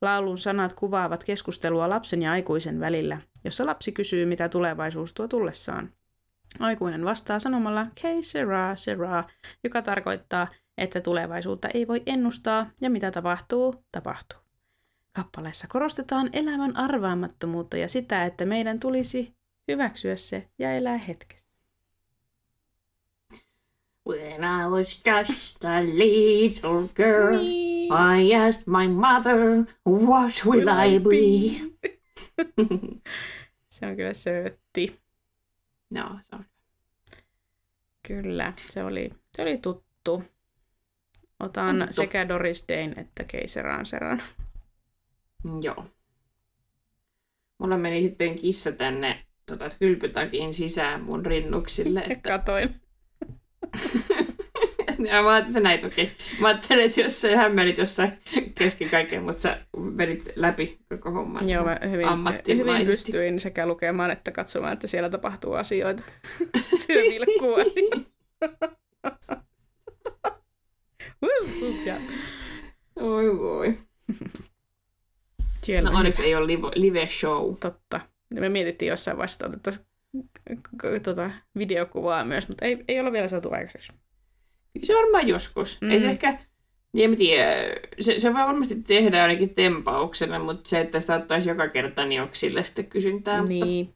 Laulun 0.00 0.38
sanat 0.38 0.72
kuvaavat 0.72 1.24
keskustelua 1.24 1.88
lapsen 1.88 2.22
ja 2.22 2.32
aikuisen 2.32 2.80
välillä, 2.80 3.20
jossa 3.44 3.66
lapsi 3.66 3.92
kysyy, 3.92 4.26
mitä 4.26 4.48
tulevaisuus 4.48 5.14
tuo 5.14 5.28
tullessaan. 5.28 5.92
Aikuinen 6.58 7.04
vastaa 7.04 7.38
sanomalla 7.38 7.86
que 8.04 8.22
sera, 8.22 8.76
sera, 8.76 9.24
joka 9.64 9.82
tarkoittaa, 9.82 10.48
että 10.78 11.00
tulevaisuutta 11.00 11.68
ei 11.74 11.88
voi 11.88 12.02
ennustaa 12.06 12.70
ja 12.80 12.90
mitä 12.90 13.10
tapahtuu, 13.10 13.84
tapahtuu. 13.92 14.38
Kappaleessa 15.12 15.66
korostetaan 15.68 16.30
elämän 16.32 16.76
arvaamattomuutta 16.76 17.76
ja 17.76 17.88
sitä, 17.88 18.24
että 18.24 18.46
meidän 18.46 18.80
tulisi 18.80 19.34
hyväksyä 19.68 20.16
se 20.16 20.48
ja 20.58 20.72
elää 20.72 20.98
hetkessä. 20.98 21.50
When 24.08 24.44
I 24.44 24.68
was 24.70 25.02
just 25.04 25.64
a 25.64 25.80
little 25.82 26.88
girl, 26.94 27.34
I 27.90 28.34
asked 28.34 28.64
my 28.66 28.88
mother, 28.88 29.66
what 29.86 30.42
will 30.46 30.68
I 30.68 30.98
be? 31.00 31.60
Se 33.72 33.86
on 33.86 33.96
kyllä 33.96 34.14
söötti. 34.14 35.00
No, 35.90 36.18
se 36.22 36.36
on. 36.36 36.44
Kyllä, 38.08 38.52
se 38.72 38.84
oli, 38.84 39.10
se 39.36 39.42
oli 39.42 39.58
tuttu. 39.58 40.24
Otan 41.40 41.78
tuttu. 41.78 41.92
sekä 41.92 42.28
Doris 42.28 42.64
Dayn 42.68 42.98
että 42.98 43.24
Keiseran 43.24 43.86
Seran. 43.86 44.22
Joo. 45.62 45.86
Mulla 47.58 47.76
meni 47.76 48.02
sitten 48.02 48.34
kissa 48.34 48.72
tänne 48.72 49.26
tota, 49.46 49.70
kylpytakin 49.78 50.54
sisään 50.54 51.02
mun 51.02 51.26
rinnuksille. 51.26 52.00
Että... 52.00 52.28
Katoin. 52.38 52.80
ja 55.06 55.22
mä 55.22 55.28
ajattelin, 55.28 55.52
sä 55.52 55.60
näit 55.60 55.84
okei. 55.84 56.12
Mä 56.40 56.48
ajattelin, 56.48 56.84
että 56.86 57.00
jos 57.00 57.20
sä 57.20 57.36
hämmenit 57.36 57.78
jossain 57.78 58.12
kesken 58.54 58.90
kaiken, 58.90 59.22
mutta 59.22 59.40
sä 59.40 59.60
vedit 59.98 60.32
läpi 60.36 60.78
koko 60.88 61.10
homman. 61.10 61.48
Joo, 61.48 61.64
mä 61.64 61.78
hyvin, 61.90 62.06
hyvin 62.48 62.86
pystyin 62.86 63.40
sekä 63.40 63.66
lukemaan 63.66 64.10
että 64.10 64.30
katsomaan, 64.30 64.72
että 64.72 64.86
siellä 64.86 65.10
tapahtuu 65.10 65.52
asioita. 65.52 66.02
Se 66.86 66.94
vilkkuu 66.94 67.54
asioita. 67.54 68.10
Oi 72.96 73.38
voi. 73.38 73.78
siellä 75.62 75.90
No 75.90 75.98
onneksi 75.98 76.22
ei 76.22 76.34
ole 76.34 76.46
live, 76.46 76.68
live 76.74 77.06
show. 77.06 77.54
Totta. 77.60 78.00
Me 78.34 78.48
mietittiin 78.48 78.88
jossain 78.88 79.16
vaiheessa, 79.16 79.46
että 79.46 79.46
otettaisiin 79.46 81.02
tota, 81.02 81.30
videokuvaa 81.58 82.24
myös, 82.24 82.48
mutta 82.48 82.64
ei, 82.64 82.84
ei 82.88 83.00
ole 83.00 83.12
vielä 83.12 83.28
saatu 83.28 83.52
aikaiseksi. 83.52 83.92
Se 84.82 84.94
varmaan 84.94 85.28
joskus. 85.28 85.78
Mm. 85.80 85.90
Ei 85.90 86.00
se 86.00 86.06
Mm. 86.06 86.12
ehkä, 86.12 86.38
niin 86.92 87.04
en 87.04 87.10
mä 87.10 87.16
tiedä, 87.16 87.52
se, 88.00 88.18
se 88.18 88.34
voi 88.34 88.42
varmasti 88.42 88.82
tehdä 88.82 89.22
ainakin 89.22 89.54
tempauksena, 89.54 90.38
mutta 90.38 90.68
se, 90.68 90.80
että 90.80 91.00
sitä 91.00 91.14
ottaisi 91.14 91.48
joka 91.48 91.68
kerta, 91.68 92.04
niin 92.04 92.22
onko 92.22 92.34
sille 92.34 92.64
sitten 92.64 92.86
kysyntää. 92.86 93.36
Mutta 93.42 93.48
Niin, 93.64 93.94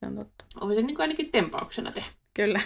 se 0.00 0.06
on 0.06 0.16
totta. 0.16 0.44
on 0.60 0.74
se 0.74 0.82
niin 0.82 1.00
ainakin 1.00 1.30
tempauksena 1.32 1.92
tehdä. 1.92 2.08
Kyllä. 2.34 2.60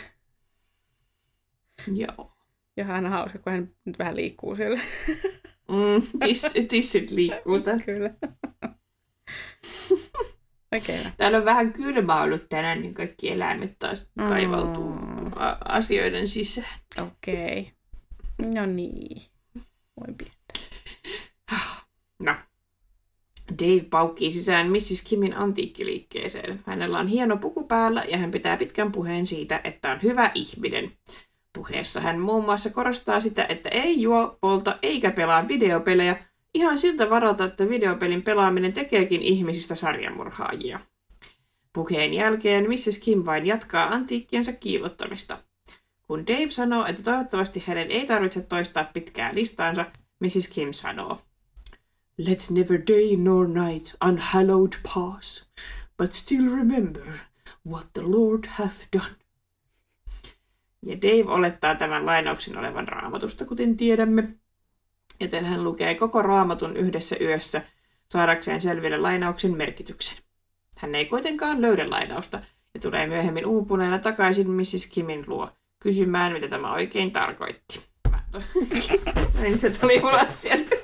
Joo. 1.95 2.33
Ja 2.77 2.85
hän 2.85 3.07
on 3.07 3.13
hauska, 3.13 3.39
kun 3.39 3.53
hän 3.53 3.71
nyt 3.85 3.99
vähän 3.99 4.17
liikkuu 4.17 4.57
siellä. 4.57 4.81
Mm, 5.69 6.19
tiss, 6.27 6.47
tissit 6.69 7.11
liikkuu. 7.11 7.61
Kyllä. 7.87 8.11
Hyvä. 10.73 11.11
Täällä 11.17 11.39
on 11.39 11.45
vähän 11.45 11.73
kylmä 11.73 12.23
ollut 12.23 12.49
tänään, 12.49 12.83
niin 12.83 12.95
kaikki 12.95 13.33
eläimet 13.33 13.79
taas 13.79 14.07
Mm. 14.15 14.29
kaivautuu 14.29 14.95
asioiden 15.65 16.29
sisään. 16.29 16.81
Okei. 17.03 17.73
No 18.55 18.67
niin. 18.67 19.23
Voi 19.97 20.15
piirtää. 20.19 20.67
No. 22.23 22.35
Dave 23.63 23.85
paukkii 23.91 24.31
sisään 24.31 24.71
Mrs. 24.71 25.03
Kimin 25.09 25.37
antiikkiliikkeeseen. 25.37 26.61
Hänellä 26.67 26.99
on 26.99 27.07
hieno 27.07 27.37
puku 27.37 27.65
päällä 27.65 28.05
ja 28.09 28.19
hän 28.19 28.31
pitää 28.31 28.57
pitkän 28.57 28.93
puheen 28.93 29.27
siitä, 29.27 29.61
että 29.65 29.91
on 29.93 30.03
hyvä 30.03 30.31
ihminen. 30.35 30.93
Puheessa 31.53 32.01
hän 32.01 32.19
muun 32.21 32.45
muassa 32.45 32.71
korostaa 32.71 33.21
sitä, 33.21 33.47
että 33.49 33.69
ei 33.69 34.03
juo, 34.03 34.39
polta 34.41 34.79
eikä 34.83 35.11
pelaa 35.11 35.49
videopelejä, 35.49 36.17
ihan 36.55 36.79
siltä 36.79 37.11
varalta, 37.11 37.45
että 37.45 37.69
videopelin 37.69 38.23
pelaaminen 38.23 38.73
tekeekin 38.73 39.23
ihmisistä 39.23 39.75
sarjamurhaajia. 39.75 40.81
Puheen 41.73 42.15
jälkeen 42.15 42.65
Mrs. 42.69 42.99
Kim 42.99 43.23
vain 43.25 43.47
jatkaa 43.47 43.89
antiikkiensa 43.89 44.53
kiillottamista. 44.53 45.39
Kun 46.03 46.27
Dave 46.27 46.51
sanoo, 46.51 46.87
että 46.87 47.03
toivottavasti 47.03 47.63
hänen 47.67 47.91
ei 47.91 48.07
tarvitse 48.07 48.43
toistaa 48.43 48.85
pitkää 48.85 49.35
listaansa, 49.35 49.85
Mrs. 50.21 50.49
Kim 50.49 50.73
sanoo, 50.73 51.21
Let 52.27 52.51
never 52.51 52.83
day 52.87 53.17
nor 53.17 53.49
night 53.49 53.95
unhallowed 54.09 54.73
pass, 54.95 55.49
but 55.99 56.13
still 56.13 56.57
remember 56.57 57.03
what 57.67 57.87
the 57.93 58.03
Lord 58.03 58.47
hath 58.47 58.87
done. 58.93 59.17
Ja 60.83 60.97
Dave 60.97 61.33
olettaa 61.33 61.75
tämän 61.75 62.07
lainauksen 62.07 62.59
olevan 62.59 62.89
raamatusta, 62.89 63.45
kuten 63.45 63.77
tiedämme, 63.77 64.35
joten 65.21 65.45
hän 65.45 65.65
lukee 65.65 65.95
koko 65.95 66.23
raamatun 66.23 66.77
yhdessä 66.77 67.17
yössä 67.21 67.63
saadakseen 68.13 68.61
selville 68.61 68.97
lainauksen 68.99 69.57
merkityksen. 69.57 70.19
Hän 70.77 70.95
ei 70.95 71.05
kuitenkaan 71.07 71.61
löydä 71.63 71.91
lainausta 71.91 72.41
ja 72.75 72.81
tulee 72.81 73.07
myöhemmin 73.07 73.47
uupuneena 73.47 73.99
takaisin 73.99 74.51
Mrs. 74.51 74.87
Kimin 74.93 75.25
luo 75.27 75.51
kysymään, 75.83 76.33
mitä 76.33 76.49
tämä 76.49 76.73
oikein 76.73 77.11
tarkoitti. 77.11 77.81
Mä 78.11 78.23
to- 78.33 78.43
Niin 79.43 79.61
se 79.61 79.71
tuli 79.71 80.01
ulos 80.01 80.43
sieltä. 80.43 80.77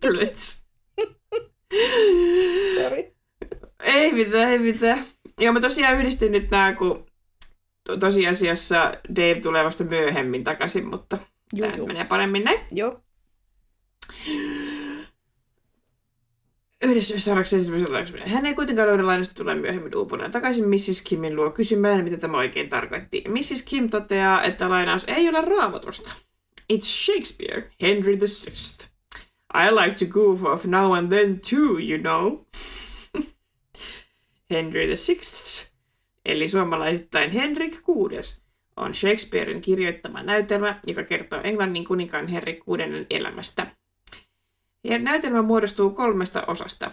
Plöts. 0.00 0.64
Ei 3.84 4.12
mitään, 4.12 4.50
ei 4.52 4.58
mitään. 4.58 5.04
Joo, 5.38 5.52
mä 5.52 5.60
tosiaan 5.60 5.98
yhdistin 5.98 6.32
nyt 6.32 6.50
nää, 6.50 6.72
kun 6.74 7.06
to- 7.84 7.96
tosiasiassa 7.96 8.94
Dave 9.16 9.40
tulee 9.40 9.64
vasta 9.64 9.84
myöhemmin 9.84 10.44
takaisin, 10.44 10.86
mutta 10.88 11.18
Juu, 11.54 11.66
tämä 11.66 11.76
juu. 11.76 11.86
menee 11.86 12.04
paremmin 12.04 12.44
näin. 12.44 12.60
Joo. 12.72 13.00
Yhdessä. 16.82 17.34
Hän 18.26 18.46
ei 18.46 18.54
kuitenkaan 18.54 18.88
löydä 18.88 19.06
lainasta 19.06 19.34
tulee 19.34 19.54
myöhemmin 19.54 19.96
uupuneen 19.96 20.30
takaisin 20.30 20.68
Mrs. 20.68 21.02
Kimin 21.04 21.36
luo 21.36 21.50
kysymään, 21.50 22.04
mitä 22.04 22.16
tämä 22.16 22.38
oikein 22.38 22.68
tarkoitti. 22.68 23.24
Mrs. 23.28 23.62
Kim 23.62 23.90
toteaa, 23.90 24.42
että 24.42 24.68
lainaus 24.68 25.04
ei 25.06 25.28
ole 25.28 25.40
raamatusta. 25.40 26.14
It's 26.72 26.84
Shakespeare, 26.84 27.70
Henry 27.82 28.18
VI. 28.20 28.86
I 29.54 29.70
like 29.74 30.06
to 30.06 30.12
goof 30.12 30.44
off 30.44 30.64
now 30.64 30.92
and 30.94 31.08
then 31.08 31.40
too, 31.50 31.78
you 31.78 31.98
know. 31.98 32.44
Henry 34.50 34.86
VI, 34.86 35.20
eli 36.24 36.48
suomalaisittain 36.48 37.30
Henrik 37.30 37.72
VI, 37.88 38.42
on 38.76 38.94
Shakespearen 38.94 39.60
kirjoittama 39.60 40.22
näytelmä, 40.22 40.80
joka 40.86 41.04
kertoo 41.04 41.40
Englannin 41.44 41.84
kuninkaan 41.84 42.26
Henrik 42.26 42.58
VI 42.66 43.06
elämästä. 43.10 43.66
Ja 44.84 44.98
näytelmä 44.98 45.42
muodostuu 45.42 45.90
kolmesta 45.90 46.44
osasta. 46.46 46.90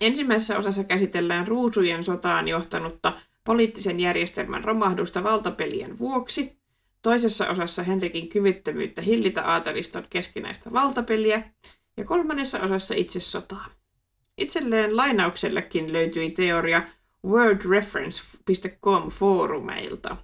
Ensimmäisessä 0.00 0.58
osassa 0.58 0.84
käsitellään 0.84 1.48
ruusujen 1.48 2.04
sotaan 2.04 2.48
johtanutta 2.48 3.12
poliittisen 3.44 4.00
järjestelmän 4.00 4.64
romahdusta 4.64 5.22
valtapelien 5.22 5.98
vuoksi. 5.98 6.60
Toisessa 7.02 7.48
osassa 7.48 7.82
Henrikin 7.82 8.28
kyvyttömyyttä 8.28 9.02
hillitä 9.02 9.44
aateliston 9.44 10.06
keskinäistä 10.10 10.72
valtapeliä. 10.72 11.42
Ja 11.96 12.04
kolmannessa 12.04 12.60
osassa 12.60 12.94
itse 12.94 13.20
sotaa. 13.20 13.66
Itselleen 14.38 14.96
lainauksellekin 14.96 15.92
löytyi 15.92 16.30
teoria 16.30 16.82
wordreference.com 17.26 19.10
foorumeilta. 19.10 20.16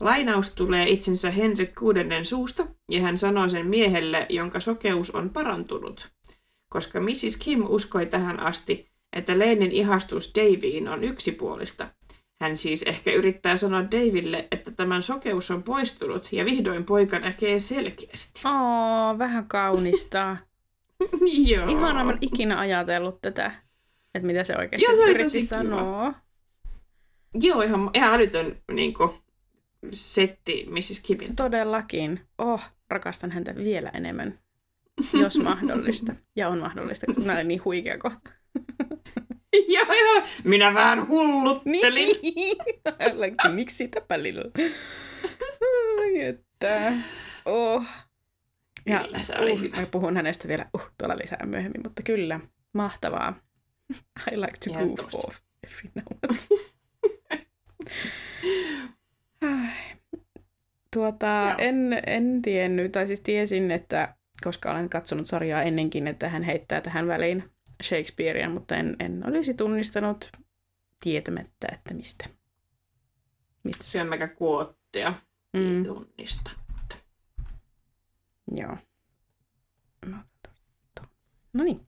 Lainaus 0.00 0.50
tulee 0.50 0.88
itsensä 0.88 1.30
Henrik 1.30 1.74
kuudennen 1.74 2.24
suusta, 2.24 2.66
ja 2.90 3.00
hän 3.00 3.18
sanoo 3.18 3.48
sen 3.48 3.66
miehelle, 3.66 4.26
jonka 4.28 4.60
sokeus 4.60 5.10
on 5.10 5.30
parantunut. 5.30 6.10
Koska 6.68 7.00
Mrs. 7.00 7.36
Kim 7.38 7.64
uskoi 7.68 8.06
tähän 8.06 8.40
asti, 8.40 8.90
että 9.12 9.38
Leinin 9.38 9.72
ihastus 9.72 10.32
Davyin 10.34 10.88
on 10.88 11.04
yksipuolista. 11.04 11.88
Hän 12.40 12.56
siis 12.56 12.82
ehkä 12.82 13.12
yrittää 13.12 13.56
sanoa 13.56 13.90
Daville, 13.90 14.48
että 14.50 14.70
tämän 14.70 15.02
sokeus 15.02 15.50
on 15.50 15.62
poistunut 15.62 16.32
ja 16.32 16.44
vihdoin 16.44 16.84
poika 16.84 17.18
näkee 17.18 17.58
selkeästi. 17.58 18.40
Oo, 18.44 19.18
vähän 19.18 19.48
kaunista. 19.48 20.36
Joo. 21.50 21.68
Ihana, 21.68 22.04
mä 22.04 22.18
ikinä 22.20 22.58
ajatellut 22.58 23.20
tätä, 23.20 23.52
että 24.14 24.26
mitä 24.26 24.44
se 24.44 24.56
oikeasti 24.56 24.84
Joo, 24.84 24.96
se 24.96 25.02
oli 25.02 25.24
tosi 25.24 25.38
kiva. 25.38 25.48
sanoa. 25.48 26.14
Joo, 27.34 27.62
ihan, 27.62 27.90
ihan 27.94 28.14
älytön 28.14 28.62
niin 28.72 28.94
kuin, 28.94 29.10
setti 29.92 30.66
Mrs. 30.70 31.00
Kimin. 31.06 31.36
Todellakin. 31.36 32.20
Oh, 32.38 32.62
rakastan 32.90 33.30
häntä 33.30 33.54
vielä 33.54 33.90
enemmän, 33.94 34.38
jos 35.22 35.38
mahdollista. 35.38 36.14
Ja 36.36 36.48
on 36.48 36.58
mahdollista, 36.58 37.06
kun 37.14 37.26
mä 37.26 37.32
olen 37.32 37.48
niin 37.48 37.64
huikea 37.64 37.98
kohta. 37.98 38.30
joo, 39.74 39.94
joo. 39.94 40.22
Minä 40.44 40.74
vähän 40.74 41.08
hulluttelin. 41.08 42.16
Niin. 42.22 42.56
like, 43.20 43.48
miksi 43.48 43.76
sitä? 43.76 44.00
Ai 46.00 46.20
että. 46.20 46.92
Oh. 47.44 47.84
Ja, 48.86 49.00
Kyllä, 49.04 49.18
se 49.18 49.38
oli 49.38 49.52
uh, 49.52 49.60
hyvä. 49.60 49.76
Mä 49.76 49.86
puhun 49.86 50.16
hänestä 50.16 50.48
vielä 50.48 50.66
uh, 50.74 50.90
tuolla 50.98 51.16
lisää 51.16 51.46
myöhemmin, 51.46 51.80
mutta 51.84 52.02
kyllä, 52.02 52.40
mahtavaa. 52.72 53.34
I 54.32 54.36
like 54.36 54.58
to 54.64 54.70
goof 54.70 55.14
off 55.14 55.38
every 55.64 55.90
now 55.94 56.04
and. 56.28 56.38
Tuota, 60.94 61.26
Joo. 61.26 61.54
en, 61.58 62.02
en 62.06 62.42
tiennyt, 62.42 62.92
tai 62.92 63.06
siis 63.06 63.20
tiesin, 63.20 63.70
että 63.70 64.14
koska 64.44 64.70
olen 64.70 64.88
katsonut 64.88 65.26
sarjaa 65.26 65.62
ennenkin, 65.62 66.06
että 66.06 66.28
hän 66.28 66.42
heittää 66.42 66.80
tähän 66.80 67.06
väliin 67.06 67.50
Shakespearea, 67.82 68.48
mutta 68.48 68.76
en, 68.76 68.96
en 69.00 69.26
olisi 69.28 69.54
tunnistanut 69.54 70.32
tietämättä, 71.04 71.68
että 71.72 71.94
mistä. 71.94 72.28
mistä 73.64 73.84
se 73.84 73.90
Syömmekä 73.90 74.28
kuottia. 74.28 75.14
Mm, 75.56 75.60
Mm. 75.62 75.84
Tunnista. 75.84 76.50
joo. 78.56 78.76
No 81.52 81.64
niin. 81.64 81.80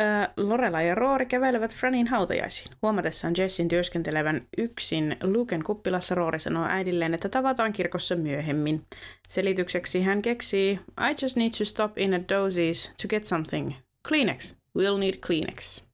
Ö, 0.00 0.28
Lorela 0.36 0.82
ja 0.82 0.94
Roori 0.94 1.26
kävelevät 1.26 1.74
Franin 1.74 2.06
hautajaisiin. 2.06 2.72
Huomatessaan 2.82 3.34
Jessin 3.38 3.68
työskentelevän 3.68 4.46
yksin 4.58 5.16
Luken 5.22 5.62
kuppilassa 5.62 6.14
Roori 6.14 6.40
sanoo 6.40 6.64
äidilleen, 6.64 7.14
että 7.14 7.28
tavataan 7.28 7.72
kirkossa 7.72 8.16
myöhemmin. 8.16 8.84
Selitykseksi 9.28 10.02
hän 10.02 10.22
keksii, 10.22 10.80
I 11.10 11.14
just 11.22 11.36
need 11.36 11.50
to 11.58 11.64
stop 11.64 11.98
in 11.98 12.14
at 12.14 12.22
Dozie's 12.22 12.92
to 13.02 13.08
get 13.08 13.24
something. 13.24 13.72
Kleenex. 14.08 14.54
We'll 14.78 14.98
need 14.98 15.14
Kleenex. 15.26 15.84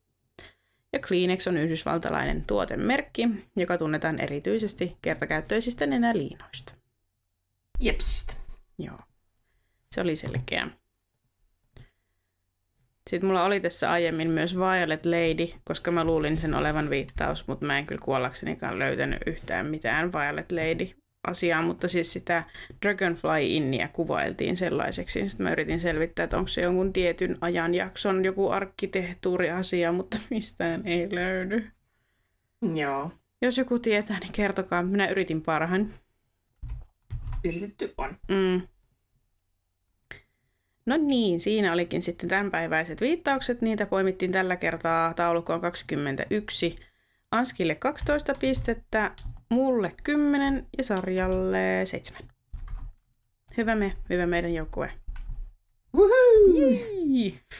Ja 0.92 0.98
Kleenex 1.08 1.46
on 1.46 1.56
yhdysvaltalainen 1.56 2.44
tuotemerkki, 2.44 3.28
joka 3.56 3.78
tunnetaan 3.78 4.20
erityisesti 4.20 4.96
kertakäyttöisistä 5.02 5.86
nenäliinoista. 5.86 6.72
Jepsistä. 7.80 8.34
Joo. 8.78 8.98
Se 9.94 10.00
oli 10.00 10.16
selkeä. 10.16 10.68
Sitten 13.10 13.26
mulla 13.26 13.44
oli 13.44 13.60
tässä 13.60 13.90
aiemmin 13.90 14.30
myös 14.30 14.56
Violet 14.56 15.06
Lady, 15.06 15.52
koska 15.64 15.90
mä 15.90 16.04
luulin 16.04 16.36
sen 16.36 16.54
olevan 16.54 16.90
viittaus, 16.90 17.48
mutta 17.48 17.66
mä 17.66 17.78
en 17.78 17.86
kyllä 17.86 18.02
kuollaksenikaan 18.04 18.78
löytänyt 18.78 19.18
yhtään 19.26 19.66
mitään 19.66 20.12
Violet 20.12 20.52
Lady 20.52 20.88
asiaa, 21.26 21.62
mutta 21.62 21.88
siis 21.88 22.12
sitä 22.12 22.44
Dragonfly-inniä 22.82 23.88
kuvailtiin 23.92 24.56
sellaiseksi. 24.56 25.28
Sitten 25.28 25.44
mä 25.44 25.52
yritin 25.52 25.80
selvittää, 25.80 26.24
että 26.24 26.36
onko 26.36 26.48
se 26.48 26.62
jonkun 26.62 26.92
tietyn 26.92 27.38
ajanjakson 27.40 28.24
joku 28.24 28.50
arkkitehtuuriasia, 28.50 29.92
mutta 29.92 30.18
mistään 30.30 30.82
ei 30.84 31.08
löydy. 31.10 31.70
Joo. 32.74 33.10
Jos 33.42 33.58
joku 33.58 33.78
tietää, 33.78 34.18
niin 34.18 34.32
kertokaa. 34.32 34.82
Minä 34.82 35.08
yritin 35.08 35.42
parhaan. 35.42 35.94
Yritetty 37.44 37.94
on. 37.98 38.16
Mm. 38.28 38.62
No 40.86 40.96
niin, 40.96 41.40
siinä 41.40 41.72
olikin 41.72 42.02
sitten 42.02 42.28
tämänpäiväiset 42.28 43.00
viittaukset. 43.00 43.62
Niitä 43.62 43.86
poimittiin 43.86 44.32
tällä 44.32 44.56
kertaa 44.56 45.14
taulukkoon 45.14 45.60
21. 45.60 46.76
Anskille 47.30 47.74
12 47.74 48.34
pistettä, 48.40 49.10
mulle 49.48 49.92
10 50.02 50.66
ja 50.78 50.84
sarjalle 50.84 51.82
7. 51.84 52.22
Hyvä 53.56 53.74
me, 53.74 53.92
hyvä 54.10 54.26
meidän 54.26 54.54
joukkue. 54.54 54.90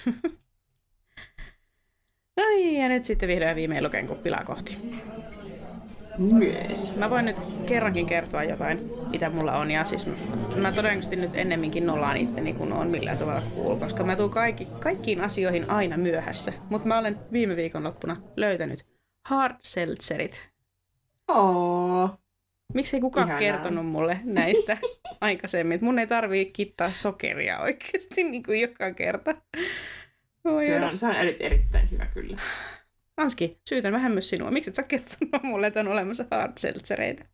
No 2.37 2.49
niin, 2.49 2.83
ja 2.83 2.89
nyt 2.89 3.05
sitten 3.05 3.29
vihdoin 3.29 3.57
viimein 3.57 3.85
luken 3.85 4.07
kuppilaa 4.07 4.45
kohti. 4.45 4.79
Myös. 6.31 6.97
Mä 6.97 7.11
voin 7.11 7.25
nyt 7.25 7.37
kerrankin 7.66 8.07
kertoa 8.07 8.43
jotain, 8.45 8.91
mitä 9.11 9.31
mulla 9.31 9.53
on. 9.57 9.70
Ja 9.70 9.85
siis 9.85 10.07
mä 10.57 10.73
todennäköisesti 10.73 11.16
nyt 11.16 11.31
ennemminkin 11.35 11.87
nollaan 11.87 12.16
itteni, 12.16 12.53
kun 12.53 12.73
on 12.73 12.91
millään 12.91 13.18
tavalla 13.18 13.43
cool, 13.57 13.77
koska 13.77 14.05
mä 14.05 14.16
tuun 14.16 14.31
kaikki, 14.31 14.68
kaikkiin 14.81 15.20
asioihin 15.20 15.70
aina 15.70 15.97
myöhässä. 15.97 16.53
Mutta 16.70 16.89
mä 16.89 16.99
olen 16.99 17.18
viime 17.33 17.57
viikonloppuna 17.57 18.16
löytänyt 18.37 18.87
hard 19.29 19.55
seltzerit. 19.62 20.49
Oo. 21.29 22.11
Miksi 22.75 22.97
ei 22.97 23.01
kukaan 23.01 23.27
Ihanaa. 23.29 23.41
kertonut 23.41 23.87
mulle 23.87 24.20
näistä 24.25 24.77
aikaisemmin? 25.20 25.79
Mun 25.83 25.99
ei 25.99 26.07
tarvii 26.07 26.45
kittaa 26.53 26.91
sokeria 26.91 27.59
oikeasti 27.61 28.25
niin 28.25 28.43
kuin 28.43 28.61
joka 28.61 28.93
kerta. 28.95 29.35
Voi 30.45 30.66
Se 30.68 30.77
olla. 30.77 30.89
on, 30.89 30.99
se 30.99 31.07
on 31.07 31.14
eri, 31.14 31.37
erittäin 31.41 31.91
hyvä 31.91 32.07
kyllä. 32.07 32.37
Anski, 33.17 33.59
syytän 33.69 33.93
vähän 33.93 34.13
myös 34.13 34.29
sinua. 34.31 34.51
Miksi 34.51 34.71
et 34.71 34.75
sä 34.77 34.83
kertonut 34.83 35.43
mulle, 35.43 35.67
että 35.67 35.81
on 35.81 35.89
olemassa 35.89 36.25
hard 36.31 36.53
seltzereitä? 36.59 37.25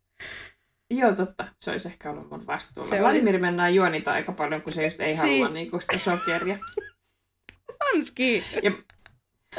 Joo, 0.91 1.11
totta. 1.13 1.45
Se 1.61 1.71
olisi 1.71 1.87
ehkä 1.87 2.09
ollut 2.09 2.29
mun 2.29 2.47
vastuulla. 2.47 2.85
Se 2.85 2.89
Se 2.89 2.95
oli- 2.95 3.03
Vladimir 3.03 3.39
mennään 3.39 3.75
juonita 3.75 4.11
aika 4.11 4.31
paljon, 4.31 4.61
kun 4.61 4.73
se 4.73 4.83
just 4.83 4.99
ei 5.01 5.13
Si- 5.15 5.19
halua 5.39 5.49
niinku 5.49 5.79
sitä 5.79 5.97
sokeria. 5.97 6.57
Anski! 7.95 8.43
Ja, 8.63 8.71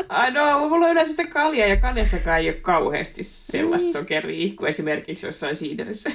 ai 0.08 0.30
no, 0.30 0.68
mulla 0.68 0.86
on 0.86 0.92
yleensä 0.92 1.10
sitä 1.10 1.26
kaljaa, 1.26 1.68
ja 1.68 1.76
kaljassakaan 1.76 2.38
ei 2.38 2.48
ole 2.48 2.56
kauheasti 2.56 3.24
sellaista 3.24 3.86
Niin. 3.86 3.92
sokeria, 3.92 4.54
kuin 4.56 4.68
esimerkiksi 4.68 5.26
jossain 5.26 5.56
siiderissä. 5.56 6.10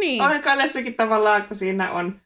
Niin. 0.00 0.22
Olen 0.26 0.42
kaljassakin 0.42 0.94
tavallaan, 0.94 1.42
kun 1.48 1.56
siinä 1.56 1.92
on, 1.92 2.20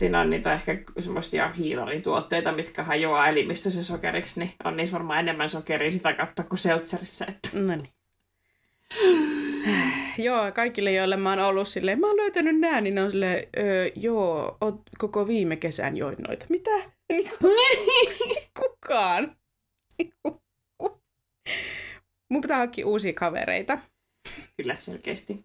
siinä 0.00 0.20
on 0.20 0.30
niitä 0.30 0.52
ehkä 0.52 0.78
semmoisia 0.98 1.48
hiilarituotteita, 1.48 2.52
mitkä 2.52 2.82
hajoaa 2.82 3.28
elimistössä 3.28 3.82
sokeriksi, 3.82 4.40
niin 4.40 4.52
on 4.64 4.76
niissä 4.76 4.92
varmaan 4.92 5.18
enemmän 5.18 5.48
sokeria 5.48 5.90
sitä 5.90 6.12
kautta 6.12 6.42
kuin 6.42 6.58
seltserissä. 6.58 7.26
Että... 7.28 7.50
No 7.60 7.76
niin. 7.76 7.88
joo, 10.26 10.52
kaikille, 10.52 10.92
joille 10.92 11.16
mä 11.16 11.30
oon 11.30 11.38
ollut 11.38 11.68
silleen, 11.68 12.00
mä 12.00 12.06
oon 12.06 12.16
löytänyt 12.16 12.60
nää, 12.60 12.80
niin 12.80 12.94
ne 12.94 13.02
on 13.02 13.10
silleen, 13.10 13.46
öö, 13.58 13.88
joo, 13.96 14.56
oot 14.60 14.82
koko 14.98 15.26
viime 15.28 15.56
kesän 15.56 15.96
join 15.96 16.16
noita. 16.28 16.46
Mitä? 16.48 16.70
Kukaan. 18.60 19.36
Mun 22.28 22.40
pitää 22.40 22.58
hankkia 22.58 22.86
uusia 22.86 23.12
kavereita. 23.12 23.78
Kyllä 24.56 24.76
selkeästi. 24.78 25.44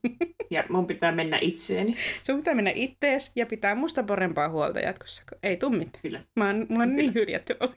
Ja 0.49 0.63
mun 0.69 0.87
pitää 0.87 1.11
mennä 1.11 1.39
itseeni. 1.41 1.95
Sun 2.23 2.37
pitää 2.37 2.53
mennä 2.53 2.71
ittees 2.75 3.31
ja 3.35 3.45
pitää 3.45 3.75
musta 3.75 4.03
parempaa 4.03 4.49
huolta 4.49 4.79
jatkossa. 4.79 5.23
Ei 5.43 5.57
tuu 5.57 5.69
mitään. 5.69 6.01
Kyllä. 6.01 6.21
Mä 6.35 6.45
oon, 6.47 6.65
mulla 6.69 6.83
on 6.83 6.95
niin 6.95 7.13
hyljätty 7.13 7.55
olla. 7.59 7.75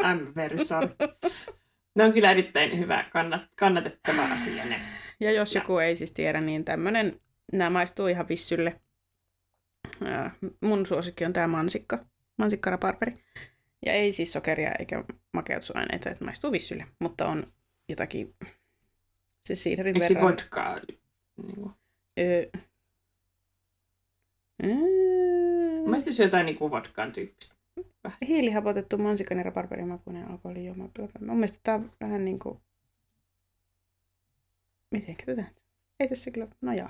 I'm 0.00 0.34
very 0.36 0.58
sorry. 0.64 0.88
Ne 1.94 2.04
on 2.04 2.12
kyllä 2.12 2.30
erittäin 2.30 2.78
hyvä, 2.78 3.04
kannat, 3.12 3.42
kannatettava 3.56 4.24
asia 4.24 4.64
ne. 4.64 4.80
Ja 5.20 5.32
jos 5.32 5.54
Ja. 5.54 5.60
joku 5.60 5.78
ei 5.78 5.96
siis 5.96 6.12
tiedä, 6.12 6.40
niin 6.40 6.64
tämmönen, 6.64 7.20
nämä 7.52 7.70
maistuu 7.70 8.06
ihan 8.06 8.28
vissylle. 8.28 8.80
Mun 10.60 10.86
suosikki 10.86 11.24
on 11.24 11.32
tämä 11.32 11.46
mansikka, 11.46 12.04
mansikkaraparperi. 12.38 13.24
Ja 13.86 13.92
ei 13.92 14.12
siis 14.12 14.32
sokeria 14.32 14.72
eikä 14.78 15.04
makeutusaineita, 15.32 16.10
että 16.10 16.24
maistuu 16.24 16.52
vissylle, 16.52 16.86
mutta 16.98 17.28
on 17.28 17.52
jotakin, 17.88 18.34
se 19.44 19.54
siiderin 19.54 19.96
Eikö 19.96 20.08
se 20.08 20.14
verran. 20.14 20.30
vodkaa? 20.30 20.80
Niin 21.42 21.54
kuin. 21.54 21.72
Öö, 22.18 22.50
öö, 24.64 26.12
se 26.12 26.22
jotain 26.22 26.46
niin 26.46 26.58
kuin 26.58 26.70
vodkaan 26.70 27.12
tyyppistä. 27.12 27.56
hiilihapotettu 28.28 28.98
mansikan 28.98 29.38
ja 29.38 29.44
raparperin 29.44 29.88
makuinen 29.88 30.30
alkoholijuoma. 30.30 30.88
Mun 31.20 31.36
mielestä 31.36 31.58
tää 31.62 31.74
on 31.74 31.92
vähän 32.00 32.24
niinku... 32.24 32.60
Miten 34.90 35.16
tätä? 35.26 35.44
Ei 36.00 36.08
tässä 36.08 36.30
kyllä, 36.30 36.48
no 36.60 36.72
joo. 36.72 36.88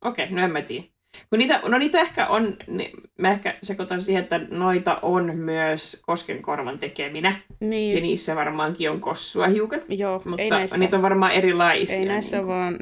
Okei, 0.00 0.30
no 0.30 0.42
en 0.42 0.50
mä 0.50 0.62
tiedä. 0.62 0.86
Kun 1.30 1.38
niitä, 1.38 1.60
no 1.64 1.78
niitä 1.78 2.00
ehkä 2.00 2.26
on, 2.26 2.56
niin 2.66 2.90
mä 3.18 3.30
ehkä 3.30 3.54
sekoitan 3.62 4.00
siihen, 4.00 4.22
että 4.22 4.40
noita 4.50 4.98
on 5.02 5.36
myös 5.36 6.02
Koskenkorvan 6.06 6.78
tekeminä. 6.78 7.28
Ja 7.60 7.66
Niin, 7.68 8.02
niissä 8.02 8.36
varmaankin 8.36 8.90
on 8.90 9.00
kossua 9.00 9.46
hiukan. 9.46 9.80
joo, 9.88 10.22
Mutta 10.24 10.42
ei 10.42 10.50
näissä, 10.50 10.76
niitä 10.76 10.96
on 10.96 11.02
varmaan 11.02 11.32
erilaisia. 11.32 11.96
ei 11.96 12.06
näissä 12.06 12.36
niin 12.36 12.46
vaan 12.46 12.74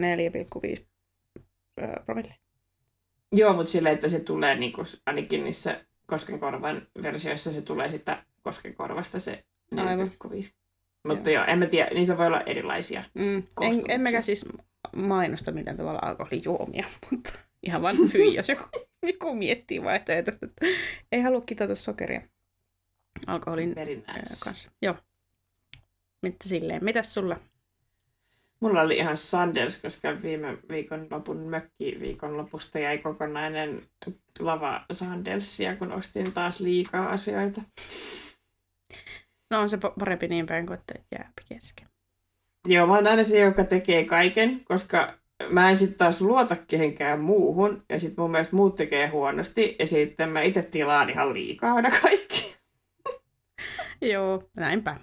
4,5 0.77 0.85
öö, 1.83 2.03
promille. 2.05 2.35
Joo, 3.33 3.55
mutta 3.55 3.71
silleen, 3.71 3.95
että 3.95 4.09
se 4.09 4.21
tulee 4.21 4.55
niin 4.55 4.73
kuin, 4.73 4.87
ainakin 5.07 5.45
niissä 5.45 5.81
Koskenkorvan 6.07 6.87
versioissa 7.03 7.53
se 7.53 7.63
tulee 7.63 7.89
sitä 7.89 8.25
Koskenkorvasta 8.43 9.19
se 9.19 9.45
Aivan. 9.77 10.13
4,5. 10.27 10.51
Mutta 11.09 11.31
joo. 11.31 11.45
en 11.45 11.59
mä 11.59 11.67
tiedä, 11.67 11.91
niissä 11.95 12.19
voi 12.19 12.27
olla 12.27 12.41
erilaisia. 12.41 13.05
Mm. 13.15 13.43
En, 13.61 13.83
emmekä 13.89 14.23
siis 14.23 14.47
mainosta 14.97 15.53
millään 15.53 15.77
tavalla 15.77 15.99
alkoholijuomia, 16.03 16.87
mutta 17.11 17.33
ihan 17.67 17.83
vaan 17.83 17.97
hyi, 18.15 18.35
jos 18.35 18.49
joku, 18.49 18.65
joku 19.13 19.35
miettii 19.35 19.83
vaihtoehtoista, 19.83 20.47
että 20.47 20.67
ei 21.13 21.21
halua 21.21 21.41
kitata 21.41 21.75
sokeria 21.75 22.21
alkoholin 23.27 23.69
nice. 23.69 24.45
kanssa. 24.45 24.71
Joo. 24.83 24.97
Mitä 26.23 26.49
silleen? 26.49 26.85
Mitäs 26.85 27.15
sulla? 27.15 27.41
Mulla 28.61 28.81
oli 28.81 28.97
ihan 28.97 29.17
Sanders, 29.17 29.77
koska 29.77 30.23
viime 30.23 30.59
viikonlopun 30.69 31.37
mökki 31.37 31.97
viikonlopusta 32.01 32.79
jäi 32.79 32.99
kokonainen 32.99 33.83
lava 34.39 34.85
Sandelsia, 34.93 35.77
kun 35.77 35.93
ostin 35.93 36.33
taas 36.33 36.61
liikaa 36.61 37.11
asioita. 37.11 37.63
No 39.51 39.61
on 39.61 39.69
se 39.69 39.77
pa- 39.77 39.95
parempi 39.99 40.29
niin 40.29 40.47
päin 40.47 40.67
kuin, 40.67 40.79
että 40.79 40.95
jää 41.13 41.33
kesken. 41.49 41.89
Joo, 42.67 42.87
mä 42.87 42.95
oon 42.95 43.07
aina 43.07 43.25
se, 43.25 43.41
joka 43.41 43.65
tekee 43.65 44.05
kaiken, 44.05 44.65
koska 44.65 45.19
mä 45.51 45.71
en 45.71 45.77
sitten 45.77 45.99
taas 45.99 46.21
luota 46.21 46.57
kehenkään 46.67 47.21
muuhun, 47.21 47.83
ja 47.89 48.01
sitten 48.01 48.23
mun 48.23 48.31
mielestä 48.31 48.57
muut 48.57 48.75
tekee 48.77 49.07
huonosti, 49.07 49.77
ja 49.79 49.87
sitten 49.87 50.29
mä 50.29 50.43
itse 50.43 50.63
tilaan 50.63 51.11
ihan 51.11 51.35
liikaa 51.35 51.75
aina 51.75 51.91
kaikki. 52.03 52.55
Joo, 54.13 54.49
näinpä. 54.57 54.97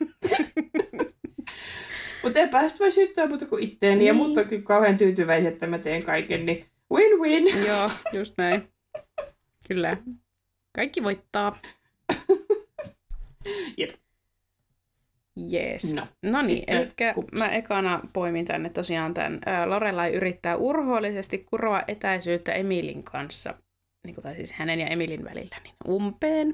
Mutta 2.22 2.38
ei 2.40 2.48
päästä 2.48 2.78
voi 2.78 2.92
syyttää 2.92 3.26
muuta 3.26 3.46
kuin 3.46 3.62
itteeni, 3.62 4.06
ja 4.06 4.12
Niin. 4.12 4.16
muut 4.24 4.38
on 4.38 4.46
kyllä 4.48 4.62
kauhean 4.62 4.96
tyytyväisiä, 4.96 5.48
että 5.48 5.66
mä 5.66 5.78
teen 5.78 6.02
kaiken, 6.02 6.46
niin 6.46 6.66
win-win. 6.94 7.56
Joo, 7.68 7.90
just 8.12 8.34
näin. 8.38 8.68
Kyllä. 9.68 9.96
Kaikki 10.72 11.02
voittaa. 11.02 11.58
Jep. 13.76 13.90
Jees. 15.36 15.94
No, 15.94 16.06
No 16.22 16.42
niin, 16.42 16.64
eli 16.66 16.88
mä 17.38 17.48
ekana 17.48 18.00
poimin 18.12 18.44
tänne 18.44 18.70
tosiaan 18.70 19.14
tämän. 19.14 19.38
Ää, 19.46 19.70
Lorelai 19.70 20.12
yrittää 20.12 20.56
urhoollisesti 20.56 21.38
kuroa 21.38 21.82
etäisyyttä 21.88 22.52
Emilin 22.52 23.02
kanssa, 23.02 23.54
niin 24.06 24.14
kuin, 24.14 24.22
tai 24.22 24.34
siis 24.34 24.52
hänen 24.52 24.80
ja 24.80 24.86
Emilin 24.86 25.24
välillä, 25.24 25.56
niin 25.64 25.74
umpeen. 25.88 26.46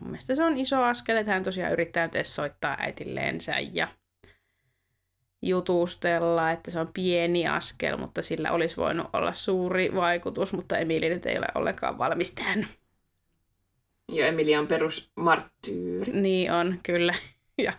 Mun 0.00 0.10
mielestä 0.10 0.34
se 0.34 0.44
on 0.44 0.56
iso 0.56 0.82
askel, 0.82 1.16
että 1.16 1.32
hän 1.32 1.42
tosiaan 1.42 1.72
yrittää 1.72 2.10
nyt 2.14 2.26
soittaa 2.26 2.76
äitilleensä 2.80 3.54
ja 3.72 3.88
jutustella, 5.42 6.50
että 6.50 6.70
se 6.70 6.80
on 6.80 6.90
pieni 6.94 7.46
askel, 7.48 7.96
mutta 7.96 8.22
sillä 8.22 8.52
olisi 8.52 8.76
voinut 8.76 9.06
olla 9.12 9.32
suuri 9.32 9.94
vaikutus, 9.94 10.52
mutta 10.52 10.78
Emili 10.78 11.08
nyt 11.08 11.26
ei 11.26 11.38
ole 11.38 11.46
ollenkaan 11.54 11.98
valmis 11.98 12.34
tähän. 12.34 12.66
ja 14.12 14.26
Emilia 14.26 14.60
on 14.60 14.66
perus 14.66 15.10
marttyyri. 15.16 16.12
Niin 16.12 16.52
on, 16.52 16.80
kyllä. 16.82 17.14
Ja 17.64 17.72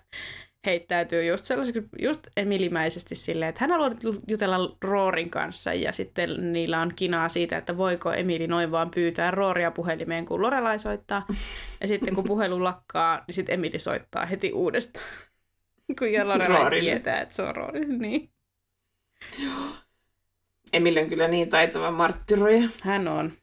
heittäytyy 0.65 1.25
just 1.25 1.45
sellaiseksi, 1.45 1.83
just 2.01 2.27
emilimäisesti 2.37 3.15
silleen, 3.15 3.49
että 3.49 3.61
hän 3.61 3.71
haluaa 3.71 3.91
jutella 4.27 4.77
Roorin 4.81 5.29
kanssa 5.29 5.73
ja 5.73 5.91
sitten 5.91 6.53
niillä 6.53 6.81
on 6.81 6.91
kinaa 6.95 7.29
siitä, 7.29 7.57
että 7.57 7.77
voiko 7.77 8.13
Emili 8.13 8.47
noin 8.47 8.71
vaan 8.71 8.91
pyytää 8.91 9.31
Rooria 9.31 9.71
puhelimeen, 9.71 10.25
kun 10.25 10.41
Lorelai 10.41 10.79
soittaa. 10.79 11.25
Ja 11.81 11.87
sitten 11.87 12.15
kun 12.15 12.23
puhelu 12.23 12.63
lakkaa, 12.63 13.23
niin 13.27 13.35
sitten 13.35 13.53
Emili 13.53 13.79
soittaa 13.79 14.25
heti 14.25 14.51
uudestaan. 14.53 15.05
kun 15.99 16.11
ja 16.11 16.27
Lorelai 16.27 16.79
tietää, 16.79 17.21
että 17.21 17.35
se 17.35 17.41
on 17.41 17.55
Roori. 17.55 17.85
Niin. 17.85 18.29
Emil 20.73 20.97
on 20.97 21.09
kyllä 21.09 21.27
niin 21.27 21.49
taitava 21.49 21.91
marttyroja. 21.91 22.69
Hän 22.81 23.07
on. 23.07 23.33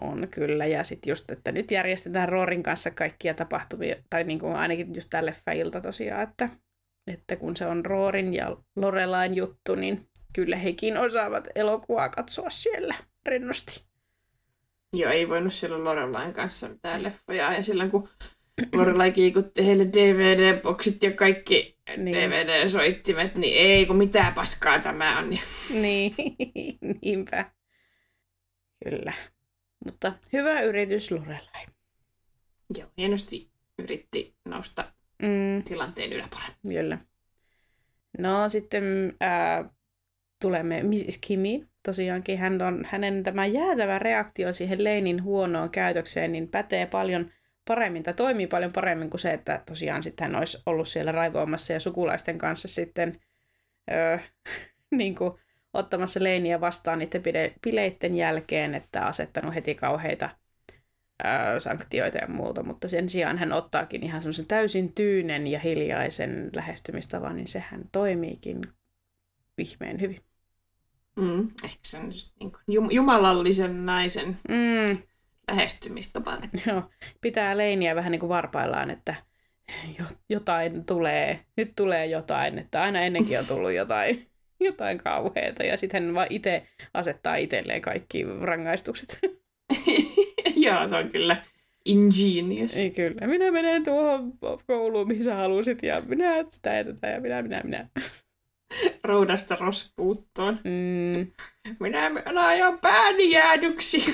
On 0.00 0.28
kyllä. 0.30 0.66
Ja 0.66 0.84
sitten 0.84 1.10
just, 1.10 1.30
että 1.30 1.52
nyt 1.52 1.70
järjestetään 1.70 2.28
Roorin 2.28 2.62
kanssa 2.62 2.90
kaikkia 2.90 3.34
tapahtumia, 3.34 3.96
tai 4.10 4.24
niin 4.24 4.38
kuin 4.38 4.56
ainakin 4.56 4.94
just 4.94 5.10
tälle 5.10 5.32
ilta 5.56 5.80
tosiaan, 5.80 6.22
että, 6.22 6.48
että 7.06 7.36
kun 7.36 7.56
se 7.56 7.66
on 7.66 7.84
Roorin 7.84 8.34
ja 8.34 8.56
Lorelain 8.76 9.34
juttu, 9.34 9.74
niin 9.74 10.08
kyllä 10.34 10.56
hekin 10.56 10.98
osaavat 10.98 11.48
elokuvaa 11.54 12.08
katsoa 12.08 12.50
siellä 12.50 12.94
rennosti. 13.26 13.82
Joo, 14.92 15.12
ei 15.12 15.28
voinut 15.28 15.52
silloin 15.52 15.84
Lorelain 15.84 16.32
kanssa 16.32 16.68
mitään 16.68 17.02
leffoja. 17.02 17.52
Ja 17.52 17.62
silloin 17.62 17.90
kun 17.90 18.08
Lorelai 18.72 19.12
kiikutti 19.12 19.66
heille 19.66 19.84
DVD-boksit 19.84 21.02
ja 21.02 21.12
kaikki 21.12 21.78
niin. 21.96 22.16
DVD-soittimet, 22.16 23.34
niin 23.34 23.56
ei 23.56 23.86
kun 23.86 23.96
mitään 23.96 24.34
paskaa 24.34 24.78
tämä 24.78 25.18
on. 25.18 25.30
Niin, 25.70 26.14
niinpä. 27.02 27.50
Kyllä. 28.84 29.12
Mutta 29.84 30.12
hyvä 30.32 30.60
yritys 30.60 31.10
Lorelai. 31.10 31.66
Joo, 32.78 32.88
hienosti 32.96 33.50
yritti 33.78 34.34
nousta 34.44 34.92
mm. 35.22 35.62
tilanteen 35.64 36.12
yläpuolelle. 36.12 36.54
Kyllä. 36.68 36.98
No 38.18 38.48
sitten 38.48 39.16
ää, 39.20 39.70
tulemme 40.40 40.82
Mrs. 40.82 41.18
Kimiin. 41.20 41.68
Tosiaankin 41.82 42.38
hän 42.38 42.62
on, 42.62 42.84
hänen 42.88 43.22
tämä 43.22 43.46
jäätävä 43.46 43.98
reaktio 43.98 44.52
siihen 44.52 44.84
Leinin 44.84 45.22
huonoon 45.22 45.70
käytökseen 45.70 46.32
niin 46.32 46.48
pätee 46.48 46.86
paljon 46.86 47.30
paremmin 47.68 48.02
tai 48.02 48.14
toimii 48.14 48.46
paljon 48.46 48.72
paremmin 48.72 49.10
kuin 49.10 49.20
se, 49.20 49.32
että 49.32 49.62
tosiaan 49.66 50.02
sitten 50.02 50.26
hän 50.26 50.36
olisi 50.36 50.58
ollut 50.66 50.88
siellä 50.88 51.12
raivoamassa 51.12 51.72
ja 51.72 51.80
sukulaisten 51.80 52.38
kanssa 52.38 52.68
sitten 52.68 53.20
öö, 53.92 54.18
niin 54.90 55.14
kuin, 55.14 55.32
ottamassa 55.78 56.22
Leiniä 56.22 56.60
vastaan 56.60 56.98
niiden 56.98 57.22
bileitten 57.62 58.16
jälkeen, 58.16 58.74
että 58.74 59.06
asettanut 59.06 59.54
heti 59.54 59.74
kauheita 59.74 60.28
sanktioita 61.58 62.18
ja 62.18 62.28
muuta, 62.28 62.62
mutta 62.62 62.88
sen 62.88 63.08
sijaan 63.08 63.38
hän 63.38 63.52
ottaakin 63.52 64.02
ihan 64.02 64.22
semmoisen 64.22 64.46
täysin 64.46 64.92
tyynen 64.92 65.46
ja 65.46 65.58
hiljaisen 65.58 66.50
lähestymistavan, 66.54 67.36
niin 67.36 67.48
sehän 67.48 67.84
toimiikin 67.92 68.62
ihmeen 69.58 70.00
hyvin. 70.00 70.20
Mm, 71.16 71.48
ehkä 71.64 71.78
se 71.82 71.98
on 71.98 72.06
just 72.06 72.32
niin 72.40 72.52
kuin 72.52 72.90
jumalallisen 72.90 73.86
naisen 73.86 74.36
mm. 74.48 74.98
lähestymistapa. 75.48 76.38
Joo, 76.66 76.82
pitää 77.20 77.56
leiniä 77.56 77.94
vähän 77.94 78.12
niin 78.12 78.20
kuin 78.20 78.28
varpaillaan, 78.28 78.90
että 78.90 79.14
jotain 80.28 80.84
tulee, 80.84 81.44
nyt 81.56 81.72
tulee 81.76 82.06
jotain, 82.06 82.58
että 82.58 82.82
aina 82.82 83.00
ennenkin 83.00 83.38
on 83.38 83.46
tullut 83.46 83.72
jotain, 83.72 84.26
jotain 84.68 84.98
kauheata 84.98 85.62
ja 85.62 85.76
sitten 85.76 86.02
hän 86.02 86.14
vaan 86.14 86.26
itse 86.30 86.66
asettaa 86.94 87.36
itselleen 87.36 87.82
kaikki 87.82 88.26
rangaistukset. 88.40 89.18
Joo, 90.56 90.88
se 90.88 90.94
on 90.94 91.08
kyllä 91.08 91.36
ingenious. 91.84 92.76
Ei 92.76 92.90
kyllä. 92.90 93.26
Minä 93.26 93.50
menen 93.50 93.84
tuohon 93.84 94.32
kouluun, 94.66 95.08
missä 95.08 95.34
halusit 95.34 95.82
ja 95.82 96.00
minä 96.00 96.44
sitä 96.48 96.74
ja 96.74 96.84
tätä 96.84 97.06
ja 97.06 97.20
minä, 97.20 97.42
minä, 97.42 97.60
minä 97.64 97.88
roudasta 99.04 99.56
rospuuttoon. 99.60 100.60
Mm. 100.64 101.32
Minä 101.80 102.10
ajan 102.46 102.78
pääni 102.78 103.30
jäädyksi. 103.30 104.04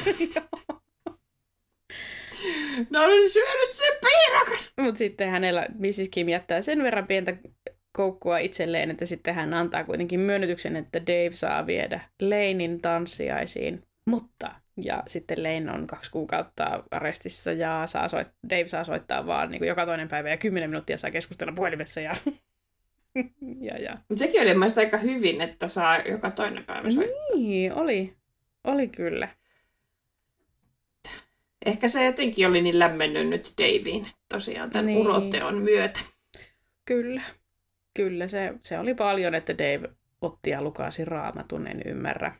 no 2.90 3.03
olen 3.03 3.30
syönyt 3.30 3.72
sen 3.72 3.92
piirakan. 4.01 4.64
Mutta 4.80 4.99
sitten 4.99 5.30
hänellä 5.30 5.66
Mrs. 5.78 6.09
Kim 6.11 6.28
jättää 6.28 6.62
sen 6.62 6.82
verran 6.82 7.07
pientä 7.07 7.36
koukkua 7.97 8.38
itselleen, 8.38 8.90
että 8.90 9.07
sitten 9.07 9.34
hän 9.34 9.55
antaa 9.55 9.84
kuitenkin 9.84 10.20
myönnytyksen, 10.20 10.76
että 10.76 11.03
Dave 11.07 11.30
saa 11.32 11.66
viedä 11.66 12.01
Leinin 12.20 12.80
tanssiaisiin. 12.80 13.82
Mutta, 14.07 14.55
ja 14.76 15.03
sitten 15.07 15.42
Lane 15.42 15.72
on 15.72 15.86
kaksi 15.86 16.11
kuukautta 16.11 16.84
arestissa 16.90 17.53
ja 17.53 17.82
saa 17.86 18.09
soit, 18.09 18.28
Dave 18.51 18.68
saa 18.68 18.84
soittaa 18.84 19.26
vaan 19.26 19.51
niin 19.51 19.59
kuin 19.59 19.68
joka 19.68 19.86
toinen 19.86 20.09
päivä 20.09 20.30
ja 20.30 20.36
kymmenen 20.36 20.70
minuuttia 20.70 20.99
saa 20.99 21.11
keskustella 21.11 21.53
puhelimessa 21.53 22.01
ja 22.01 22.16
ja, 23.61 23.78
ja. 23.78 23.99
Mutta 24.09 24.18
sekin 24.24 24.42
oli 24.42 24.55
mielestäni 24.55 24.84
aika 24.84 24.97
hyvin, 24.97 25.40
että 25.40 25.68
saa 25.68 25.99
joka 25.99 26.30
toinen 26.30 26.64
päivä 26.64 26.90
soittaa. 26.90 27.36
Niin, 27.36 27.72
oli. 27.72 28.14
Oli 28.64 28.88
kyllä. 28.88 29.28
Ehkä 31.66 31.88
se 31.88 32.05
jotenkin 32.05 32.47
oli 32.47 32.62
niin 32.62 32.78
lämmennyt 32.78 33.28
nyt 33.28 33.53
Daveen 33.59 34.07
tosiaan 34.28 34.70
tämän 34.70 34.86
niin. 34.86 34.99
uroteon 34.99 35.59
myötä. 35.59 36.01
Kyllä. 36.84 37.22
Kyllä, 37.95 38.28
se, 38.28 38.55
se 38.62 38.78
oli 38.78 38.95
paljon, 38.95 39.34
että 39.34 39.59
Dave 39.59 39.90
otti 40.20 40.51
ja 40.51 40.62
lukasi 40.62 41.05
raamatun, 41.05 41.66
en 41.66 41.82
ymmärrä. 41.86 42.34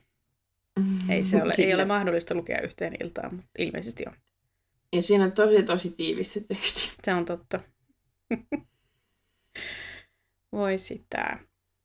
Mm, 0.79 1.09
ei, 1.09 1.25
se 1.25 1.43
ole, 1.43 1.53
ei 1.57 1.73
ole 1.73 1.85
mahdollista 1.85 2.35
lukea 2.35 2.61
yhteen 2.61 2.95
iltaan, 3.03 3.35
mutta 3.35 3.49
ilmeisesti 3.59 4.03
on. 4.07 4.13
Ja 4.95 5.01
siinä 5.01 5.23
on 5.23 5.31
tosi 5.31 5.63
tosi 5.63 5.91
tiivis 5.97 6.33
se 6.33 6.39
teksti. 6.39 6.91
Se 7.03 7.13
on 7.13 7.25
totta. 7.25 7.59
Voi 10.51 10.77
sitä. 10.77 11.39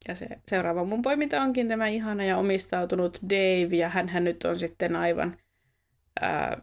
Ja 0.09 0.15
se 0.15 0.27
seuraava 0.49 0.85
mun 0.85 1.03
poiminta 1.03 1.43
onkin 1.43 1.69
tämä 1.69 1.89
ihana 1.89 2.25
ja 2.25 2.37
omistautunut 2.37 3.19
Dave, 3.29 3.77
ja 3.77 3.89
hän 3.89 4.25
nyt 4.25 4.45
on 4.45 4.59
sitten 4.59 4.97
aivan 4.97 5.37
ää, 6.21 6.63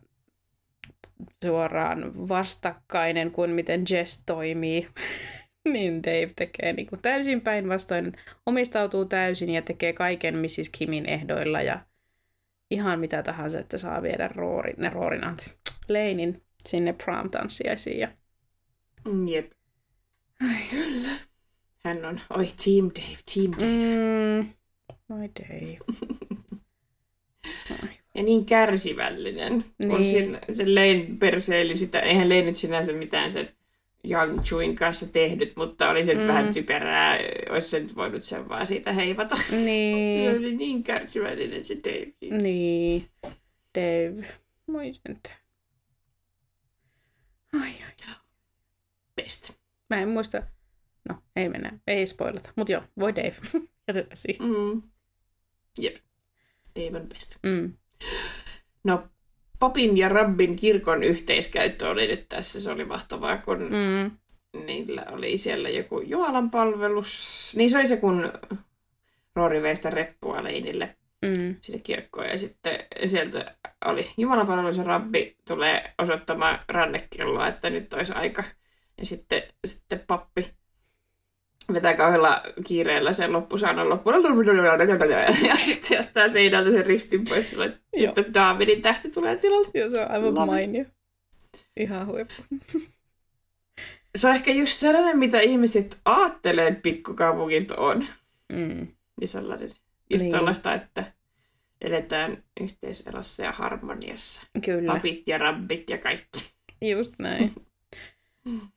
suoraan 1.43 2.27
vastakkainen 2.27 3.31
kuin 3.31 3.49
miten 3.49 3.83
Jess 3.89 4.23
toimii. 4.25 4.87
niin 5.73 6.03
Dave 6.03 6.29
tekee 6.35 6.73
niin 6.73 6.87
kuin 6.87 7.01
täysin 7.01 7.41
päinvastoin, 7.41 8.13
omistautuu 8.45 9.05
täysin 9.05 9.49
ja 9.49 9.61
tekee 9.61 9.93
kaiken 9.93 10.37
Mrs. 10.37 10.69
Kimin 10.71 11.05
ehdoilla 11.05 11.61
ja 11.61 11.79
ihan 12.71 12.99
mitä 12.99 13.23
tahansa, 13.23 13.59
että 13.59 13.77
saa 13.77 14.01
viedä 14.01 14.27
Roorin, 14.27 14.75
ne 14.77 14.89
Roorin 14.89 15.23
anteeksi, 15.23 15.53
Leinin 15.87 16.43
sinne 16.65 16.93
prom-tanssiaisiin. 16.93 17.99
Ja... 17.99 18.07
Jep. 19.27 19.51
Ai. 20.41 20.63
Kyllä. 20.69 21.09
Hän 21.83 22.05
on, 22.05 22.19
oi 22.29 22.45
Team 22.45 22.91
Dave, 22.95 23.17
Team 23.33 23.51
Dave. 23.51 23.95
Mm, 24.41 24.49
oi 25.09 25.29
Dave. 25.39 25.77
ja 28.15 28.23
niin 28.23 28.45
kärsivällinen. 28.45 29.65
Niin. 29.77 29.89
Kun 29.89 30.05
sen, 30.05 30.39
se 30.49 30.63
Lane 30.65 31.07
perseili 31.19 31.77
sitä, 31.77 31.99
eihän 31.99 32.29
Lane 32.29 32.41
nyt 32.41 32.55
sinänsä 32.55 32.93
mitään 32.93 33.31
sen 33.31 33.56
Young 34.11 34.41
Chuin 34.41 34.75
kanssa 34.75 35.07
tehnyt, 35.07 35.55
mutta 35.55 35.89
oli 35.89 36.03
se 36.03 36.15
mm. 36.15 36.27
vähän 36.27 36.53
typerää. 36.53 37.17
Olisi 37.49 37.69
se 37.69 37.79
nyt 37.79 37.95
voinut 37.95 38.23
sen 38.23 38.49
vaan 38.49 38.67
siitä 38.67 38.93
heivata. 38.93 39.35
Niin. 39.51 40.31
se 40.31 40.37
oli 40.37 40.55
niin 40.55 40.83
kärsivällinen 40.83 41.63
se 41.63 41.77
Dave. 41.83 42.37
Niin. 42.41 43.09
Dave. 43.75 44.27
Moi 44.67 44.93
sentä. 44.93 45.29
Ai 47.53 47.71
ai. 47.83 48.15
Best. 49.15 49.51
Mä 49.89 50.01
en 50.01 50.09
muista, 50.09 50.43
No, 51.09 51.15
ei 51.35 51.49
mennä. 51.49 51.79
Ei 51.87 52.07
spoilata. 52.07 52.49
Mutta 52.55 52.71
joo, 52.71 52.83
voi 52.99 53.15
Dave. 53.15 53.35
Jätetään 53.87 54.17
siihen. 54.17 54.47
Mm. 54.47 54.81
Jep. 55.79 55.95
Dave 56.75 56.99
on 56.99 57.09
best. 57.09 57.37
Mm. 57.43 57.73
No, 58.83 59.09
papin 59.59 59.97
ja 59.97 60.09
rabbin 60.09 60.55
kirkon 60.55 61.03
yhteiskäyttö 61.03 61.89
oli 61.89 62.07
nyt 62.07 62.29
tässä. 62.29 62.61
Se 62.61 62.71
oli 62.71 62.85
mahtavaa, 62.85 63.37
kun 63.37 63.61
mm. 63.61 64.11
niillä 64.65 65.05
oli 65.11 65.37
siellä 65.37 65.69
joku 65.69 66.01
Jumalan 66.01 66.49
palvelus. 66.49 67.53
Niin 67.55 67.69
se 67.69 67.77
oli 67.77 67.87
se, 67.87 67.97
kun 67.97 68.31
Roori 69.35 69.61
vei 69.61 69.75
sitä 69.75 69.89
reppua 69.89 70.43
Leinille 70.43 70.95
mm. 71.25 71.55
sinne 71.61 71.79
kirkkoon. 71.79 72.27
Ja 72.27 72.37
sitten 72.37 72.79
sieltä 73.05 73.55
oli 73.85 74.11
Jumalan 74.17 74.47
palvelus 74.47 74.77
ja 74.77 74.83
rabbi 74.83 75.35
tulee 75.47 75.93
osoittamaan 75.97 76.59
rannekelloa, 76.67 77.47
että 77.47 77.69
nyt 77.69 77.93
olisi 77.93 78.13
aika. 78.13 78.43
Ja 78.97 79.05
sitten, 79.05 79.43
sitten 79.65 80.03
pappi 80.07 80.56
vetää 81.87 81.97
kauhealla 81.97 82.43
kiireellä 82.63 83.11
sen 83.11 83.33
loppusanan 83.33 83.89
loppuun. 83.89 84.15
Ja 85.47 85.55
sitten 85.57 85.99
ottaa 85.99 86.29
seinältä 86.29 86.71
sen 86.71 86.85
ristin 86.85 87.25
pois 87.25 87.49
sillä, 87.49 87.65
että 87.65 88.33
Davidin 88.33 88.81
tähti 88.81 89.09
tulee 89.09 89.37
tilalle. 89.37 89.67
Joo, 89.73 89.89
se 89.89 90.01
on 90.01 90.11
aivan 90.11 90.35
Love. 90.35 90.45
mainio. 90.45 90.85
Ihan 91.77 92.07
huippu. 92.07 92.33
Se 94.15 94.27
on 94.27 94.35
ehkä 94.35 94.51
just 94.51 94.73
sellainen, 94.73 95.19
mitä 95.19 95.39
ihmiset 95.39 95.99
aattelee, 96.05 96.67
että 96.67 96.81
pikkukaupungit 96.81 97.71
on. 97.71 98.05
Mm. 98.53 98.87
Niin 99.19 99.27
sellainen, 99.27 99.71
just 100.09 100.23
niin. 100.23 100.31
tällaista, 100.31 100.73
että 100.73 101.03
eletään 101.81 102.43
yhteiselossa 102.61 103.43
ja 103.43 103.51
harmoniassa. 103.51 104.41
Kyllä. 104.65 104.93
Papit 104.93 105.27
ja 105.27 105.37
rabbit 105.37 105.89
ja 105.89 105.97
kaikki. 105.97 106.39
Just 106.81 107.13
näin. 107.19 107.51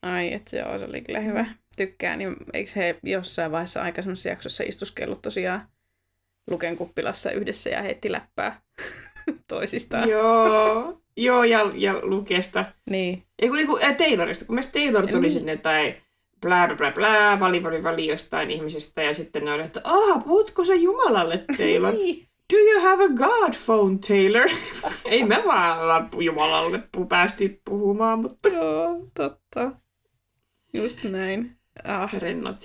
Ai, 0.02 0.32
että 0.32 0.56
joo, 0.56 0.78
se 0.78 0.84
oli 0.84 1.00
kyllä 1.00 1.20
hyvä 1.20 1.46
tykkää, 1.76 2.16
niin 2.16 2.36
eikö 2.52 2.70
he 2.76 2.98
jossain 3.02 3.52
vaiheessa 3.52 3.82
aikaisemmassa 3.82 4.28
jaksossa 4.28 4.64
istuskellut 4.66 5.22
tosiaan 5.22 5.68
Luken 6.50 6.76
kuppilassa 6.76 7.30
yhdessä 7.30 7.70
ja 7.70 7.82
heitti 7.82 8.12
läppää 8.12 8.62
toisistaan. 9.48 10.08
Joo, 10.08 11.00
joo 11.16 11.44
ja, 11.44 11.72
ja 11.74 11.94
Lukesta. 12.02 12.64
Niin. 12.90 13.22
Ei 13.38 13.48
kun 13.48 13.58
niinku, 13.58 13.78
äh, 13.84 13.96
Taylorista, 13.96 14.44
kun 14.44 14.54
mielestäni 14.54 14.84
Taylor 14.84 15.06
tuli 15.06 15.20
niin. 15.20 15.30
sinne 15.30 15.56
tai 15.56 15.94
blää 16.40 16.74
blää, 16.76 16.92
blää 16.92 17.40
vali 17.40 17.62
vali 17.62 17.82
vali 17.82 18.06
jostain 18.06 18.50
ihmisestä 18.50 19.02
ja 19.02 19.14
sitten 19.14 19.44
ne 19.44 19.52
oli, 19.52 19.62
että 19.62 19.80
aah, 19.84 20.24
puhutko 20.24 20.64
sä 20.64 20.74
Jumalalle 20.74 21.44
Taylor? 21.58 21.94
Niin. 22.00 22.29
Do 22.50 22.56
you 22.56 22.80
have 22.80 23.04
a 23.04 23.08
God 23.08 23.54
phone, 23.66 23.98
Taylor? 24.08 24.48
Ei 25.04 25.24
me 25.24 25.42
vaan 25.46 26.08
Jumalalle 26.20 26.82
päästy 27.08 27.60
puhumaan, 27.64 28.18
mutta 28.18 28.48
Joo, 28.48 29.06
totta. 29.14 29.72
Just 30.72 31.04
näin. 31.04 31.56
Ah, 31.84 32.12
rennot 32.18 32.56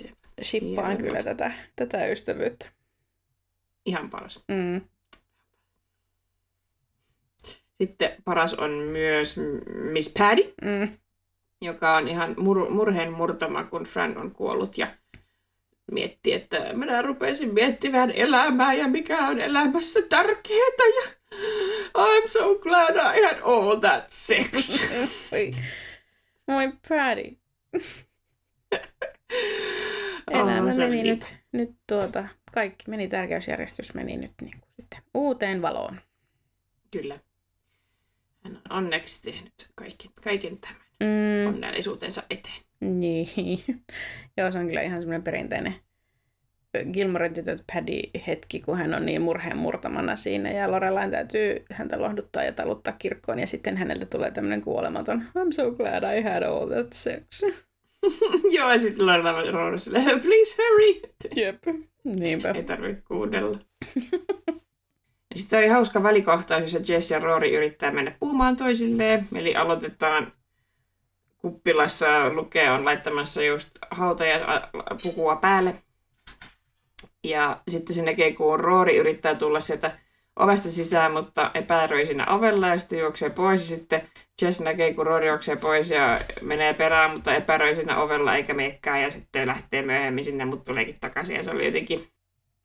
shippaan 0.42 0.86
Hienot. 0.86 1.06
kyllä 1.06 1.22
tätä, 1.22 1.52
tätä 1.76 2.06
ystävyyttä. 2.06 2.66
ihan 3.86 4.10
paras. 4.10 4.44
Mm. 4.48 4.80
Sitten 7.80 8.10
paras 8.24 8.54
on 8.54 8.70
myös 8.70 9.36
Miss 9.74 10.14
Paddy, 10.18 10.54
Mm. 10.62 10.88
joka 11.60 11.96
on 11.96 12.08
ihan 12.08 12.30
mur- 12.36 12.70
murheen 12.70 13.12
murtama, 13.12 13.64
kun 13.64 13.82
Fran 13.84 14.18
on 14.18 14.30
kuollut 14.30 14.78
ja 14.78 14.86
miettii, 15.92 16.32
että 16.32 16.72
minä 16.72 17.02
rupesin 17.02 17.54
miettimään 17.54 18.10
elämää 18.10 18.74
ja 18.74 18.88
mikä 18.88 19.28
on 19.28 19.40
elämässä 19.40 20.02
tärkeää 20.08 20.66
ja 21.02 21.10
I'm 21.98 22.28
so 22.28 22.54
glad 22.54 22.96
I 22.96 23.22
had 23.22 23.38
all 23.42 23.76
that 23.76 24.04
sex. 24.10 24.80
Oi. 25.32 25.50
Moi. 26.46 26.66
Oh, 30.26 30.40
Elämä 30.40 30.70
on 30.70 30.76
meni 30.76 31.02
niin. 31.02 31.06
nyt, 31.06 31.34
nyt 31.52 31.70
tuota, 31.86 32.28
kaikki 32.52 32.84
meni, 32.90 33.08
tärkeysjärjestys 33.08 33.94
meni 33.94 34.16
nyt 34.16 34.32
niin 34.42 34.60
kuin 34.60 34.70
sitten 34.76 35.02
uuteen 35.14 35.62
valoon. 35.62 36.00
Kyllä. 36.90 37.18
Hän 38.44 38.56
on 38.56 38.76
onneksi 38.76 39.22
tehnyt 39.22 39.52
kaiken, 39.74 40.10
kaiken 40.22 40.58
tämän 40.58 40.86
Mm, 41.00 41.48
onnellisuutensa 41.48 42.22
eteen. 42.30 42.65
niin. 43.00 43.60
Joo, 44.36 44.50
se 44.50 44.58
on 44.58 44.66
kyllä 44.66 44.82
ihan 44.82 44.98
semmoinen 44.98 45.22
perinteinen 45.22 45.74
Gilmoren 46.92 47.34
tytöt 47.34 47.64
Paddy 47.72 48.00
hetki, 48.26 48.60
kun 48.60 48.78
hän 48.78 48.94
on 48.94 49.06
niin 49.06 49.22
murheen 49.22 49.56
murtamana 49.56 50.16
siinä 50.16 50.50
ja 50.50 50.70
Lorelain 50.70 51.10
täytyy 51.10 51.64
häntä 51.72 52.00
lohduttaa 52.00 52.42
ja 52.42 52.52
taluttaa 52.52 52.92
kirkkoon 52.98 53.38
ja 53.38 53.46
sitten 53.46 53.76
häneltä 53.76 54.06
tulee 54.06 54.30
tämmöinen 54.30 54.60
kuolematon 54.60 55.24
I'm 55.38 55.52
so 55.52 55.70
glad 55.70 56.18
I 56.18 56.22
had 56.22 56.42
all 56.42 56.68
that 56.68 56.92
sex. 56.92 57.42
Joo, 58.56 58.70
ja 58.70 58.78
sitten 58.78 59.06
Lorela 59.06 59.50
Rory 59.50 59.78
silleen, 59.78 60.20
please 60.20 60.56
hurry. 60.62 61.12
Jep. 61.36 61.62
Niinpä. 62.04 62.50
Ei 62.50 62.62
tarvitse 62.62 63.02
kuunnella. 63.02 63.58
Ja 65.36 65.40
Sitten 65.40 65.58
oli 65.58 65.68
hauska 65.68 66.02
välikohtaus, 66.02 66.62
jossa 66.62 66.92
Jess 66.92 67.10
ja 67.10 67.18
Rory 67.18 67.48
yrittää 67.48 67.90
mennä 67.90 68.16
puhumaan 68.20 68.56
toisilleen. 68.56 69.26
Eli 69.34 69.54
aloitetaan 69.54 70.32
kuppilassa 71.46 72.30
lukee 72.30 72.70
on 72.70 72.84
laittamassa 72.84 73.42
just 73.42 73.70
hautaja 73.90 74.68
pukua 75.02 75.36
päälle. 75.36 75.74
Ja 77.24 77.60
sitten 77.68 77.96
se 77.96 78.02
näkee, 78.02 78.32
kun 78.32 78.60
Rory 78.60 78.96
yrittää 78.96 79.34
tulla 79.34 79.60
sieltä 79.60 79.98
ovesta 80.36 80.70
sisään, 80.70 81.12
mutta 81.12 81.50
epäröi 81.54 82.06
siinä 82.06 82.26
ovella 82.26 82.68
ja 82.68 82.78
sitten 82.78 82.98
juoksee 82.98 83.30
pois. 83.30 83.70
Ja 83.70 83.76
sitten 83.76 84.02
Jess 84.42 84.60
näkee, 84.60 84.94
kun 84.94 85.06
Rory 85.06 85.28
juoksee 85.28 85.56
pois 85.56 85.90
ja 85.90 86.20
menee 86.42 86.74
perään, 86.74 87.10
mutta 87.10 87.34
epäröi 87.34 87.74
siinä 87.74 88.00
ovella 88.02 88.36
eikä 88.36 88.54
meikään. 88.54 89.02
Ja 89.02 89.10
sitten 89.10 89.46
lähtee 89.46 89.82
myöhemmin 89.82 90.24
sinne, 90.24 90.44
mutta 90.44 90.64
tuleekin 90.64 90.96
takaisin. 91.00 91.36
Ja 91.36 91.42
se 91.42 91.50
oli 91.50 91.66
jotenkin 91.66 92.06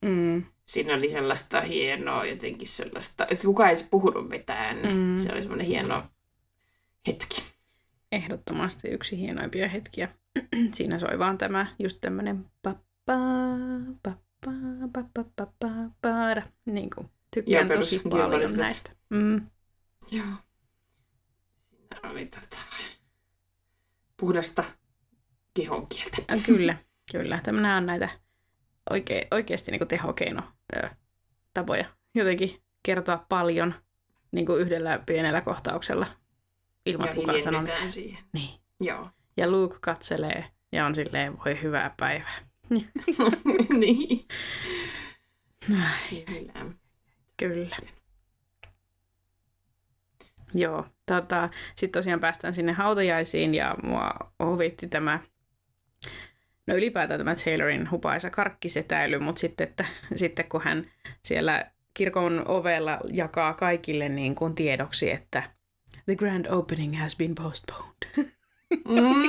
Mm. 0.06 0.44
siinä 0.66 0.94
oli 0.94 1.12
sellaista 1.12 1.62
hienoa, 1.62 2.26
jotenkin 2.26 2.68
sellaista, 2.68 3.28
kuka 3.42 3.70
ei 3.70 3.76
puhunut 3.92 4.30
mitään. 4.30 4.78
Mm. 4.78 5.18
Se 5.18 5.32
oli 5.32 5.42
semmoinen 5.42 5.68
hieno 5.68 6.04
hetki. 7.08 7.51
Ehdottomasti 8.12 8.88
yksi 8.88 9.18
hienoimpia 9.18 9.70
hetkiä. 9.70 10.10
Siinä 10.74 11.00
soi 11.00 11.20
vaan 11.20 11.38
tämä 11.38 11.68
just 11.80 11.98
tämmönen 12.02 12.46
pappa, 12.62 13.14
pappa, 14.04 14.52
pappa, 14.94 15.26
pappa, 15.36 15.68
paada. 16.02 16.42
Niin 16.66 16.90
kuin 16.96 17.10
tykkään 17.34 17.68
Joo, 17.68 17.78
tosi 17.78 18.02
paljon 18.10 18.58
näistä. 18.58 18.92
Mm. 19.10 19.48
Joo. 20.12 20.26
Siinä 21.70 22.10
oli 22.10 22.26
tota, 22.26 22.58
puhdasta 24.18 24.64
kehonkieltä. 25.54 26.18
Äh, 26.32 26.46
Kyllä, 26.46 26.78
kyllä. 27.12 27.40
Tämmöinen 27.44 27.78
on 27.78 27.86
näitä 27.86 28.10
oike, 28.90 29.28
oikeasti 29.32 29.72
niin 29.72 29.88
tehokeino 29.88 30.42
tapoja 31.54 31.86
jotenkin 32.16 32.62
kertoa 32.84 33.26
paljon 33.30 33.74
niin 34.32 34.46
kuin 34.46 34.62
yhdellä 34.62 35.00
pienellä 35.06 35.42
kohtauksella 35.42 36.08
ilman, 36.86 37.08
Ja 37.08 37.14
kukaan 37.14 37.42
sanoo 37.42 37.62
mitään. 37.62 37.92
siihen. 37.92 38.24
Niin. 38.34 38.60
Joo. 38.80 39.10
Ja 39.38 39.52
Luke 39.52 39.78
katselee 39.82 40.46
ja 40.72 40.86
on 40.86 40.96
silleen, 40.96 41.38
voi 41.46 41.62
hyvää 41.62 41.94
päivää. 42.00 42.38
niin. 43.80 44.26
Ai, 45.72 46.24
Kyllä. 46.26 46.66
Kyllä. 47.38 47.78
Joo, 50.54 50.86
tota, 51.06 51.50
sitten 51.76 52.00
tosiaan 52.00 52.20
päästään 52.20 52.54
sinne 52.54 52.72
hautajaisiin 52.72 53.56
ja 53.56 53.76
mua 53.84 54.12
huvitti 54.44 54.88
tämä, 54.88 55.20
no 56.68 56.76
ylipäätään 56.76 57.20
tämä 57.20 57.36
Taylorin 57.36 57.92
hupaisa 57.92 58.30
karkkisetäily, 58.30 59.20
mutta 59.20 59.40
sitten, 59.40 59.68
että, 59.68 59.86
sitten 60.16 60.50
kun 60.50 60.62
hän 60.62 60.86
siellä 61.24 61.72
kirkon 61.94 62.48
ovella 62.48 63.00
jakaa 63.14 63.54
kaikille 63.54 64.10
niin 64.10 64.36
kuin 64.36 64.56
tiedoksi, 64.56 65.12
että 65.12 65.44
the 66.06 66.16
grand 66.16 66.46
opening 66.46 67.00
has 67.00 67.16
been 67.16 67.36
postponed. 67.36 67.92
Mm. 68.88 69.24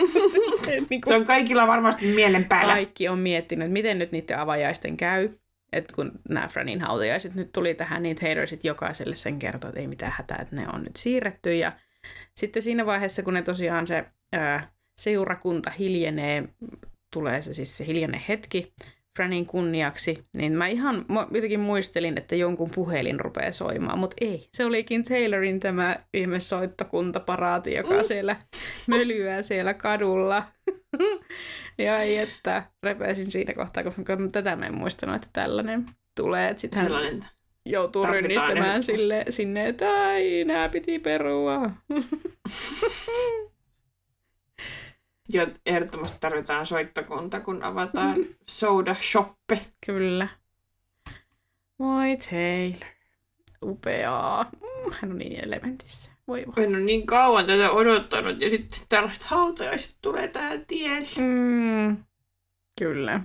niin 0.91 1.01
Se 1.07 1.15
on 1.17 1.25
kaikilla 1.25 1.67
varmasti 1.67 2.07
mielen 2.07 2.45
päällä. 2.45 2.75
kaikki 2.75 3.09
on 3.09 3.19
miettinyt, 3.19 3.67
että 3.67 3.73
miten 3.73 3.99
nyt 3.99 4.13
niiden 4.13 4.39
avajaisten 4.39 4.97
käy. 4.97 5.29
Et 5.73 5.93
kun 5.93 6.13
nämä 6.29 6.49
Franin 6.49 6.81
hautajaiset 6.81 7.35
nyt 7.35 7.53
tuli 7.53 7.75
tähän, 7.75 8.03
niin 8.03 8.17
Taylor 8.17 8.47
sitten 8.47 8.69
jokaiselle 8.69 9.17
sen 9.17 9.39
kertoi, 9.39 9.69
että 9.69 9.81
ei 9.81 9.87
mitään 9.87 10.13
hätää, 10.17 10.39
että 10.43 10.57
ne 10.57 10.67
on 10.73 10.83
nyt 10.83 10.97
siirretty. 10.97 11.57
Ja 11.57 11.73
sitten 12.37 12.63
siinä 12.63 12.87
vaiheessa, 12.87 13.23
kun 13.23 13.35
ne 13.35 13.43
tosiaan 13.43 13.87
se 13.87 14.05
ää, 14.33 14.71
seurakunta 15.01 15.71
hiljenee, 15.71 16.49
tulee 17.13 17.43
se 17.43 17.55
siis 17.55 17.77
se 17.77 17.87
hiljainen 17.87 18.23
hetki 18.29 18.73
Franin 19.17 19.47
kunniaksi, 19.47 20.25
niin 20.37 20.53
mä 20.53 20.67
ihan 20.67 21.05
mä 21.09 21.27
jotenkin 21.31 21.61
muistelin, 21.61 22.19
että 22.19 22.37
jonkun 22.37 22.71
puhelin 22.75 23.21
rupeaa 23.21 23.53
soimaan, 23.53 23.99
mutta 23.99 24.17
ei. 24.21 24.49
Se 24.57 24.65
olikin 24.65 25.05
Taylorin 25.05 25.61
tämä 25.61 25.97
ihme 26.15 26.41
soittokuntaparaati, 26.41 27.75
joka 27.75 27.95
Mm. 27.95 28.05
siellä 28.05 28.37
mölyää 28.87 29.43
siellä 29.43 29.75
kadulla. 29.75 30.43
ja 31.79 31.99
ei, 31.99 32.19
että 32.19 32.63
repesin 32.83 33.31
siinä 33.31 33.55
kohtaa, 33.55 33.83
koska 33.85 34.03
tätä 34.33 34.57
mä 34.57 34.67
en 34.67 34.75
muistanut, 34.75 35.17
että 35.17 35.29
tällainen 35.33 35.87
tulee. 36.21 36.49
Että 36.49 36.61
sitten 36.61 36.77
hän 36.79 36.87
Sellainen. 36.87 37.21
joutuu 37.67 38.07
rynnistämään 38.07 38.83
sille, 38.83 39.25
sinne, 39.31 39.69
että 39.69 39.91
ai, 39.91 40.45
nää 40.45 40.69
piti 40.69 40.99
perua. 40.99 41.61
Jo, 45.33 45.47
ehdottomasti 45.67 46.17
tarvitaan 46.21 46.67
soittokunta, 46.67 47.41
kun 47.41 47.63
avataan 47.63 48.17
soda 48.49 48.95
shoppe. 48.95 49.59
Kyllä. 49.87 50.29
Moi 51.79 52.17
Taylor. 52.17 52.93
Upeaa. 53.65 54.45
Mm, 54.45 54.93
Hän 55.01 55.11
on 55.11 55.19
niin 55.19 55.45
elementissä. 55.45 56.13
Voi 56.29 56.45
voi. 56.47 56.65
En 56.65 56.71
ole 56.71 56.81
niin 56.81 57.07
kauan 57.07 57.47
tätä 57.47 57.71
odottanut 57.71 58.41
ja 58.41 58.51
sitten 58.51 58.81
tällaiset 58.89 59.23
hautajaiset 59.25 59.97
tulee 60.03 60.29
tähän 60.29 60.67
tielle. 60.67 61.09
Mm, 61.19 62.05
kyllä. 62.79 63.21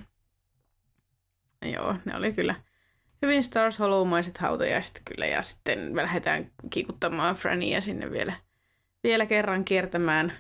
Joo, 1.62 1.96
ne 2.06 2.16
oli 2.16 2.34
kyllä 2.34 2.56
hyvin 3.22 3.44
Stars 3.44 3.80
Hollow-maiset 3.80 4.38
hautajaiset 4.38 5.02
kyllä. 5.06 5.26
Ja 5.26 5.42
sitten 5.42 5.80
me 5.80 6.02
lähdetään 6.04 6.52
kikuttamaan 6.70 7.36
Frania 7.36 7.82
sinne 7.82 8.12
vielä, 8.12 8.34
vielä 9.04 9.26
kerran 9.26 9.66
kiertämään 9.66 10.34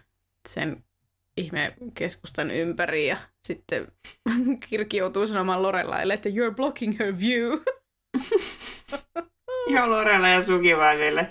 sen 0.47 0.83
ihme 1.37 1.73
keskustan 1.95 2.51
ympäri. 2.51 3.07
Ja 3.07 3.17
sitten 3.47 3.87
Kirki 4.69 4.97
joutuu 4.97 5.27
sanomaan 5.27 5.61
Lorelaille, 5.61 6.13
että 6.13 6.29
you're 6.29 6.55
blocking 6.55 6.99
her 6.99 7.19
view. 7.19 7.51
Ja 9.69 9.89
Lorella 9.89 10.27
ja 10.27 10.43
Suki 10.43 10.77
vaan 10.77 10.97
vielä 10.97 11.25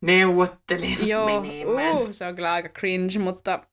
neuvottelevat 0.00 1.06
Joo, 1.06 1.40
menemään. 1.42 1.92
uh, 1.96 2.08
se 2.12 2.26
on 2.26 2.34
kyllä 2.34 2.52
aika 2.52 2.68
cringe, 2.68 3.18
mutta 3.18 3.66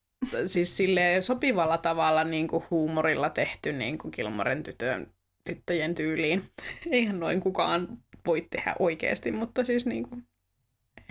siis 0.46 0.78
sille 0.78 1.18
sopivalla 1.22 1.78
tavalla 1.78 2.24
niin 2.24 2.48
kuin 2.48 2.64
huumorilla 2.70 3.30
tehty 3.30 3.72
niin 3.72 3.98
kuin 3.98 4.12
Kilmoren 4.12 4.64
tytön, 4.64 5.08
tyttöjen 5.46 5.96
tyyliin. 5.96 6.44
Eihän 6.92 7.20
noin 7.20 7.40
kukaan 7.40 7.88
voi 8.26 8.48
tehdä 8.50 8.76
oikeasti, 8.80 9.32
mutta 9.32 9.64
siis 9.66 9.86
niin 9.86 10.10
kuin, 10.10 10.24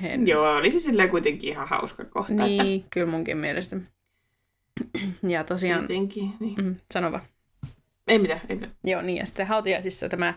en. 0.03 0.29
Joo, 0.29 0.57
oli 0.57 0.71
se 0.71 0.81
silleen 0.81 1.11
kuitenkin 1.11 1.51
ihan 1.51 1.69
hauska 1.69 2.05
kohta. 2.05 2.33
Että 2.33 2.45
Niin, 2.45 2.85
kyllä 2.91 3.11
munkin 3.11 3.37
mielestä. 3.37 3.77
Ja 5.29 5.45
tosiaan, 5.45 5.87
Tietenkin, 5.87 6.33
niin. 6.41 6.55
mm, 6.65 6.77
sano 6.93 7.13
vaan. 7.13 7.23
Ei 8.09 8.19
mitään, 8.19 8.41
ei 8.49 8.57
mitään. 8.57 8.77
Joo, 8.85 9.03
niin 9.03 9.19
ja 9.19 9.27
sitten 9.27 9.47
hautajaisissa 9.47 10.09
tämä 10.09 10.35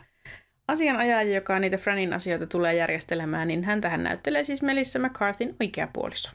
asianajaja, 0.68 1.36
joka 1.36 1.60
niitä 1.60 1.78
Franin 1.78 2.14
asioita 2.14 2.48
tulee 2.48 2.76
järjestelemään, 2.76 3.48
niin 3.48 3.64
hän 3.64 3.82
tähän 3.82 4.04
näyttelee 4.04 4.44
siis 4.44 4.62
Melissa 4.62 5.00
McCarthyn 5.00 5.56
oikea 5.62 5.88
puoliso. 5.94 6.32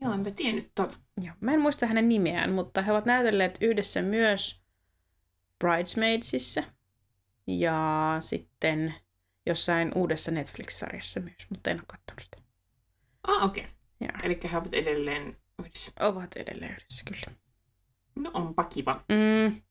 Joo, 0.00 0.14
enpä 0.14 0.30
tiennyt 0.30 0.70
tota. 0.74 0.94
Joo. 1.22 1.34
Mä 1.40 1.54
en 1.54 1.60
muista 1.60 1.86
hänen 1.86 2.08
nimeään, 2.08 2.52
mutta 2.52 2.82
he 2.82 2.92
ovat 2.92 3.04
näytelleet 3.04 3.58
yhdessä 3.60 4.02
myös 4.02 4.60
Bridesmaidsissa 5.58 6.62
ja 7.46 8.16
sitten 8.20 8.94
jossain 9.46 9.92
uudessa 9.94 10.30
Netflix-sarjassa 10.30 11.20
myös, 11.20 11.46
mutta 11.50 11.70
en 11.70 11.76
ole 11.76 11.84
katsonut 11.86 12.22
sitä. 12.22 12.36
Ah, 13.28 13.44
okei. 13.44 13.66
Joo. 14.00 14.10
Eli 14.22 14.38
he 14.52 14.58
ovat 14.58 14.74
edelleen 14.74 15.36
yhdessä. 15.60 15.92
Ovat 16.00 16.36
edelleen 16.36 16.72
yhdessä, 16.72 17.02
kyllä. 17.04 17.36
No 18.16 18.30
onpa 18.34 18.64
kiva. 18.64 19.00
Mm. 19.08 19.62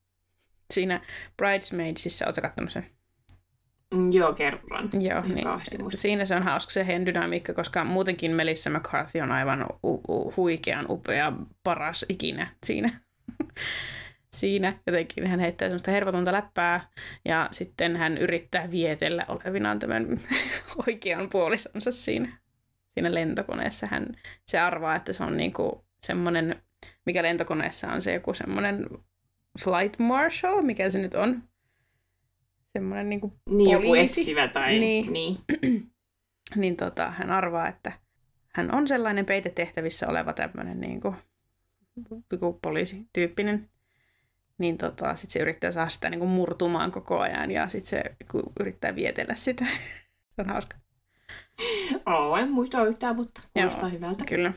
Siinä 0.73 1.01
Bridesmaidsissa, 1.37 2.25
ootko 2.25 2.41
kattonut 2.41 2.71
sen? 2.71 2.89
Mm, 3.93 4.11
joo, 4.11 4.33
kerran. 4.33 4.89
Joo, 4.99 5.23
En 5.23 5.35
niin, 5.35 5.47
siinä 5.89 6.25
se 6.25 6.35
on 6.35 6.43
hauska 6.43 6.71
se 6.71 6.87
heidän 6.87 7.05
dynamiikka, 7.05 7.53
koska 7.53 7.83
muutenkin 7.85 8.31
Melissa 8.31 8.69
McCarthy 8.69 9.19
on 9.19 9.31
aivan 9.31 9.65
u- 9.83 10.01
u- 10.07 10.33
huikean 10.37 10.85
upea, 10.89 11.33
paras 11.63 12.05
ikinä 12.09 12.55
siinä. 12.65 12.89
siinä 14.33 14.79
jotenkin 14.87 15.27
hän 15.27 15.39
heittää 15.39 15.67
semmoista 15.67 15.91
hervotonta 15.91 16.31
läppää 16.31 16.87
ja 17.25 17.47
sitten 17.51 17.97
hän 17.97 18.17
yrittää 18.17 18.71
vietellä 18.71 19.25
olevinaan 19.27 19.79
tämän 19.79 20.21
oikean 20.87 21.29
puolisonsa 21.29 21.91
siinä, 21.91 22.37
siinä 22.93 23.13
lentokoneessa. 23.13 23.87
Hän, 23.87 24.07
se 24.47 24.59
arvaa, 24.59 24.95
että 24.95 25.13
se 25.13 25.23
on 25.23 25.37
niinku 25.37 25.85
semmoinen, 26.05 26.55
mikä 27.05 27.23
lentokoneessa 27.23 27.91
on 27.91 28.01
se 28.01 28.13
joku 28.13 28.33
semmoinen 28.33 28.87
flight 29.63 29.99
marshal, 29.99 30.61
mikä 30.61 30.89
se 30.89 30.99
nyt 30.99 31.15
on. 31.15 31.43
Semmoinen 32.73 33.09
niinku 33.09 33.33
Niin 33.49 33.71
joku 33.71 33.95
etsivä 33.95 34.47
tai... 34.47 34.79
Niin. 34.79 35.13
niin. 35.13 35.37
niin 36.55 36.75
tota, 36.75 37.11
hän 37.11 37.31
arvaa, 37.31 37.67
että 37.67 37.91
hän 38.53 38.75
on 38.75 38.87
sellainen 38.87 39.25
peitetehtävissä 39.25 40.07
oleva 40.07 40.33
tämmöinen 40.33 40.79
niin 40.79 41.01
kuin, 41.01 41.15
joku 42.31 42.59
poliisityyppinen. 42.61 43.69
Niin 44.57 44.77
tota, 44.77 45.15
sitten 45.15 45.33
se 45.33 45.39
yrittää 45.39 45.71
saada 45.71 45.89
sitä 45.89 46.09
niin 46.09 46.19
kuin 46.19 46.31
murtumaan 46.31 46.91
koko 46.91 47.19
ajan 47.19 47.51
ja 47.51 47.67
sitten 47.67 47.89
se 47.89 48.15
yrittää 48.59 48.95
vietellä 48.95 49.35
sitä. 49.35 49.65
se 50.35 50.41
on 50.41 50.49
hauska. 50.49 50.82
Oo, 52.05 52.37
en 52.37 52.51
muista 52.51 52.85
yhtään, 52.85 53.15
mutta 53.15 53.41
kuulostaa 53.53 53.89
Joo. 53.89 53.91
hyvältä. 53.91 54.25
Kyllä. 54.25 54.53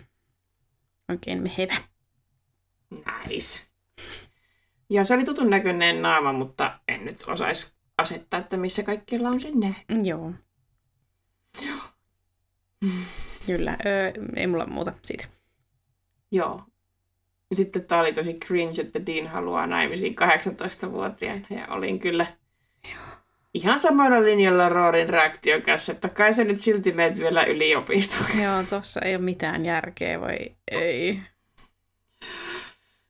Oikein 1.09 1.43
mehevä. 1.43 1.77
Nice. 2.91 3.63
Ja 4.91 5.05
se 5.05 5.15
oli 5.15 5.25
tutun 5.25 5.51
näköinen 5.51 6.03
naama, 6.03 6.33
mutta 6.33 6.81
en 6.89 7.05
nyt 7.05 7.25
osaisi 7.27 7.77
asettaa, 7.99 8.41
että 8.41 8.57
missä 8.57 8.83
kaikkialla 8.83 9.29
on 9.29 9.41
sen 9.41 9.61
nähnyt. 9.61 9.89
Mm, 9.89 10.05
Joo. 10.05 10.33
Kyllä. 13.47 13.77
Öö, 13.87 14.13
ei 14.37 14.47
mulla 14.47 14.67
muuta 14.67 14.93
siitä. 15.05 15.25
Joo. 16.33 16.63
Sitten 17.55 17.85
tämä 17.85 18.01
oli 18.01 18.13
tosi 18.13 18.35
cringe, 18.35 18.83
että 18.83 19.07
Dean 19.07 19.27
haluaa 19.27 19.67
naimisiin 19.67 20.17
18-vuotiaana. 20.21 21.47
Ja 21.51 21.67
olin 21.69 21.99
kyllä 21.99 22.27
ihan 23.55 23.81
samalla 23.81 24.23
linjalla 24.25 24.69
Roorin 24.69 25.09
reaktion 25.09 25.63
kanssa, 25.63 25.93
että 25.93 26.09
kai 26.09 26.35
sä 26.35 26.45
nyt 26.45 26.61
silti 26.61 26.93
meet 26.93 27.19
vielä 27.19 27.45
yliopistoon. 27.45 28.41
Joo, 28.45 28.63
tossa 28.71 29.01
ei 29.01 29.15
ole 29.17 29.25
mitään 29.25 29.65
järkeä, 29.67 30.21
vai 30.21 30.39
ei. 30.71 31.21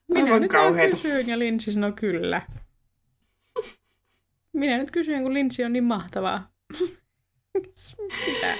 Minä 0.07 0.23
Aivan 0.23 0.41
nyt 0.41 0.51
kauheeta. 0.51 0.95
kysyin 0.95 1.27
ja 1.27 1.39
Linssi 1.39 1.71
sanoi 1.71 1.91
kyllä. 1.93 2.41
Minä 4.53 4.77
nyt 4.77 4.91
kysyin, 4.91 5.23
kun 5.23 5.33
Linssi 5.33 5.63
on 5.63 5.73
niin 5.73 5.83
mahtavaa. 5.83 6.51
Mitä? 8.27 8.55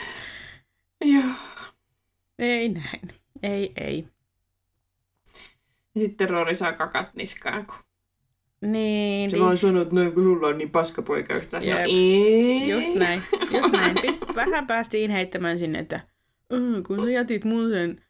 Joo. 1.05 1.33
Ei 2.39 2.69
näin. 2.69 3.13
Ei, 3.43 3.71
ei. 3.81 4.07
Sitten 5.97 6.29
Roori 6.29 6.55
saa 6.55 6.73
kakat 6.73 7.15
niskaan, 7.15 7.65
kun 7.65 7.75
Niin, 8.61 9.29
se 9.29 9.35
niin. 9.37 9.45
vaan 9.45 9.57
sanoo, 9.57 9.81
että 9.81 9.95
noin 9.95 10.11
kun 10.11 10.23
sulla 10.23 10.47
on 10.47 10.57
niin 10.57 10.69
paska 10.69 11.01
poika 11.01 11.35
yhtään. 11.35 11.65
No 11.65 11.77
ei. 11.79 12.69
Just 12.69 12.95
näin. 12.95 13.23
Just 13.53 13.71
näin. 13.71 13.95
Pit- 13.97 14.35
Vähän 14.35 14.67
päästiin 14.67 15.11
heittämään 15.11 15.59
sinne, 15.59 15.79
että 15.79 15.95
"Äh, 15.95 16.83
kun 16.87 17.03
sä 17.05 17.11
jätit 17.11 17.43
mun 17.43 17.69
sen 17.69 18.01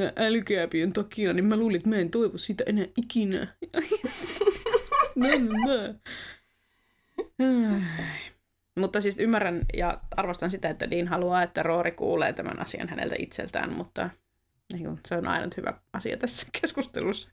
ä- 0.00 0.12
älykääpien 0.16 0.92
takia, 0.92 1.32
niin 1.32 1.44
mä 1.44 1.56
luulin, 1.56 1.76
että 1.76 1.88
mä 1.88 1.96
en 1.96 2.10
toivo 2.10 2.38
sitä 2.38 2.64
enää 2.66 2.86
ikinä. 2.96 3.46
Ai. 7.38 7.82
Mutta 8.78 9.00
siis 9.00 9.18
ymmärrän 9.18 9.64
ja 9.74 10.00
arvostan 10.16 10.50
sitä, 10.50 10.68
että 10.70 10.90
Dean 10.90 11.08
haluaa, 11.08 11.42
että 11.42 11.62
Roori 11.62 11.92
kuulee 11.92 12.32
tämän 12.32 12.60
asian 12.60 12.88
häneltä 12.88 13.14
itseltään, 13.18 13.72
mutta 13.72 14.10
niin 14.72 15.00
se 15.08 15.14
on 15.16 15.28
aina 15.28 15.46
hyvä 15.56 15.72
asia 15.92 16.16
tässä 16.16 16.46
keskustelussa. 16.60 17.30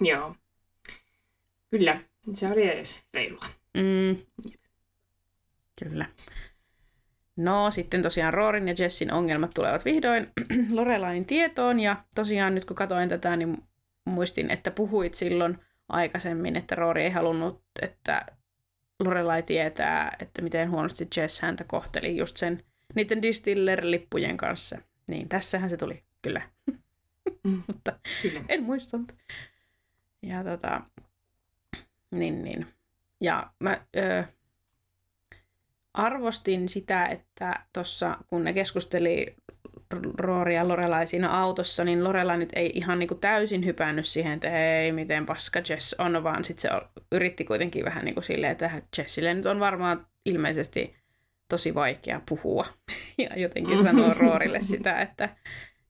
Joo. 0.00 0.34
Kyllä, 1.72 2.00
se 2.34 2.46
oli 2.46 2.66
edes 2.66 3.02
reilua. 3.14 3.44
Mm. 3.74 4.16
Kyllä. 5.84 6.06
No 7.36 7.70
sitten 7.70 8.02
tosiaan 8.02 8.34
Roorin 8.34 8.68
ja 8.68 8.74
Jessin 8.78 9.12
ongelmat 9.12 9.50
tulevat 9.54 9.84
vihdoin 9.84 10.26
Lorelain 10.76 11.26
tietoon 11.26 11.80
ja 11.80 12.04
tosiaan 12.14 12.54
nyt 12.54 12.64
kun 12.64 12.76
katoin 12.76 13.08
tätä, 13.08 13.36
niin 13.36 13.62
muistin, 14.04 14.50
että 14.50 14.70
puhuit 14.70 15.14
silloin 15.14 15.58
aikaisemmin, 15.88 16.56
että 16.56 16.74
Roori 16.74 17.02
ei 17.02 17.10
halunnut, 17.10 17.62
että 17.82 18.26
Lorelai 19.00 19.42
tietää, 19.42 20.16
että 20.20 20.42
miten 20.42 20.70
huonosti 20.70 21.08
Jess 21.16 21.40
häntä 21.40 21.64
kohteli 21.64 22.16
just 22.16 22.36
sen 22.36 22.62
niiden 22.94 23.22
Distiller-lippujen 23.22 24.36
kanssa. 24.36 24.78
Niin 25.08 25.28
tässähän 25.28 25.70
se 25.70 25.76
tuli, 25.76 26.02
kyllä. 26.22 26.42
Mm. 27.44 27.62
Mutta 27.66 27.98
Kyllä. 28.22 28.40
en 28.48 28.62
muistanut. 28.62 29.12
Ja 30.22 30.44
tota, 30.44 30.80
niin 32.12 32.44
niin. 32.44 32.66
Ja 33.20 33.50
mä 33.58 33.80
ö, 33.96 34.24
arvostin 35.94 36.68
sitä, 36.68 37.06
että 37.06 37.54
tuossa 37.72 38.16
kun 38.26 38.44
ne 38.44 38.52
keskusteli 38.52 39.36
Roori 40.18 40.54
ja 40.54 40.68
Lorelai 40.68 41.06
siinä 41.06 41.30
autossa, 41.30 41.84
niin 41.84 42.04
Lorelai 42.04 42.38
nyt 42.38 42.52
ei 42.52 42.70
ihan 42.74 42.98
niinku 42.98 43.14
täysin 43.14 43.64
hypännyt 43.64 44.06
siihen, 44.06 44.32
että 44.32 44.50
hei, 44.50 44.92
miten 44.92 45.26
paska 45.26 45.62
Jess 45.68 45.94
on, 45.98 46.24
vaan 46.24 46.44
sitten 46.44 46.70
se 46.70 46.88
yritti 47.12 47.44
kuitenkin 47.44 47.84
vähän 47.84 48.04
niinku 48.04 48.22
silleen, 48.22 48.52
että 48.52 48.70
Jessille 48.98 49.34
nyt 49.34 49.46
on 49.46 49.60
varmaan 49.60 50.06
ilmeisesti 50.24 50.96
tosi 51.48 51.74
vaikea 51.74 52.20
puhua. 52.28 52.66
Ja 53.18 53.40
jotenkin 53.40 53.82
sanoo 53.82 54.14
Roorille 54.20 54.62
sitä, 54.62 55.00
että 55.00 55.28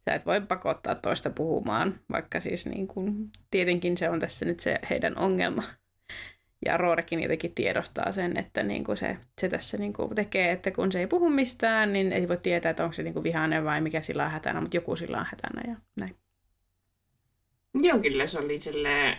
sä 0.05 0.15
et 0.15 0.27
voi 0.27 0.41
pakottaa 0.41 0.95
toista 0.95 1.31
puhumaan, 1.31 2.01
vaikka 2.13 2.41
siis 2.41 2.67
niin 2.67 2.89
kuin, 2.89 3.31
tietenkin 3.51 3.97
se 3.97 4.11
on 4.11 4.21
tässä 4.21 4.45
nyt 4.45 4.61
se 4.61 4.79
heidän 4.91 5.19
ongelma. 5.19 5.63
Ja 6.67 6.77
Roorikin 6.77 7.23
jotenkin 7.23 7.55
tiedostaa 7.55 8.13
sen, 8.13 8.37
että 8.39 8.63
niin 8.63 8.85
kuin 8.85 8.97
se, 8.97 9.17
se 9.41 9.49
tässä 9.49 9.77
niin 9.79 9.93
kuin 9.93 10.15
tekee, 10.15 10.53
että 10.53 10.71
kun 10.71 10.93
se 10.93 10.99
ei 10.99 11.07
puhu 11.07 11.31
mistään, 11.31 11.93
niin 11.93 12.13
ei 12.13 12.29
voi 12.29 12.37
tietää, 12.37 12.71
että 12.71 12.83
onko 12.85 12.93
se 12.93 13.03
niin 13.03 13.15
kuin 13.15 13.25
vihainen 13.25 13.65
vai 13.65 13.81
mikä 13.81 14.01
sillä 14.01 14.25
on 14.25 14.31
hätänä, 14.31 14.61
mutta 14.61 14.77
joku 14.77 14.97
sillä 14.97 15.19
on 15.19 15.27
hätänä 15.31 15.63
ja 15.73 15.77
näin. 16.01 16.17
Joo, 17.75 17.99
kyllä 17.99 18.27
se 18.27 18.39
oli 18.39 18.59
silleen... 18.59 19.19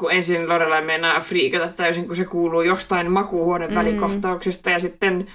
Kun 0.00 0.12
ensin 0.12 0.48
Lorelai 0.48 0.84
meinaa 0.84 1.20
friikata 1.20 1.68
täysin, 1.68 2.06
kun 2.06 2.16
se 2.16 2.24
kuuluu 2.24 2.62
jostain 2.62 3.10
makuuhuoneen 3.10 3.70
Mm. 3.70 3.74
välikohtauksesta, 3.76 4.70
ja 4.70 4.78
sitten 4.78 5.26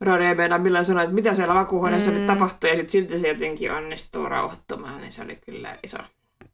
Rory 0.00 0.24
ei 0.26 0.34
meinaa 0.34 0.58
millään 0.58 0.84
sanoa, 0.84 1.02
että 1.02 1.14
mitä 1.14 1.34
siellä 1.34 1.54
makuuhuoneessa 1.54 2.10
Mm. 2.10 2.14
mm. 2.16 2.18
nyt 2.20 2.26
tapahtuu, 2.26 2.70
ja 2.70 2.76
sitten 2.76 2.92
silti 2.92 3.18
se 3.18 3.28
jotenkin 3.28 3.72
onnistuu 3.72 4.28
rauhoittumaan, 4.28 5.00
niin 5.00 5.12
se 5.12 5.22
oli 5.22 5.36
kyllä 5.36 5.78
iso. 5.82 5.98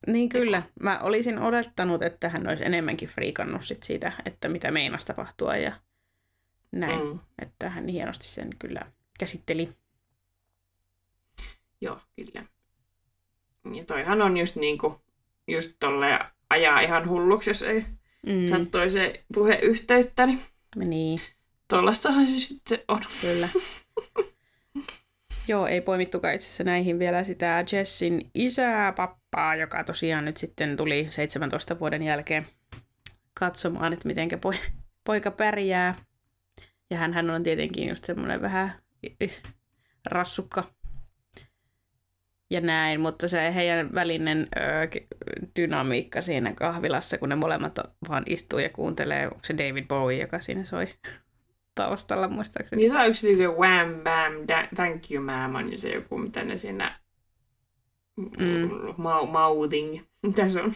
Niin 0.07 0.29
kyllä. 0.29 0.63
Mä 0.81 0.99
olisin 1.03 1.39
odottanut, 1.39 2.03
että 2.03 2.29
hän 2.29 2.49
olisi 2.49 2.65
enemmänkin 2.65 3.09
friikannut 3.09 3.65
sit 3.65 3.83
siitä, 3.83 4.13
että 4.27 4.49
mitä 4.49 4.71
meinas 4.71 5.05
tapahtua 5.05 5.57
ja 5.57 5.73
näin. 6.73 7.07
Mm. 7.07 7.19
Että 7.43 7.71
hän 7.71 7.89
hienosti 7.89 8.27
sen 8.27 8.49
kyllä 8.59 8.81
käsitteli. 9.19 9.69
Joo, 11.81 12.01
kyllä. 12.17 12.45
Ja 13.77 13.85
toihan 13.85 14.23
on 14.23 14.37
just 14.37 14.57
niinku, 14.57 15.01
just 15.49 15.73
tolle 15.81 16.19
ajaa 16.51 16.81
ihan 16.81 17.09
hulluksi, 17.09 17.51
jos 17.51 17.63
ei 17.63 17.85
Mm. 18.27 18.47
sattui 18.49 18.91
se 18.91 19.25
puheyhteyttä, 19.35 20.27
niin 20.27 20.41
Niin, 20.77 21.21
tollastahan 21.69 22.27
se 22.27 22.41
sitten 22.41 22.79
on. 22.89 23.01
kyllä. 23.21 23.49
Joo, 25.49 25.67
ei 25.67 25.81
poimittukaan 25.81 26.35
itse 26.35 26.47
asiassa 26.47 26.65
näihin 26.65 26.99
vielä 26.99 27.25
sitä 27.25 27.65
Jessin 27.73 28.31
isää, 28.35 28.93
pappaa, 29.33 29.57
joka 29.57 29.85
tosiaan 29.85 30.25
nyt 30.25 30.37
sitten 30.37 30.77
tuli 30.77 31.07
17 31.11 31.79
vuoden 31.79 32.03
jälkeen 32.03 32.47
katsomaan, 33.35 33.93
että 33.93 34.09
miten 34.09 34.29
poika 35.05 35.31
pärjää. 35.31 35.95
Ja 36.91 36.99
hän, 36.99 37.13
hän 37.13 37.31
on 37.31 37.43
tietenkin 37.43 37.89
just 37.89 38.05
semmoinen 38.05 38.43
vähän 38.43 38.73
rassukka 40.05 40.65
ja 42.51 42.61
näin, 42.61 43.01
mutta 43.01 43.29
se 43.29 43.55
heidän 43.55 43.95
välinen 43.95 44.49
ö, 44.57 45.01
dynamiikka 45.57 46.23
siinä 46.23 46.53
kahvilassa, 46.53 47.19
kun 47.19 47.29
ne 47.29 47.37
molemmat 47.37 47.79
vaan 48.09 48.23
istuu 48.27 48.59
ja 48.59 48.69
kuuntelee, 48.69 49.27
onko 49.27 49.41
se 49.43 49.55
David 49.59 49.87
Bowie, 49.87 50.21
joka 50.21 50.41
siinä 50.41 50.65
soi 50.65 50.87
taustalla 51.75 52.29
muistaakseni. 52.29 52.83
Niin 52.83 52.93
se 52.93 52.99
on 52.99 53.09
yksi 53.09 53.37
wham 53.47 53.95
bam, 53.95 54.49
da, 54.49 54.69
thank 54.75 55.11
you 55.11 55.25
ma'am, 55.25 55.55
on 55.55 55.79
se 55.79 55.89
joku, 55.89 56.19
mitä 56.19 56.45
ne 56.45 56.59
siinä 56.59 57.02
Mm. 58.17 58.71
ma- 58.97 59.27
mouthing, 59.27 60.01
mitä 60.23 60.49
se 60.49 60.63
on? 60.63 60.73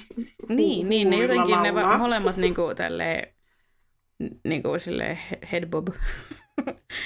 Niin, 0.48 0.88
niin 0.88 1.10
ne 1.10 1.16
jotenkin 1.16 1.62
ne 1.62 1.74
va- 1.74 1.98
molemmat 1.98 2.36
niinku 2.36 2.62
tälleen, 2.76 3.34
niinku 4.44 4.78
silleen 4.78 5.18
he- 5.30 5.38
headbob, 5.52 5.88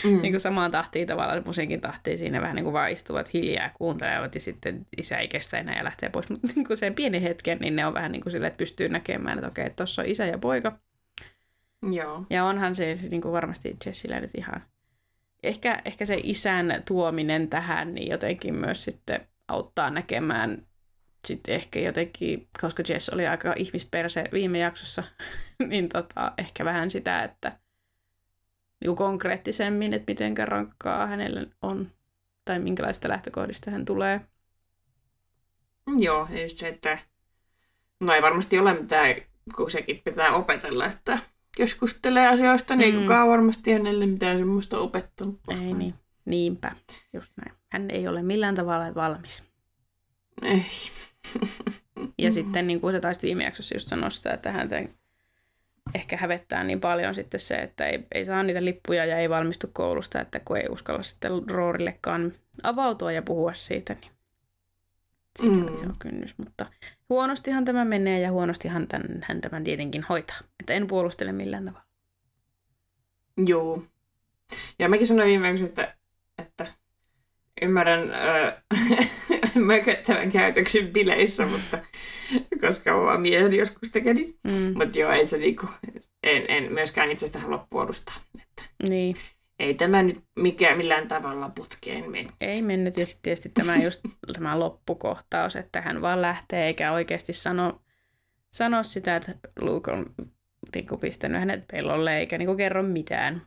Mm. 0.05 0.23
niinku 0.23 0.39
samaan 0.41 0.71
tahtiin 0.71 1.07
tavallaan 1.07 1.43
musiikin 1.47 1.81
tahtiin 1.81 2.19
siinä 2.19 2.41
vähän 2.41 2.57
niinku 2.57 2.73
vaan 2.73 2.91
istuvat 2.91 3.35
hiljaa 3.35 3.65
ja 3.65 3.71
kuuntelevat 3.75 4.35
ja 4.35 4.41
sitten 4.41 4.87
isä 4.99 5.19
ei 5.19 5.29
kestä 5.29 5.59
enää 5.59 5.77
ja 5.79 5.85
lähtee 5.85 6.09
pois. 6.09 6.29
Mutta 6.31 6.49
niinku 6.57 6.77
sen 6.77 6.95
pienen 6.95 7.23
hetken, 7.23 7.59
niin 7.59 7.77
ne 7.77 7.87
on 7.87 7.95
vähän 7.95 8.13
niinku 8.13 8.31
silleen, 8.31 8.49
että 8.49 8.59
pystyy 8.59 8.89
näkemään, 8.89 9.39
että 9.39 9.49
okei, 9.49 9.71
tuossa 9.71 10.03
on 10.03 10.09
isä 10.09 10.27
ja 10.27 10.39
poika. 10.39 10.79
Joo. 11.93 12.25
Ja 12.31 12.45
onhan 12.45 12.75
se 12.75 12.99
niinku 13.11 13.33
varmasti 13.33 13.77
Jessillä 13.87 14.21
nyt 14.21 14.31
ihan, 14.35 14.63
ehkä, 15.43 15.83
ehkä 15.85 16.07
se 16.07 16.21
isän 16.23 16.83
tuominen 16.89 17.49
tähän 17.49 17.95
niin 17.95 18.11
jotenkin 18.11 18.55
myös 18.55 18.85
sitten 18.85 19.29
auttaa 19.51 19.91
näkemään 19.91 20.67
sitten 21.27 21.55
ehkä 21.55 21.81
jotenkin, 21.81 22.49
koska 22.61 22.83
Jess 22.89 23.09
oli 23.09 23.27
aika 23.27 23.55
ihmisperse 23.57 24.25
viime 24.33 24.59
jaksossa, 24.59 25.03
niin 25.69 25.89
tota, 25.89 26.33
ehkä 26.39 26.65
vähän 26.65 26.91
sitä, 26.91 27.23
että 27.23 27.59
niin 28.85 28.97
konkreettisemmin, 28.97 29.95
että 29.95 30.13
miten 30.13 30.49
rankkaa 30.49 31.07
hänellä 31.07 31.47
on 31.63 31.91
tai 32.45 32.59
minkälaista 32.59 33.09
lähtökohdista 33.09 33.71
hän 33.71 33.85
tulee. 33.85 34.21
Joo, 35.99 36.29
ja 36.31 36.43
just 36.43 36.59
se, 36.59 36.69
että 36.69 36.99
no 38.01 38.13
ei 38.15 38.23
varmasti 38.23 38.59
ole 38.59 38.75
mitään, 38.81 39.15
kun 39.57 39.71
sekin 39.71 40.01
pitää 40.05 40.35
opetella, 40.35 40.87
että 40.87 41.19
keskustelee 41.57 42.27
asioista, 42.29 42.77
niin 42.77 42.95
Mm. 42.95 43.01
kukaan 43.01 43.29
varmasti 43.29 43.73
hänelle 43.73 44.07
mitään 44.07 44.39
semmoista 44.39 44.79
opettanut. 44.79 45.41
Ei 45.49 45.61
niin. 45.75 45.95
Niinpä, 46.25 46.73
just 47.13 47.33
näin. 47.37 47.60
Hän 47.73 47.91
ei 47.91 48.09
ole 48.09 48.23
millään 48.23 48.55
tavalla 48.55 48.95
valmis. 48.95 49.45
Ei. 50.43 50.65
Ja 52.19 52.33
sitten 52.33 52.67
niin 52.67 52.81
kuin 52.81 52.93
se 52.95 53.01
taisi 53.01 53.27
viime 53.27 53.45
jaksossa 53.45 53.75
just 53.75 53.89
sanoa 53.89 54.11
sitä, 54.11 54.31
että 54.31 54.53
häntä 54.53 54.83
ehkä 55.95 56.17
hävettää 56.17 56.65
niin 56.65 56.81
paljon 56.81 57.15
sitten 57.15 57.41
se, 57.41 57.55
että 57.55 57.87
ei, 57.87 58.07
ei 58.15 58.25
saa 58.25 58.43
niitä 58.43 58.65
lippuja 58.65 59.05
ja 59.05 59.19
ei 59.19 59.31
valmistu 59.31 59.71
koulusta, 59.73 60.21
että 60.21 60.41
kun 60.41 60.57
ei 60.57 60.67
uskalla 60.71 61.03
sitten 61.03 61.31
Roorillekaan 61.51 62.33
avautua 62.63 63.13
ja 63.13 63.23
puhua 63.23 63.55
siitä, 63.55 63.97
niin 64.01 64.11
siitä 65.39 65.59
Mm. 65.59 65.65
mm. 65.65 65.91
on 65.91 65.97
kynnys. 65.99 66.39
Mutta 66.39 66.67
huonostihan 67.09 67.65
tämä 67.65 67.85
menee 67.85 68.21
ja 68.21 68.31
huonostihan 68.31 68.87
tämän, 68.87 69.21
hän 69.23 69.41
tämän 69.41 69.65
tietenkin 69.65 70.07
hoitaa. 70.09 70.37
Että 70.61 70.73
en 70.73 70.87
puolustele 70.87 71.33
millään 71.33 71.65
tavalla. 71.65 71.87
Joo. 73.47 73.83
Ja 74.79 74.89
mäkin 74.89 75.07
sanoin 75.07 75.29
viimeksi, 75.29 75.65
että 75.65 75.95
ymmärrän 77.63 78.11
äh, 78.15 78.55
mököttävän 79.55 80.31
käytöksen 80.31 80.89
bileissä, 80.89 81.47
mutta 81.47 81.79
koska 82.61 83.01
vaan 83.01 83.21
mieheni 83.21 83.57
joskus 83.57 83.91
tekee 83.91 84.15
niin. 84.15 84.39
Mm. 84.45 84.79
Mutta 84.79 84.99
joo, 84.99 85.13
ei 85.13 85.27
se 85.27 85.39
niinku, 85.39 85.67
en, 86.23 86.45
en 86.49 86.73
myöskään 86.73 87.11
itsestä 87.11 87.39
halua 87.39 87.67
puolustaa. 87.71 88.15
Että 88.43 88.63
Niin, 88.89 89.17
ei 89.59 89.75
tämä 89.75 90.03
nyt 90.03 90.25
mikä, 90.37 90.75
millään 90.75 91.09
tavalla 91.09 91.49
putkeen 91.49 92.11
mene. 92.11 92.31
ei 92.41 92.63
mennyt. 92.63 92.97
Ja 92.99 93.07
sitten 93.07 93.23
tietysti 93.23 93.49
tämä 93.49 93.77
just 93.77 94.01
tämä 94.33 94.59
loppukohtaus, 94.59 95.57
että 95.57 95.81
hän 95.81 96.03
vaan 96.03 96.23
lähtee 96.23 96.67
eikä 96.67 96.93
oikeasti 96.93 97.33
sano, 97.33 97.83
sano 98.53 98.83
sitä, 98.83 99.17
että 99.17 99.33
Luke 99.61 99.93
on 99.93 100.15
niin 100.75 100.87
kuin 100.87 101.01
pistänyt 101.01 101.41
hänet 101.41 101.65
pellolle 101.73 102.19
eikä 102.19 102.39
niin 102.39 102.47
kuin 102.47 102.59
kerro 102.59 102.83
mitään, 102.83 103.43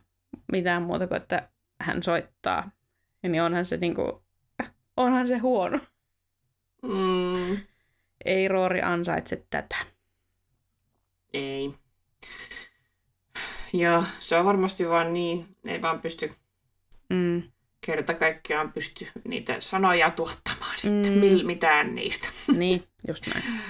mitään 0.52 0.82
muuta 0.82 1.06
kuin, 1.06 1.16
että 1.16 1.48
hän 1.80 2.02
soittaa. 2.02 2.70
Niin 3.28 3.42
onhan 3.42 3.64
se, 3.64 3.76
niin 3.76 3.94
kuin, 3.94 4.12
onhan 4.96 5.28
se 5.28 5.38
huono. 5.38 5.80
Mm, 6.82 7.58
Ei 8.24 8.48
Roori 8.48 8.82
ansaitse 8.82 9.46
tätä. 9.50 9.76
ei. 11.32 11.74
Ja 13.72 14.02
se 14.20 14.36
on 14.38 14.44
varmasti 14.44 14.88
vaan 14.88 15.12
niin, 15.14 15.56
ei 15.66 15.82
vaan 15.82 16.00
pysty 16.00 16.32
Mm. 17.10 17.42
kerta 17.80 18.14
kaikkiaan 18.14 18.72
pysty 18.72 19.06
niitä 19.24 19.60
sanoja 19.60 20.10
tuottamaan 20.10 20.78
sitten, 20.78 21.12
Mm. 21.12 21.18
mm. 21.40 21.46
mitään 21.46 21.94
niistä. 21.94 22.28
Niin, 22.56 22.88
just 23.08 23.26
näin. 23.26 23.44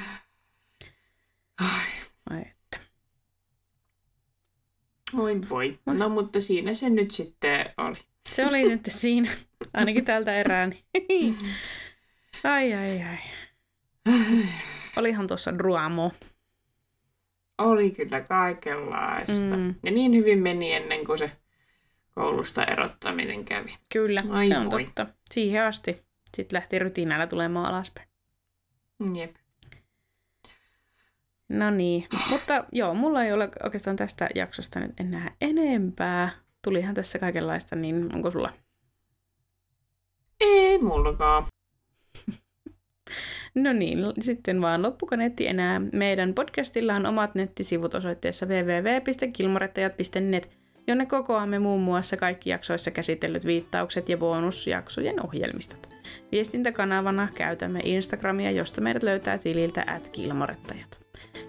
Ai, 1.60 1.86
Ai, 2.30 2.40
että. 2.40 2.78
Oi 5.18 5.40
voi. 5.48 5.78
No 5.86 6.08
mutta 6.08 6.40
siinä 6.40 6.74
se 6.74 6.90
nyt 6.90 7.10
sitten 7.10 7.66
oli. 7.78 7.96
Se 8.28 8.46
oli 8.46 8.62
nyt 8.68 8.80
siinä, 8.88 9.30
ainakin 9.74 10.04
tältä 10.04 10.34
erää. 10.36 10.66
niin- 11.08 11.36
Ai, 12.44 12.74
ai, 12.74 13.02
ai. 13.02 13.18
Olihan 14.96 15.26
tuossa 15.26 15.58
druamo. 15.58 16.12
Oli 17.58 17.90
kyllä 17.90 18.20
kaikenlaista. 18.20 19.56
Mm. 19.56 19.74
Ja 19.84 19.90
niin 19.92 20.14
hyvin 20.14 20.38
meni 20.42 20.72
ennen 20.72 21.04
kuin 21.06 21.18
se 21.18 21.30
koulusta 22.14 22.64
erottaminen 22.64 23.44
kävi. 23.44 23.76
Kyllä, 23.92 24.20
Ai 24.30 24.48
se 24.48 24.58
on 24.58 24.70
voi. 24.70 24.84
totta. 24.84 25.06
Siihen 25.32 25.64
asti. 25.64 26.04
Sitten 26.36 26.56
lähti 26.56 26.78
rytinällä 26.78 27.26
tulemaan 27.26 27.66
alaspäin. 27.74 28.08
Jep. 29.14 29.36
No 31.54 31.70
niin, 31.70 32.06
mutta 32.30 32.64
joo, 32.72 32.94
mulla 32.94 33.24
ei 33.24 33.32
ole 33.32 33.48
oikeastaan 33.62 33.96
tästä 33.96 34.28
jaksosta 34.34 34.80
nyt 34.80 35.00
enää 35.00 35.30
enempää. 35.40 36.30
Tulihan 36.62 36.94
tässä 36.94 37.18
kaikenlaista, 37.18 37.76
niin 37.76 38.14
onko 38.14 38.30
sulla? 38.30 38.52
Ei 40.40 40.78
mullakaan. 40.78 41.46
No 43.54 43.72
niin, 43.72 43.98
sitten 44.20 44.60
vaan 44.60 44.82
loppuko 44.82 45.16
netti 45.16 45.48
enää. 45.48 45.80
Meidän 45.92 46.34
podcastilla 46.34 46.94
on 46.94 47.06
omat 47.06 47.34
nettisivut 47.34 47.94
osoitteessa 47.94 48.46
www.kilmorettajat.net, 48.46 50.50
jonne 50.86 51.06
kokoamme 51.06 51.58
muun 51.58 51.80
muassa 51.80 52.16
kaikki 52.16 52.50
jaksoissa 52.50 52.90
käsitellyt 52.90 53.46
viittaukset 53.46 54.08
ja 54.08 54.16
bonusjaksojen 54.16 55.26
ohjelmistot. 55.26 55.88
Viestintäkanavana 56.32 57.28
käytämme 57.34 57.80
Instagramia, 57.84 58.50
josta 58.50 58.80
meidät 58.80 59.02
löytää 59.02 59.38
tililtä 59.38 59.84
at 59.86 60.08
kilmorettajat. 60.08 61.03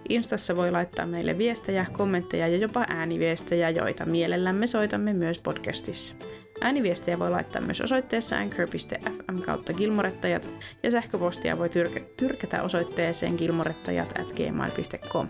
Instassa 0.09 0.55
voi 0.55 0.71
laittaa 0.71 1.05
meille 1.05 1.37
viestejä, 1.37 1.85
kommentteja 1.91 2.47
ja 2.47 2.57
jopa 2.57 2.85
ääniviestejä, 2.89 3.69
joita 3.69 4.05
mielellämme 4.05 4.67
soitamme 4.67 5.13
myös 5.13 5.39
podcastissa. 5.39 6.15
Ääniviestejä 6.61 7.19
voi 7.19 7.29
laittaa 7.31 7.61
myös 7.61 7.81
osoitteessa 7.81 8.37
anchor.fm 8.37 9.41
kautta 9.41 9.73
kilmorettajat 9.73 10.49
ja 10.83 10.91
sähköpostia 10.91 11.57
voi 11.57 11.69
tyrkä- 11.69 12.05
tyrkätä 12.17 12.63
osoitteeseen 12.63 13.37
kilmorettajat 13.37 14.19
at 14.19 14.33
gmail.com. 14.33 15.27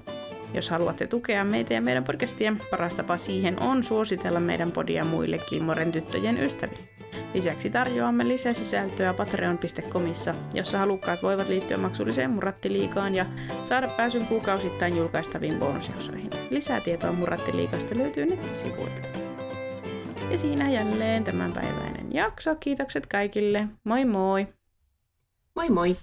Jos 0.54 0.70
haluatte 0.70 1.08
tukea 1.08 1.44
meitä 1.44 1.74
ja 1.74 1.82
meidän 1.82 2.04
podcastia, 2.04 2.56
paras 2.72 2.94
tapa 2.94 3.18
siihen 3.18 3.62
on 3.62 3.84
suositella 3.84 4.40
meidän 4.40 4.72
podia 4.72 5.06
muille 5.06 5.40
Kilmoren 5.50 5.92
tyttöjen 5.92 6.38
ystäville. 6.38 6.95
Lisäksi 7.34 7.70
tarjoamme 7.70 8.28
lisää 8.28 8.54
sisältöä 8.54 9.14
patreon.comissa, 9.14 10.36
jossa 10.54 10.78
halukkaat 10.78 11.24
voivat 11.24 11.50
liittyä 11.50 11.78
maksulliseen 11.78 12.30
Murrattiliigaan 12.30 13.16
ja 13.16 13.26
saada 13.66 13.88
pääsyn 13.88 14.28
kuukausittain 14.28 14.98
julkaistaviin 14.98 15.60
bonusjaksoihin. 15.60 16.30
Lisää 16.50 16.82
tietoa 16.82 17.12
Murrattiliikasta 17.12 17.98
löytyy 17.98 18.26
nettisivuilta. 18.26 19.02
Ja 20.32 20.38
siinä 20.38 20.70
jälleen 20.70 21.24
tämänpäiväinen 21.24 22.14
jakso. 22.14 22.56
Kiitokset 22.56 23.08
kaikille. 23.08 23.68
Moi 23.84 24.06
moi! 24.06 24.48
Moi 25.56 25.70
moi! 25.70 25.98